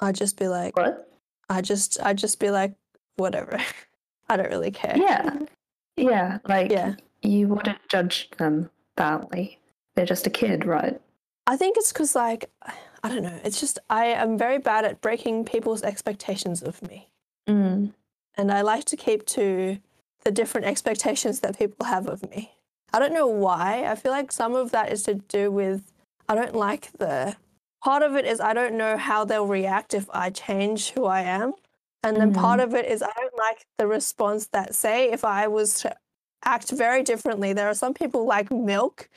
I'd 0.00 0.14
just 0.14 0.38
be 0.38 0.46
like, 0.46 0.76
What? 0.76 1.10
I 1.48 1.60
just, 1.60 2.00
I'd 2.02 2.18
just 2.18 2.38
be 2.38 2.50
like, 2.50 2.74
whatever. 3.16 3.58
I 4.28 4.36
don't 4.36 4.50
really 4.50 4.70
care. 4.70 4.96
Yeah. 4.96 5.38
Yeah. 5.96 6.38
Like, 6.48 6.70
Yeah. 6.70 6.94
you 7.22 7.48
wouldn't 7.48 7.78
judge 7.88 8.30
them 8.38 8.70
badly. 8.96 9.58
They're 9.94 10.06
just 10.06 10.26
a 10.26 10.30
kid, 10.30 10.64
right? 10.64 11.00
I 11.46 11.56
think 11.56 11.76
it's 11.76 11.92
because, 11.92 12.14
like, 12.14 12.50
I 13.02 13.08
don't 13.08 13.22
know. 13.22 13.38
It's 13.44 13.60
just, 13.60 13.78
I 13.90 14.06
am 14.06 14.38
very 14.38 14.58
bad 14.58 14.84
at 14.84 15.00
breaking 15.00 15.44
people's 15.44 15.82
expectations 15.82 16.62
of 16.62 16.82
me. 16.82 17.08
Mm. 17.48 17.92
And 18.36 18.50
I 18.50 18.62
like 18.62 18.86
to 18.86 18.96
keep 18.96 19.26
to 19.26 19.78
the 20.24 20.30
different 20.30 20.66
expectations 20.66 21.40
that 21.40 21.58
people 21.58 21.86
have 21.86 22.06
of 22.08 22.28
me. 22.30 22.52
I 22.92 22.98
don't 22.98 23.12
know 23.12 23.26
why. 23.26 23.84
I 23.86 23.94
feel 23.94 24.10
like 24.10 24.32
some 24.32 24.54
of 24.54 24.70
that 24.70 24.90
is 24.90 25.02
to 25.02 25.14
do 25.14 25.50
with, 25.50 25.92
I 26.28 26.34
don't 26.34 26.54
like 26.54 26.90
the, 26.92 27.36
part 27.82 28.02
of 28.02 28.16
it 28.16 28.24
is 28.24 28.40
I 28.40 28.54
don't 28.54 28.74
know 28.78 28.96
how 28.96 29.24
they'll 29.26 29.46
react 29.46 29.92
if 29.92 30.08
I 30.14 30.30
change 30.30 30.92
who 30.92 31.04
I 31.04 31.20
am. 31.20 31.52
And 32.04 32.16
then 32.16 32.32
part 32.34 32.60
of 32.60 32.74
it 32.74 32.86
is 32.86 33.02
I 33.02 33.10
don't 33.16 33.36
like 33.38 33.66
the 33.78 33.86
response 33.86 34.48
that, 34.48 34.74
say, 34.74 35.10
if 35.10 35.24
I 35.24 35.48
was 35.48 35.80
to 35.80 35.96
act 36.44 36.70
very 36.70 37.02
differently, 37.02 37.52
there 37.52 37.68
are 37.68 37.74
some 37.74 37.94
people 37.94 38.26
like 38.26 38.50
milk 38.52 39.08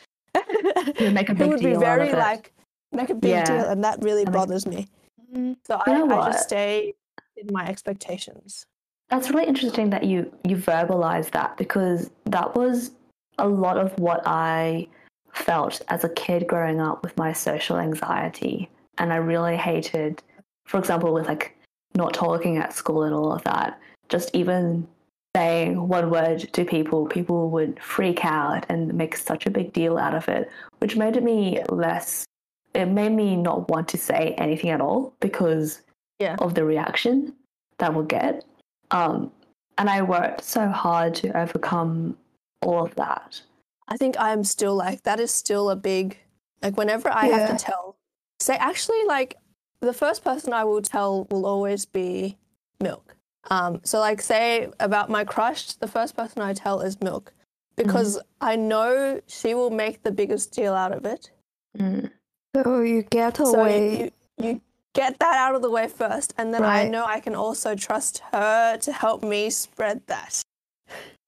Who 0.97 1.11
make 1.11 1.29
a 1.29 1.33
who 1.35 1.49
would 1.49 1.59
be 1.59 1.71
deal 1.71 1.79
very 1.79 2.13
like, 2.13 2.53
make 2.91 3.09
a 3.09 3.15
big 3.15 3.31
Yeah. 3.31 3.45
deal. 3.45 3.65
And 3.65 3.83
that 3.83 4.01
really 4.01 4.25
bothers 4.25 4.65
me. 4.65 4.87
Mm. 5.33 5.57
So 5.65 5.81
I, 5.85 6.01
I 6.01 6.31
just 6.31 6.43
stay 6.43 6.93
in 7.35 7.47
my 7.51 7.67
expectations. 7.67 8.65
That's 9.09 9.29
really 9.29 9.45
interesting 9.45 9.89
that 9.91 10.03
you 10.03 10.31
you 10.45 10.57
verbalize 10.57 11.31
that 11.31 11.57
because 11.57 12.09
that 12.25 12.55
was 12.55 12.91
a 13.37 13.47
lot 13.47 13.77
of 13.77 13.97
what 13.99 14.21
I 14.25 14.87
felt 15.33 15.81
as 15.89 16.03
a 16.03 16.09
kid 16.09 16.47
growing 16.47 16.81
up 16.81 17.03
with 17.03 17.15
my 17.17 17.31
social 17.31 17.77
anxiety 17.77 18.69
and 18.97 19.13
I 19.13 19.17
really 19.17 19.55
hated 19.55 20.23
for 20.65 20.79
example 20.79 21.13
with 21.13 21.27
like 21.27 21.56
not 21.95 22.13
talking 22.13 22.57
at 22.57 22.73
school 22.73 23.03
and 23.03 23.13
all 23.13 23.31
of 23.31 23.43
that 23.43 23.79
just 24.09 24.29
even 24.33 24.87
saying 25.35 25.87
one 25.87 26.09
word 26.09 26.39
to 26.53 26.63
people 26.65 27.05
people 27.07 27.49
would 27.49 27.79
freak 27.81 28.23
out 28.25 28.65
and 28.69 28.93
make 28.93 29.15
such 29.15 29.45
a 29.45 29.49
big 29.51 29.73
deal 29.73 29.97
out 29.97 30.13
of 30.15 30.27
it 30.27 30.49
which 30.79 30.95
made 30.95 31.21
me 31.23 31.61
less 31.69 32.25
it 32.73 32.85
made 32.85 33.11
me 33.11 33.35
not 33.35 33.69
want 33.69 33.87
to 33.87 33.97
say 33.97 34.33
anything 34.37 34.69
at 34.69 34.81
all 34.81 35.13
because 35.19 35.81
Yeah. 36.19 36.35
of 36.39 36.53
the 36.55 36.63
reaction 36.65 37.33
that 37.79 37.93
we'll 37.93 38.05
get 38.05 38.43
um, 38.91 39.31
and 39.77 39.89
I 39.89 40.01
worked 40.01 40.43
so 40.43 40.67
hard 40.69 41.13
to 41.15 41.37
overcome 41.37 42.17
all 42.63 42.83
of 42.85 42.95
that. 42.95 43.41
I 43.87 43.97
think 43.97 44.15
I'm 44.19 44.43
still 44.43 44.75
like 44.75 45.03
that 45.03 45.19
is 45.19 45.31
still 45.31 45.69
a 45.69 45.75
big 45.75 46.17
like 46.61 46.77
whenever 46.77 47.09
I 47.11 47.27
have 47.27 47.49
to 47.57 47.63
tell 47.65 47.97
say 48.39 48.55
actually 48.55 49.03
like 49.07 49.35
the 49.81 49.93
first 49.93 50.23
person 50.23 50.53
I 50.53 50.63
will 50.63 50.81
tell 50.81 51.25
will 51.29 51.45
always 51.45 51.85
be 51.85 52.37
Milk. 52.81 53.15
Um 53.49 53.81
so 53.83 53.99
like 53.99 54.21
say 54.21 54.69
about 54.79 55.09
my 55.09 55.23
crush, 55.23 55.73
the 55.73 55.87
first 55.87 56.15
person 56.15 56.41
I 56.41 56.53
tell 56.53 56.81
is 56.81 56.99
Milk 57.01 57.33
because 57.75 58.19
I 58.41 58.55
know 58.55 59.21
she 59.27 59.53
will 59.53 59.69
make 59.69 60.03
the 60.03 60.11
biggest 60.11 60.51
deal 60.51 60.73
out 60.73 60.91
of 60.91 61.05
it. 61.05 61.29
Mm. 61.77 62.11
So 62.55 62.81
you 62.81 63.03
get 63.03 63.39
away. 63.39 64.11
So 64.37 64.43
you, 64.43 64.49
you 64.49 64.61
get 64.93 65.19
that 65.19 65.35
out 65.35 65.53
of 65.53 65.61
the 65.61 65.69
way 65.69 65.87
first 65.87 66.33
and 66.37 66.53
then 66.53 66.63
I 66.63 66.87
know 66.87 67.05
I 67.05 67.19
can 67.19 67.35
also 67.35 67.75
trust 67.75 68.21
her 68.31 68.77
to 68.77 68.91
help 68.91 69.23
me 69.23 69.49
spread 69.51 70.01
that. 70.07 70.41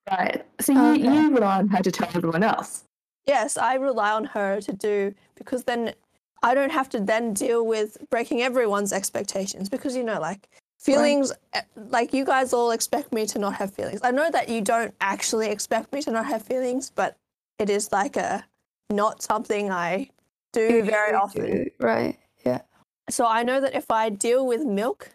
Right. 0.09 0.43
So 0.59 0.73
you, 0.73 0.79
Okay. 0.79 1.21
you 1.21 1.35
rely 1.35 1.59
on 1.59 1.67
her 1.67 1.83
to 1.83 1.91
tell 1.91 2.09
everyone 2.15 2.41
else. 2.43 2.83
Yes, 3.27 3.57
I 3.57 3.75
rely 3.75 4.11
on 4.11 4.25
her 4.25 4.59
to 4.61 4.73
do 4.73 5.13
because 5.35 5.65
then 5.65 5.93
I 6.41 6.53
don't 6.53 6.71
have 6.71 6.89
to 6.89 6.99
then 6.99 7.33
deal 7.33 7.65
with 7.65 7.97
breaking 8.09 8.41
everyone's 8.41 8.93
expectations 8.93 9.69
because 9.69 9.95
you 9.95 10.03
know 10.03 10.19
like 10.19 10.47
feelings 10.77 11.33
eh, 11.53 11.61
like 11.89 12.13
you 12.13 12.25
guys 12.25 12.53
all 12.53 12.71
expect 12.71 13.13
me 13.13 13.25
to 13.27 13.39
not 13.39 13.55
have 13.55 13.73
feelings. 13.73 13.99
I 14.03 14.11
know 14.11 14.29
that 14.31 14.49
you 14.49 14.61
don't 14.61 14.93
actually 15.01 15.49
expect 15.49 15.91
me 15.91 16.01
to 16.03 16.11
not 16.11 16.25
have 16.25 16.41
feelings, 16.41 16.91
but 16.93 17.17
it 17.57 17.69
is 17.69 17.91
like 17.91 18.15
a 18.15 18.45
not 18.89 19.21
something 19.21 19.69
I 19.71 20.09
do 20.53 20.61
You 20.61 20.83
very 20.83 21.13
often. 21.13 21.45
do, 21.45 21.69
Right. 21.79 22.17
Yeah. 22.45 22.61
So 23.09 23.25
I 23.25 23.43
know 23.43 23.59
that 23.61 23.75
if 23.75 23.91
I 23.91 24.09
deal 24.09 24.45
with 24.45 24.65
milk, 24.65 25.09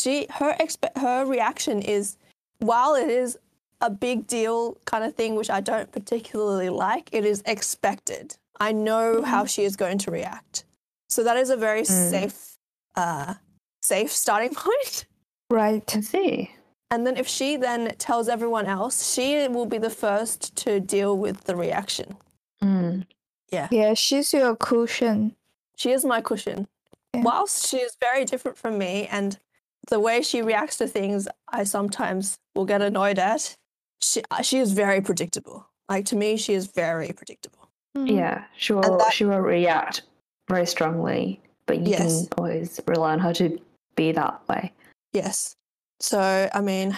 she 0.00 0.26
her 0.34 0.54
expe- 0.60 0.96
her 0.96 1.26
reaction 1.26 1.82
is 1.82 2.16
while 2.58 2.94
it 2.94 3.08
is 3.08 3.38
a 3.80 3.90
big 3.90 4.26
deal 4.26 4.76
kind 4.84 5.04
of 5.04 5.14
thing 5.14 5.34
which 5.34 5.50
I 5.50 5.60
don't 5.60 5.90
particularly 5.90 6.68
like, 6.68 7.08
it 7.12 7.24
is 7.24 7.42
expected. 7.46 8.36
I 8.60 8.72
know 8.72 9.22
how 9.22 9.44
she 9.44 9.62
is 9.62 9.76
going 9.76 9.98
to 9.98 10.10
react. 10.10 10.64
So 11.08 11.22
that 11.24 11.36
is 11.36 11.50
a 11.50 11.56
very 11.56 11.82
Mm. 11.82 12.10
safe 12.10 12.56
uh 12.96 13.34
safe 13.82 14.12
starting 14.12 14.54
point. 14.64 15.06
Right. 15.50 15.96
I 15.96 16.00
see. 16.00 16.50
And 16.90 17.06
then 17.06 17.16
if 17.16 17.28
she 17.28 17.56
then 17.56 17.94
tells 17.98 18.28
everyone 18.28 18.66
else, 18.66 19.12
she 19.12 19.46
will 19.48 19.66
be 19.66 19.78
the 19.78 19.90
first 19.90 20.56
to 20.56 20.80
deal 20.80 21.16
with 21.18 21.44
the 21.44 21.54
reaction. 21.54 22.16
Mm. 22.62 23.06
Yeah, 23.50 23.94
she's 23.94 24.32
your 24.32 24.54
cushion. 24.56 25.34
She 25.76 25.90
is 25.92 26.04
my 26.04 26.20
cushion. 26.20 26.66
Yeah. 27.14 27.22
Whilst 27.22 27.66
she 27.68 27.78
is 27.78 27.96
very 28.00 28.24
different 28.24 28.58
from 28.58 28.76
me 28.78 29.06
and 29.10 29.38
the 29.88 30.00
way 30.00 30.20
she 30.22 30.42
reacts 30.42 30.76
to 30.78 30.86
things, 30.86 31.26
I 31.50 31.64
sometimes 31.64 32.38
will 32.54 32.66
get 32.66 32.82
annoyed 32.82 33.18
at. 33.18 33.56
She, 34.02 34.22
uh, 34.30 34.42
she 34.42 34.58
is 34.58 34.72
very 34.72 35.00
predictable. 35.00 35.66
Like 35.88 36.04
to 36.06 36.16
me, 36.16 36.36
she 36.36 36.52
is 36.52 36.66
very 36.66 37.12
predictable. 37.12 37.68
Yeah, 37.94 38.44
she 38.56 38.72
will. 38.74 38.98
that- 38.98 39.12
she 39.14 39.24
will 39.24 39.40
react 39.40 40.02
very 40.48 40.66
strongly, 40.66 41.40
but 41.66 41.78
you 41.78 41.90
Yes. 41.90 42.26
can 42.26 42.38
always 42.38 42.80
rely 42.86 43.12
on 43.12 43.18
her 43.18 43.32
to 43.34 43.58
be 43.94 44.12
that 44.12 44.40
way. 44.48 44.72
Yes. 45.12 45.56
So, 46.00 46.48
I 46.52 46.60
mean, 46.60 46.96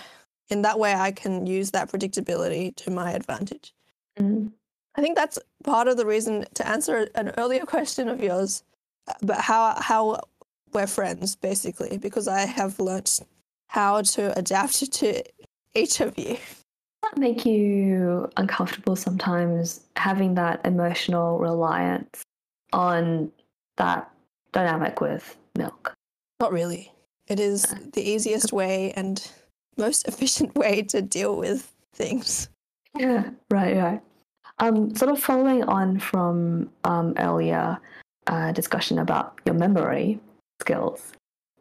in 0.49 0.63
that 0.63 0.79
way, 0.79 0.95
I 0.95 1.13
can 1.13 1.47
use 1.47 1.71
that 1.73 1.91
predictability 1.91 2.75
to 2.77 2.91
my 2.91 3.13
advantage. 3.13 3.73
Mm. 4.19 4.53
I 4.97 5.01
think 5.01 5.17
that's 5.17 5.39
part 5.65 5.89
of 5.89 5.97
the 5.97 6.07
reason 6.07 6.45
to 6.55 6.67
answer 6.69 7.09
an 7.15 7.33
earlier 7.39 7.65
question 7.67 8.09
of 8.09 8.23
yours, 8.23 8.63
uh, 9.09 9.15
but 9.23 9.39
how 9.39 9.81
how 9.81 10.21
we're 10.73 10.87
friends 10.87 11.35
basically 11.37 11.99
because 11.99 12.29
I 12.29 12.41
have 12.41 12.79
learnt 12.79 13.21
how 13.69 14.03
to 14.03 14.37
adapt 14.39 14.93
to 15.01 15.23
each 15.75 16.01
of 16.01 16.19
you. 16.19 16.37
that 17.03 17.17
make 17.17 17.47
you 17.47 18.29
uncomfortable 18.37 18.97
sometimes 18.97 19.81
having 19.97 20.35
that 20.35 20.61
emotional 20.67 21.39
reliance 21.39 22.23
on 22.73 23.33
that 23.81 24.11
dynamic 24.53 25.01
with 25.01 25.37
milk? 25.57 25.95
Not 26.39 26.53
really. 26.53 26.93
It 27.27 27.41
is 27.41 27.65
Uh, 27.65 27.79
the 27.97 28.03
easiest 28.03 28.53
way 28.53 28.93
and 28.93 29.17
most 29.77 30.07
efficient 30.07 30.55
way 30.55 30.83
to 30.93 31.01
deal 31.01 31.37
with 31.37 31.73
things. 31.95 32.49
Yeah, 32.95 33.31
right, 33.51 33.77
right. 33.77 34.01
Um, 34.59 34.95
sort 34.95 35.11
of 35.11 35.19
following 35.23 35.65
on 35.65 35.99
from 35.99 36.71
um, 36.85 37.15
earlier 37.17 37.79
uh, 38.27 38.53
discussion 38.53 38.99
about 38.99 39.41
your 39.47 39.55
memory 39.55 40.21
skills. 40.61 41.13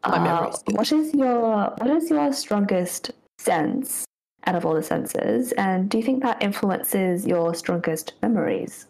My 0.06 0.18
memory 0.18 0.48
uh, 0.48 0.52
skills. 0.52 0.76
What 0.76 0.92
is 0.92 1.14
your 1.14 1.74
what 1.80 1.90
is 1.90 2.10
your 2.10 2.32
strongest 2.32 3.12
sense 3.38 4.04
out 4.46 4.54
of 4.56 4.66
all 4.66 4.74
the 4.74 4.82
senses, 4.82 5.52
and 5.52 5.88
do 5.88 5.96
you 5.98 6.04
think 6.04 6.22
that 6.22 6.42
influences 6.42 7.26
your 7.26 7.54
strongest 7.54 8.12
memories? 8.22 8.86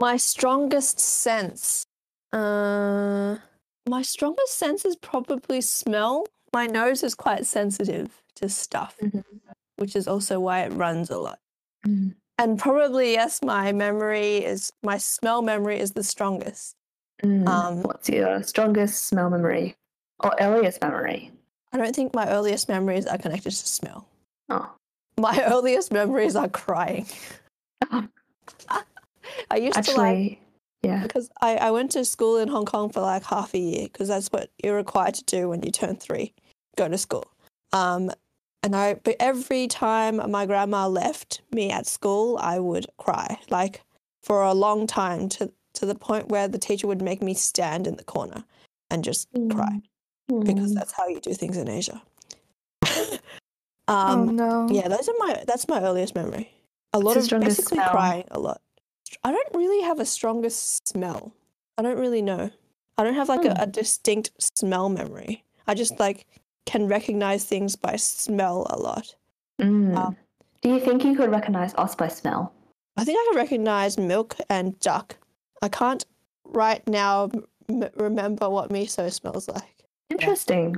My 0.00 0.16
strongest 0.16 1.00
sense. 1.00 1.84
Uh, 2.32 3.36
my 3.88 4.02
strongest 4.02 4.58
sense 4.58 4.84
is 4.84 4.96
probably 4.96 5.60
smell. 5.60 6.26
My 6.52 6.66
nose 6.66 7.02
is 7.02 7.14
quite 7.14 7.46
sensitive 7.46 8.22
to 8.36 8.48
stuff, 8.48 8.96
Mhm. 9.00 9.24
which 9.76 9.96
is 9.96 10.06
also 10.08 10.40
why 10.40 10.60
it 10.60 10.72
runs 10.72 11.10
a 11.10 11.18
lot. 11.18 11.38
Mm. 11.86 12.14
And 12.38 12.58
probably 12.58 13.12
yes, 13.12 13.42
my 13.42 13.72
memory 13.72 14.44
is 14.44 14.72
my 14.82 14.98
smell 14.98 15.42
memory 15.42 15.78
is 15.80 15.92
the 15.92 16.04
strongest. 16.04 16.76
Mm. 17.22 17.48
Um, 17.48 17.82
What's 17.82 18.08
your 18.08 18.42
strongest 18.44 19.04
smell 19.06 19.28
memory 19.30 19.76
or 20.20 20.32
earliest 20.40 20.80
memory? 20.80 21.32
I 21.72 21.76
don't 21.78 21.94
think 21.94 22.14
my 22.14 22.28
earliest 22.30 22.68
memories 22.68 23.06
are 23.06 23.18
connected 23.18 23.50
to 23.50 23.56
smell. 23.68 24.06
Oh, 24.48 24.70
My 25.18 25.42
earliest 25.46 25.92
memories 25.92 26.36
are 26.36 26.48
crying. 26.48 27.06
I 29.50 29.56
used 29.56 29.74
to 29.82 29.92
like 29.96 30.16
actually, 30.16 30.40
yeah. 30.82 31.02
because 31.02 31.30
I, 31.40 31.56
I 31.56 31.70
went 31.70 31.90
to 31.92 32.04
school 32.04 32.38
in 32.38 32.48
Hong 32.48 32.64
Kong 32.64 32.90
for 32.90 33.00
like 33.00 33.24
half 33.24 33.54
a 33.54 33.58
year 33.58 33.84
because 33.84 34.08
that's 34.08 34.28
what 34.28 34.50
you're 34.62 34.76
required 34.76 35.14
to 35.14 35.24
do 35.24 35.48
when 35.48 35.62
you 35.62 35.70
turn 35.70 35.96
three, 35.96 36.34
go 36.76 36.88
to 36.88 36.98
school. 36.98 37.30
Um, 37.72 38.10
and 38.62 38.74
I, 38.74 38.94
but 38.94 39.16
every 39.20 39.68
time 39.68 40.20
my 40.30 40.46
grandma 40.46 40.88
left 40.88 41.42
me 41.52 41.70
at 41.70 41.86
school, 41.86 42.38
I 42.40 42.58
would 42.58 42.86
cry 42.98 43.38
like 43.50 43.82
for 44.22 44.42
a 44.42 44.54
long 44.54 44.86
time 44.86 45.28
to 45.30 45.52
to 45.74 45.86
the 45.86 45.94
point 45.94 46.28
where 46.28 46.48
the 46.48 46.58
teacher 46.58 46.88
would 46.88 47.00
make 47.00 47.22
me 47.22 47.34
stand 47.34 47.86
in 47.86 47.96
the 47.96 48.04
corner 48.04 48.44
and 48.90 49.04
just 49.04 49.28
cry 49.50 49.80
because 50.28 50.72
Mm. 50.72 50.74
that's 50.74 50.92
how 50.92 51.06
you 51.06 51.20
do 51.20 51.32
things 51.34 51.56
in 51.56 51.68
Asia. 51.68 52.02
oh 52.86 53.18
um, 53.88 54.36
no. 54.36 54.68
yeah, 54.70 54.88
those 54.88 55.08
are 55.08 55.14
my 55.18 55.44
that's 55.46 55.68
my 55.68 55.82
earliest 55.82 56.14
memory. 56.14 56.50
A 56.92 56.98
lot 56.98 57.16
of 57.16 57.40
basically 57.40 57.78
crying 57.78 58.24
a 58.30 58.38
lot. 58.38 58.60
I 59.24 59.30
don't 59.32 59.54
really 59.54 59.82
have 59.84 60.00
a 60.00 60.04
strongest 60.04 60.88
smell. 60.88 61.32
I 61.76 61.82
don't 61.82 61.98
really 61.98 62.22
know. 62.22 62.50
I 62.96 63.04
don't 63.04 63.14
have 63.14 63.28
like 63.28 63.42
Hmm. 63.42 63.48
a, 63.48 63.62
a 63.62 63.66
distinct 63.66 64.30
smell 64.38 64.88
memory. 64.88 65.44
I 65.66 65.74
just 65.74 65.98
like 66.00 66.26
can 66.66 66.88
recognize 66.88 67.44
things 67.44 67.76
by 67.76 67.96
smell 67.96 68.66
a 68.70 68.78
lot. 68.78 69.14
Mm. 69.60 69.96
Um, 69.96 70.16
Do 70.62 70.68
you 70.70 70.80
think 70.80 71.04
you 71.04 71.14
could 71.16 71.30
recognize 71.30 71.74
us 71.76 71.94
by 71.94 72.08
smell? 72.08 72.52
I 72.96 73.04
think 73.04 73.18
I 73.18 73.24
can 73.30 73.36
recognize 73.36 73.96
milk 73.98 74.36
and 74.50 74.78
duck. 74.80 75.16
I 75.62 75.68
can't 75.68 76.04
right 76.44 76.86
now 76.88 77.30
m- 77.68 77.88
remember 77.96 78.50
what 78.50 78.70
miso 78.70 79.10
smells 79.12 79.48
like. 79.48 79.84
Interesting. 80.10 80.76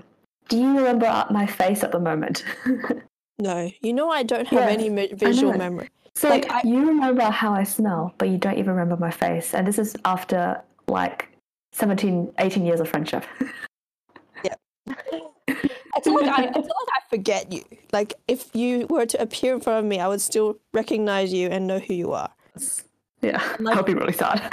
Do 0.49 0.59
you 0.59 0.76
remember 0.76 1.26
my 1.31 1.47
face 1.47 1.83
at 1.83 1.93
the 1.93 2.01
moment? 2.01 2.45
No, 3.39 3.70
you 3.81 3.95
know 3.95 4.11
I 4.11 4.22
don't 4.22 4.47
have 4.49 4.68
Yeah, 4.68 4.68
any 4.68 4.91
mi- 4.91 5.14
visual 5.14 5.57
memory. 5.57 5.89
So 6.14 6.28
Like, 6.28 6.50
I- 6.50 6.62
you 6.64 6.86
remember 6.86 7.22
how 7.24 7.52
I 7.52 7.64
smell, 7.64 8.14
but 8.18 8.28
you 8.28 8.38
don't 8.38 8.58
even 8.58 8.70
remember 8.74 8.96
my 8.96 9.11
face. 9.11 9.54
And 9.54 9.66
this 9.66 9.78
is 9.78 9.96
after 10.04 10.61
like 10.88 11.28
17, 11.72 12.32
18 12.38 12.64
years 12.66 12.80
of 12.80 12.88
friendship. 12.88 13.24
I 15.92 16.00
feel 16.02 16.14
like 16.14 16.26
I, 16.30 16.44
I 16.44 16.52
feel 16.52 16.62
like 16.62 16.94
I 16.96 17.00
forget 17.11 17.52
you. 17.52 17.62
Like 17.92 18.14
if 18.28 18.54
you 18.54 18.86
were 18.88 19.06
to 19.06 19.20
appear 19.20 19.54
in 19.54 19.61
front 19.61 19.80
of 19.80 19.84
me, 19.84 19.98
I 20.00 20.08
would 20.08 20.20
still 20.20 20.56
recognize 20.72 21.32
you 21.32 21.48
and 21.48 21.66
know 21.66 21.78
who 21.80 21.94
you 21.94 22.12
are. 22.12 22.30
yeah, 23.20 23.42
like- 23.58 23.76
I'll 23.76 23.82
be 23.82 23.94
really 23.94 24.12
sad. 24.12 24.52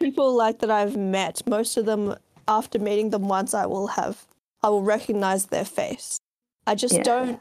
People 0.00 0.34
like 0.34 0.58
that 0.60 0.70
I've 0.70 0.96
met, 0.96 1.42
most 1.46 1.76
of 1.76 1.84
them 1.86 2.16
after 2.48 2.78
meeting 2.78 3.10
them 3.10 3.28
once, 3.28 3.52
I 3.54 3.66
will 3.66 3.88
have, 3.88 4.26
I 4.62 4.70
will 4.70 4.82
recognize 4.82 5.46
their 5.46 5.64
face. 5.64 6.18
I 6.66 6.74
just 6.74 6.94
Yeah. 6.94 7.02
don't 7.02 7.40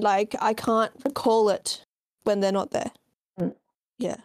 like. 0.00 0.34
I 0.40 0.54
can't 0.54 0.92
recall 1.04 1.48
it 1.50 1.82
when 2.26 2.40
they're 2.40 2.52
not 2.52 2.70
there. 2.70 2.90
Mm. 3.40 3.54
Yeah. 3.98 4.16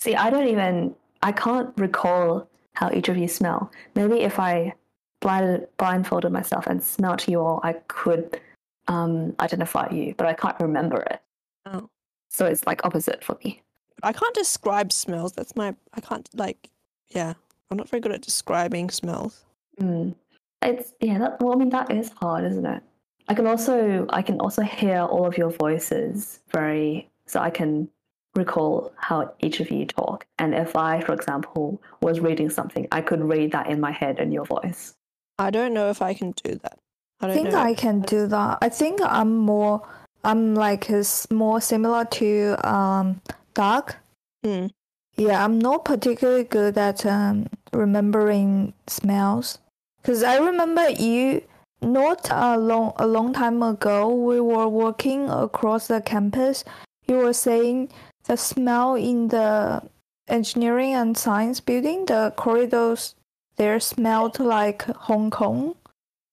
See, 0.00 0.14
I 0.14 0.30
don't 0.30 0.46
even, 0.46 0.94
I 1.22 1.32
can't 1.32 1.72
recall 1.76 2.48
how 2.74 2.90
each 2.92 3.08
of 3.08 3.16
you 3.16 3.26
smell. 3.26 3.72
Maybe 3.94 4.20
if 4.20 4.38
I 4.38 4.74
blinded, 5.20 5.66
blindfolded 5.78 6.30
myself 6.30 6.66
and 6.66 6.82
smelt 6.82 7.26
you 7.26 7.40
all, 7.40 7.60
I 7.64 7.72
could 7.88 8.40
um, 8.86 9.34
identify 9.40 9.90
you, 9.90 10.14
but 10.16 10.26
I 10.26 10.34
can't 10.34 10.58
remember 10.60 11.02
it. 11.02 11.20
Oh. 11.66 11.88
So 12.28 12.46
it's 12.46 12.66
like 12.66 12.84
opposite 12.84 13.24
for 13.24 13.36
me. 13.42 13.62
I 14.02 14.12
can't 14.12 14.34
describe 14.34 14.92
smells. 14.92 15.32
That's 15.32 15.56
my. 15.56 15.74
I 15.94 16.00
can't 16.00 16.28
like. 16.34 16.70
Yeah, 17.08 17.34
I'm 17.70 17.76
not 17.76 17.88
very 17.88 18.00
good 18.00 18.12
at 18.12 18.22
describing 18.22 18.90
smells. 18.90 19.44
Mm. 19.80 20.14
It's 20.62 20.94
yeah. 21.00 21.18
That, 21.18 21.42
well, 21.42 21.52
I 21.52 21.56
mean 21.56 21.70
that 21.70 21.90
is 21.90 22.10
hard, 22.10 22.44
isn't 22.44 22.64
it? 22.66 22.82
I 23.28 23.34
can 23.34 23.46
also 23.46 24.06
I 24.10 24.22
can 24.22 24.40
also 24.40 24.62
hear 24.62 25.00
all 25.00 25.26
of 25.26 25.36
your 25.36 25.50
voices 25.50 26.40
very, 26.50 27.10
so 27.26 27.40
I 27.40 27.50
can 27.50 27.88
recall 28.34 28.92
how 28.96 29.32
each 29.40 29.60
of 29.60 29.70
you 29.70 29.84
talk. 29.86 30.26
And 30.38 30.54
if 30.54 30.76
I, 30.76 31.00
for 31.00 31.12
example, 31.12 31.82
was 32.00 32.20
reading 32.20 32.50
something, 32.50 32.88
I 32.92 33.00
could 33.00 33.22
read 33.22 33.52
that 33.52 33.68
in 33.68 33.80
my 33.80 33.90
head 33.90 34.18
in 34.18 34.32
your 34.32 34.44
voice. 34.44 34.94
I 35.38 35.50
don't 35.50 35.74
know 35.74 35.90
if 35.90 36.00
I 36.00 36.14
can 36.14 36.32
do 36.42 36.54
that. 36.62 36.78
I 37.20 37.24
I 37.24 37.28
don't 37.28 37.36
think 37.36 37.52
know. 37.52 37.58
I 37.58 37.74
can 37.74 38.00
do 38.00 38.26
that. 38.28 38.58
I 38.62 38.68
think 38.68 39.00
I'm 39.02 39.36
more 39.36 39.86
I'm 40.24 40.54
like 40.54 40.90
is 40.90 41.26
more 41.30 41.60
similar 41.60 42.04
to 42.04 42.56
um 42.68 43.20
Doug. 43.54 43.94
Mm. 44.44 44.70
Yeah, 45.16 45.44
I'm 45.44 45.58
not 45.58 45.84
particularly 45.84 46.44
good 46.44 46.78
at 46.78 47.04
um, 47.04 47.48
remembering 47.72 48.72
smells. 48.86 49.58
Cause 50.04 50.22
I 50.22 50.38
remember 50.38 50.88
you 50.90 51.42
not 51.80 52.28
a 52.30 52.58
long 52.58 52.92
a 52.96 53.06
long 53.06 53.32
time 53.32 53.62
ago 53.62 54.08
we 54.12 54.40
were 54.40 54.68
walking 54.68 55.28
across 55.30 55.86
the 55.86 56.00
campus. 56.00 56.64
You 57.06 57.16
were 57.16 57.32
saying 57.32 57.90
the 58.24 58.36
smell 58.36 58.94
in 58.94 59.28
the 59.28 59.82
engineering 60.28 60.94
and 60.94 61.16
science 61.16 61.60
building, 61.60 62.06
the 62.06 62.32
corridors 62.36 63.14
there 63.56 63.80
smelled 63.80 64.38
like 64.38 64.82
Hong 64.82 65.30
Kong. 65.30 65.74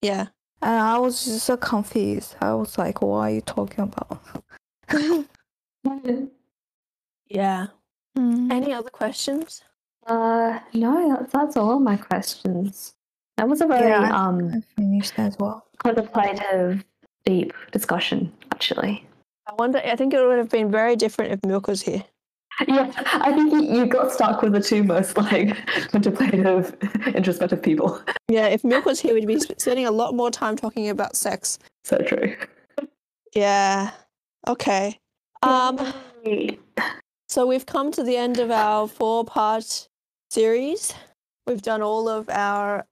Yeah. 0.02 0.28
And 0.62 0.80
I 0.80 0.98
was 0.98 1.26
just 1.26 1.46
so 1.46 1.58
confused. 1.58 2.36
I 2.42 2.54
was 2.54 2.78
like, 2.78 3.02
what 3.02 3.18
are 3.18 3.32
you 3.32 3.42
talking 3.42 3.92
about? 3.92 4.22
Yeah. 7.28 7.68
Mm. 8.18 8.52
Any 8.52 8.74
other 8.74 8.90
questions? 8.90 9.64
Uh, 10.06 10.60
no, 10.74 11.18
that's, 11.18 11.32
that's 11.34 11.58
all 11.58 11.80
my 11.80 11.98
questions. 11.98 12.95
That 13.38 13.50
was 13.50 13.62
a 13.62 13.68
very 13.68 13.90
Yeah, 13.90 14.10
um 14.16 14.52
I 14.54 14.62
finished 14.82 15.14
as 15.18 15.38
well. 15.40 15.66
contemplative, 15.80 16.84
deep 17.26 17.54
discussion, 17.72 18.32
actually. 18.52 19.06
I 19.48 19.54
wonder. 19.60 19.80
I 19.80 19.96
think 19.96 20.14
it 20.14 20.26
would 20.26 20.38
have 20.38 20.50
been 20.50 20.72
very 20.72 20.96
different 20.96 21.32
if 21.34 21.44
Milk 21.46 21.68
was 21.68 21.82
here. 21.82 22.04
Yeah, 22.68 22.90
I 23.06 23.34
think 23.34 23.52
you, 23.52 23.62
you 23.64 23.86
got 23.86 24.14
stuck 24.14 24.42
with 24.42 24.54
the 24.54 24.62
two 24.62 24.82
most 24.84 25.18
like 25.18 25.56
contemplative, 25.90 26.74
introspective 27.08 27.62
people. 27.62 28.02
Yeah, 28.30 28.48
if 28.48 28.64
Milk 28.64 28.86
was 28.86 29.02
here, 29.02 29.14
we'd 29.14 29.28
be 29.28 29.40
spending 29.40 29.86
a 29.86 29.92
lot 29.92 30.16
more 30.16 30.32
time 30.32 30.56
talking 30.56 30.88
about 30.90 31.18
sex. 31.18 31.60
So 31.84 31.98
true. 31.98 32.36
Yeah. 33.36 33.92
Okay. 34.48 34.98
Um. 35.44 35.94
So 37.28 37.46
we've 37.46 37.66
come 37.66 37.92
to 37.92 38.04
the 38.04 38.16
end 38.16 38.40
of 38.40 38.50
our 38.52 38.88
four-part 38.88 39.90
series. 40.30 40.94
We've 41.46 41.62
done 41.62 41.82
all 41.82 42.08
of 42.08 42.30
our 42.30 42.86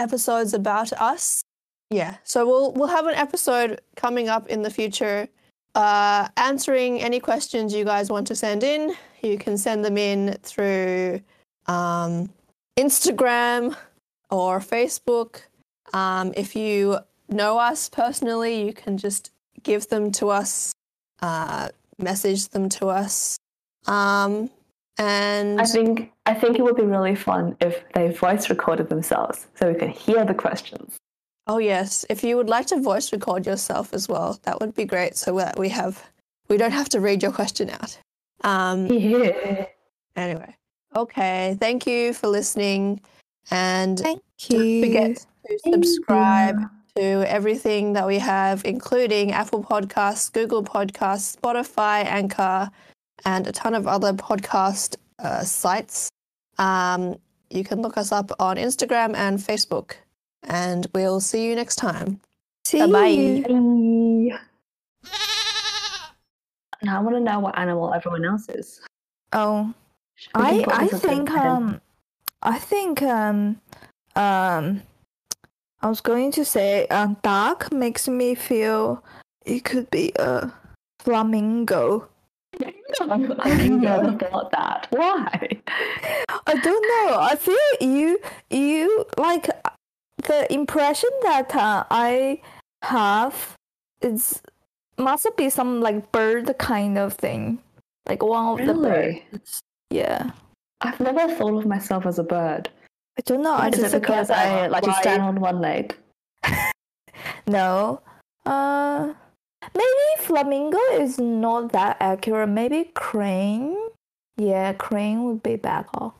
episodes 0.00 0.54
about 0.54 0.92
us. 0.94 1.42
Yeah. 1.90 2.16
So 2.24 2.46
we'll 2.46 2.72
we'll 2.72 2.88
have 2.88 3.06
an 3.06 3.14
episode 3.14 3.80
coming 3.96 4.28
up 4.28 4.48
in 4.48 4.62
the 4.62 4.70
future 4.70 5.28
uh, 5.74 6.28
answering 6.36 7.00
any 7.00 7.20
questions 7.20 7.74
you 7.74 7.84
guys 7.84 8.10
want 8.10 8.26
to 8.28 8.34
send 8.34 8.62
in. 8.62 8.94
You 9.22 9.38
can 9.38 9.56
send 9.58 9.84
them 9.84 9.98
in 9.98 10.36
through 10.42 11.20
um, 11.66 12.30
Instagram 12.78 13.76
or 14.30 14.60
Facebook. 14.60 15.42
Um, 15.92 16.32
if 16.36 16.56
you 16.56 16.98
know 17.28 17.58
us 17.58 17.88
personally, 17.88 18.64
you 18.64 18.72
can 18.72 18.96
just 18.96 19.30
give 19.62 19.88
them 19.88 20.10
to 20.12 20.30
us, 20.30 20.72
uh, 21.22 21.68
message 21.98 22.48
them 22.48 22.68
to 22.70 22.86
us. 22.86 23.36
Um, 23.86 24.50
and 25.00 25.60
I 25.60 25.64
think 25.64 26.12
I 26.26 26.34
think 26.34 26.58
it 26.58 26.62
would 26.62 26.76
be 26.76 26.84
really 26.84 27.14
fun 27.16 27.56
if 27.60 27.82
they 27.94 28.10
voice 28.10 28.48
recorded 28.50 28.88
themselves 28.88 29.46
so 29.56 29.72
we 29.72 29.78
could 29.78 29.90
hear 29.90 30.24
the 30.24 30.34
questions. 30.34 30.96
oh 31.46 31.58
yes, 31.58 32.04
if 32.10 32.22
you 32.22 32.36
would 32.36 32.48
like 32.48 32.66
to 32.66 32.80
voice 32.80 33.12
record 33.12 33.46
yourself 33.46 33.92
as 33.94 34.08
well, 34.08 34.38
that 34.44 34.60
would 34.60 34.74
be 34.74 34.84
great. 34.84 35.16
So 35.16 35.36
that 35.38 35.58
we 35.58 35.68
have, 35.70 35.94
we 36.48 36.56
don't 36.56 36.72
have 36.80 36.88
to 36.90 37.00
read 37.00 37.22
your 37.22 37.32
question 37.32 37.70
out. 37.70 37.98
Um, 38.44 38.86
Yeah. 38.90 39.66
anyway, 40.16 40.54
okay. 40.94 41.56
Thank 41.58 41.86
you 41.86 42.12
for 42.12 42.28
listening, 42.28 43.00
and 43.50 43.98
Thank 43.98 44.20
don't 44.48 44.60
you. 44.60 44.82
forget 44.84 45.26
to 45.48 45.58
subscribe 45.72 46.56
to 46.96 47.02
everything 47.36 47.92
that 47.94 48.06
we 48.06 48.18
have, 48.18 48.64
including 48.64 49.32
Apple 49.32 49.62
Podcasts, 49.62 50.30
Google 50.32 50.62
Podcasts, 50.62 51.36
Spotify, 51.38 52.04
Anchor, 52.04 52.70
and 53.24 53.46
a 53.46 53.52
ton 53.52 53.74
of 53.74 53.86
other 53.86 54.12
podcast 54.12 54.96
uh, 55.18 55.42
sites. 55.42 56.10
Um, 56.58 57.18
you 57.50 57.64
can 57.64 57.82
look 57.82 57.96
us 57.96 58.12
up 58.12 58.30
on 58.38 58.56
Instagram 58.56 59.14
and 59.16 59.38
Facebook, 59.38 59.94
and 60.42 60.86
we'll 60.94 61.20
see 61.20 61.46
you 61.46 61.54
next 61.54 61.76
time. 61.76 62.20
See 62.64 62.78
Bye-bye. 62.78 63.06
you. 63.06 63.42
Bye. 63.42 64.38
Now 66.82 66.98
I 66.98 67.02
want 67.02 67.16
to 67.16 67.20
know 67.20 67.40
what 67.40 67.58
animal 67.58 67.92
everyone 67.92 68.24
else 68.24 68.48
is. 68.48 68.80
Oh, 69.32 69.72
I 70.34 70.64
I 70.68 70.84
this 70.84 70.94
as 70.94 71.04
a 71.04 71.08
think 71.08 71.30
um 71.30 71.80
I 72.42 72.58
think 72.58 73.02
um 73.02 73.60
um 74.16 74.82
I 75.82 75.88
was 75.88 76.00
going 76.00 76.32
to 76.32 76.44
say 76.44 76.86
um 76.88 77.16
dark 77.22 77.72
makes 77.72 78.08
me 78.08 78.34
feel 78.34 79.04
it 79.44 79.64
could 79.64 79.90
be 79.90 80.12
a 80.16 80.52
flamingo. 81.00 82.08
I 83.00 83.68
never 83.68 84.12
thought 84.18 84.50
that. 84.52 84.86
Why? 84.90 85.48
I 86.46 86.54
don't 86.54 86.82
know. 86.82 87.18
I 87.20 87.36
feel 87.36 87.56
you 87.80 88.18
you 88.50 89.06
like 89.16 89.48
the 90.26 90.52
impression 90.52 91.10
that 91.22 91.54
uh, 91.54 91.84
I 91.90 92.40
have 92.82 93.56
is 94.02 94.42
must 94.98 95.26
be 95.36 95.48
some 95.50 95.80
like 95.80 96.12
bird 96.12 96.52
kind 96.58 96.98
of 96.98 97.14
thing, 97.14 97.58
like 98.08 98.22
one 98.22 98.60
of 98.60 98.66
the 98.66 98.74
Really? 98.74 99.24
birds. 99.32 99.60
Yeah, 99.90 100.30
I've 100.80 101.00
never 101.00 101.32
thought 101.34 101.54
of 101.56 101.66
myself 101.66 102.06
as 102.06 102.18
a 102.18 102.24
bird. 102.24 102.68
I 103.18 103.22
don't 103.22 103.42
know. 103.42 103.54
I 103.54 103.68
is 103.68 103.78
just 103.78 103.94
it 103.94 104.00
because 104.00 104.30
I 104.30 104.66
like 104.68 104.84
to 104.84 104.92
stand 104.94 105.22
on 105.22 105.40
one 105.40 105.60
leg? 105.60 105.96
No. 107.46 108.00
Uh, 108.46 109.12
maybe 109.74 110.24
flamingo 110.24 110.78
is 110.92 111.18
not 111.18 111.72
that 111.72 111.96
accurate. 112.00 112.48
Maybe 112.48 112.90
crane. 112.94 113.76
Yeah, 114.36 114.72
crane 114.72 115.24
would 115.24 115.42
be 115.42 115.56
better. 115.56 116.12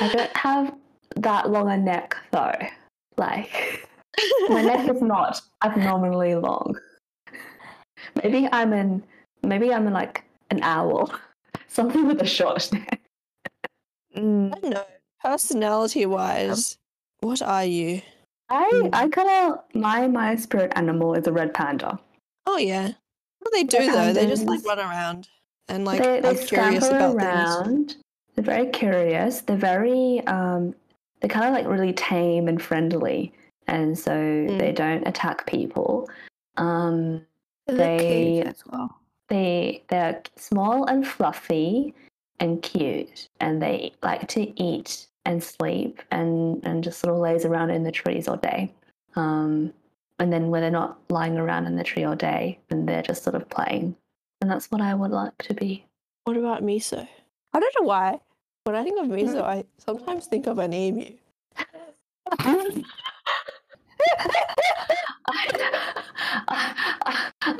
I 0.00 0.08
don't 0.08 0.36
have 0.36 0.74
that 1.16 1.50
long 1.50 1.70
a 1.70 1.76
neck 1.76 2.16
though. 2.30 2.52
Like 3.16 3.88
my 4.48 4.62
neck 4.62 4.88
is 4.88 5.02
not 5.02 5.40
abnormally 5.64 6.34
long. 6.34 6.76
Maybe 8.22 8.48
I'm 8.52 8.72
in 8.72 9.02
maybe 9.42 9.72
I'm 9.72 9.86
in 9.86 9.92
like 9.92 10.24
an 10.50 10.62
owl. 10.62 11.12
Something 11.68 12.06
with 12.06 12.20
a 12.22 12.26
short 12.26 12.70
neck. 12.72 13.00
Mm, 14.16 14.54
I 14.56 14.60
don't 14.60 14.70
know. 14.70 14.84
Personality 15.22 16.06
wise, 16.06 16.78
what 17.20 17.42
are 17.42 17.64
you? 17.64 18.02
I 18.48 18.90
I 18.92 19.08
kinda 19.08 19.62
my 19.74 20.06
my 20.06 20.36
spirit 20.36 20.72
animal 20.76 21.14
is 21.14 21.26
a 21.26 21.32
red 21.32 21.52
panda. 21.52 21.98
Oh, 22.46 22.58
yeah. 22.58 22.92
What 23.40 23.52
do 23.52 23.58
they 23.58 23.64
do 23.64 23.90
though? 23.92 24.12
They 24.12 24.26
just 24.26 24.44
like 24.44 24.64
run 24.64 24.78
around 24.78 25.28
and 25.68 25.84
like 25.84 26.02
they 26.02 26.20
they 26.20 26.28
are 26.30 26.34
curious 26.46 26.86
about 26.88 27.16
things. 27.18 27.24
around. 27.24 27.96
They're 28.34 28.44
very 28.44 28.66
curious. 28.70 29.40
They're 29.42 29.56
very 29.56 30.20
um 30.26 30.74
they're 31.20 31.30
kind 31.30 31.46
of 31.46 31.52
like 31.54 31.66
really 31.66 31.92
tame 31.92 32.48
and 32.48 32.60
friendly, 32.60 33.32
and 33.66 33.98
so 33.98 34.10
Mm. 34.12 34.58
they 34.58 34.72
don't 34.72 35.06
attack 35.06 35.46
people. 35.46 36.08
Um, 36.56 37.24
they 37.66 38.42
as 38.42 38.62
well. 38.66 38.98
they 39.28 39.82
they're 39.88 40.22
small 40.36 40.84
and 40.86 41.06
fluffy 41.06 41.94
and 42.40 42.62
cute, 42.62 43.28
and 43.40 43.60
they 43.62 43.92
like 44.02 44.28
to 44.28 44.60
eat 44.62 45.06
and 45.24 45.42
sleep 45.42 46.02
and 46.10 46.64
and 46.64 46.84
just 46.84 46.98
sort 47.00 47.14
of 47.14 47.20
lays 47.20 47.44
around 47.44 47.70
in 47.70 47.82
the 47.82 47.92
trees 47.92 48.28
all 48.28 48.36
day. 48.36 48.72
Um, 49.16 49.72
and 50.18 50.32
then 50.32 50.48
when 50.48 50.62
they're 50.62 50.70
not 50.70 50.98
lying 51.10 51.36
around 51.36 51.66
in 51.66 51.76
the 51.76 51.84
tree 51.84 52.04
all 52.04 52.16
day, 52.16 52.58
and 52.70 52.88
they're 52.88 53.02
just 53.02 53.22
sort 53.22 53.36
of 53.36 53.48
playing, 53.48 53.96
and 54.40 54.50
that's 54.50 54.70
what 54.70 54.80
I 54.80 54.94
would 54.94 55.10
like 55.10 55.36
to 55.38 55.54
be. 55.54 55.84
What 56.24 56.36
about 56.36 56.62
miso? 56.62 57.06
I 57.52 57.60
don't 57.60 57.74
know 57.80 57.86
why. 57.86 58.20
When 58.64 58.74
I 58.74 58.82
think 58.82 59.00
of 59.00 59.06
miso, 59.06 59.42
I 59.42 59.64
sometimes 59.78 60.26
think 60.26 60.46
of 60.46 60.58
an 60.58 60.72
emu. 60.72 61.12
I'm 62.38 62.84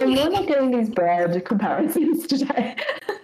really 0.00 0.30
not 0.30 0.46
getting 0.46 0.76
these 0.76 0.90
bird 0.90 1.44
comparisons 1.44 2.26
today. 2.26 2.76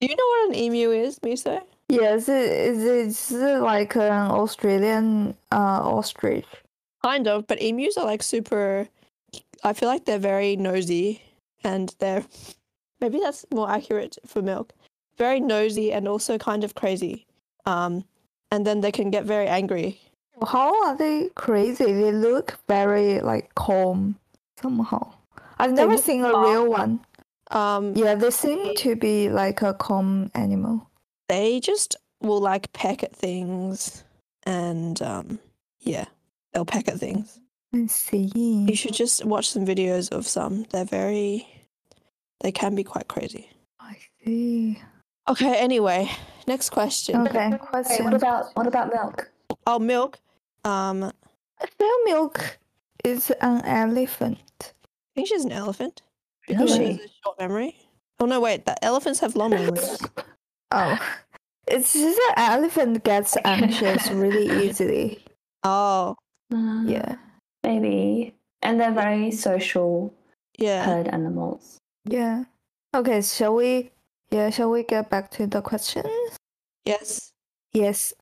Do 0.00 0.06
you 0.06 0.14
know 0.14 0.26
what 0.26 0.48
an 0.50 0.54
emu 0.54 0.92
is, 0.92 1.18
miso? 1.20 1.60
Yes, 1.88 2.28
it 2.28 2.52
is. 2.52 2.84
It's 2.84 3.30
like 3.32 3.96
an 3.96 4.30
Australian 4.30 5.36
uh 5.52 5.80
ostrich. 5.82 6.46
Kind 7.06 7.28
of, 7.28 7.46
but 7.46 7.62
emus 7.62 7.96
are 7.96 8.04
like 8.04 8.22
super. 8.22 8.88
I 9.62 9.72
feel 9.72 9.88
like 9.88 10.04
they're 10.06 10.18
very 10.18 10.56
nosy, 10.56 11.22
and 11.62 11.94
they're 12.00 12.24
maybe 13.00 13.20
that's 13.20 13.46
more 13.54 13.70
accurate 13.70 14.18
for 14.26 14.42
milk. 14.42 14.72
Very 15.16 15.38
nosy 15.40 15.92
and 15.92 16.08
also 16.08 16.36
kind 16.36 16.64
of 16.64 16.74
crazy. 16.74 17.26
Um, 17.64 18.04
and 18.50 18.66
then 18.66 18.80
they 18.80 18.90
can 18.92 19.10
get 19.10 19.24
very 19.24 19.46
angry. 19.46 20.00
How 20.46 20.68
are 20.84 20.96
they 20.96 21.30
crazy? 21.34 21.84
They 21.84 22.12
look 22.12 22.58
very 22.68 23.20
like 23.20 23.54
calm 23.54 24.16
somehow. 24.60 25.12
I've 25.58 25.72
never 25.72 25.96
seen 25.96 26.24
a 26.24 26.30
calm. 26.32 26.44
real 26.44 26.66
one. 26.68 27.00
Um, 27.50 27.94
Yeah, 27.94 28.14
they 28.16 28.30
seem 28.30 28.74
to 28.76 28.96
be 28.96 29.30
like 29.30 29.62
a 29.62 29.72
calm 29.74 30.30
animal. 30.34 30.90
they 31.28 31.60
just 31.60 31.96
will 32.20 32.40
like 32.40 32.72
peck 32.72 33.02
at 33.02 33.14
things, 33.14 34.04
and 34.44 35.00
um, 35.02 35.38
yeah, 35.80 36.06
they'll 36.56 36.64
peck 36.64 36.88
at 36.88 36.98
things. 36.98 37.38
I 37.74 37.84
see. 37.84 38.32
You 38.34 38.74
should 38.74 38.94
just 38.94 39.26
watch 39.26 39.50
some 39.50 39.66
videos 39.66 40.10
of 40.10 40.26
some. 40.26 40.64
They're 40.70 40.86
very, 40.86 41.46
they 42.40 42.50
can 42.50 42.74
be 42.74 42.82
quite 42.82 43.08
crazy. 43.08 43.50
I 43.78 43.98
see. 44.24 44.80
Okay, 45.28 45.58
anyway, 45.58 46.10
next 46.46 46.70
question. 46.70 47.26
Okay, 47.26 47.50
Wait, 47.50 47.60
question. 47.60 48.04
what 48.06 48.14
about 48.14 48.56
what 48.56 48.66
about 48.66 48.90
milk? 48.90 49.30
Oh, 49.66 49.78
milk. 49.78 50.18
Um, 50.64 51.04
I 51.60 51.66
I 51.78 52.02
milk 52.06 52.58
is 53.04 53.30
an 53.42 53.60
elephant. 53.66 54.38
I 54.62 55.12
think 55.14 55.28
she's 55.28 55.44
an 55.44 55.52
elephant 55.52 56.00
because 56.48 56.74
she 56.74 56.84
has 56.84 57.00
a 57.00 57.08
short 57.22 57.38
memory. 57.38 57.76
Oh 58.18 58.24
no, 58.24 58.40
wait, 58.40 58.64
the 58.64 58.82
elephants 58.82 59.20
have 59.20 59.36
long 59.36 59.50
memories. 59.50 59.98
Oh, 60.72 60.98
it's 61.68 61.92
just 61.92 62.18
an 62.30 62.34
elephant 62.38 63.04
gets 63.04 63.36
anxious 63.44 64.10
really 64.10 64.66
easily. 64.66 65.22
Oh, 65.62 66.16
Uh, 66.52 66.82
Yeah, 66.86 67.16
maybe. 67.64 68.34
And 68.62 68.80
they're 68.80 68.92
very 68.94 69.30
social 69.30 70.12
yeah. 70.58 70.84
herd 70.84 71.08
animals. 71.08 71.78
yeah. 72.04 72.44
Okay, 72.94 73.20
shall 73.20 73.54
we? 73.54 73.90
Yeah, 74.30 74.48
shall 74.50 74.70
we 74.70 74.82
get 74.82 75.10
back 75.10 75.30
to 75.32 75.46
the 75.46 75.60
questions? 75.60 76.08
Yes. 76.84 77.32
Yes. 77.72 78.14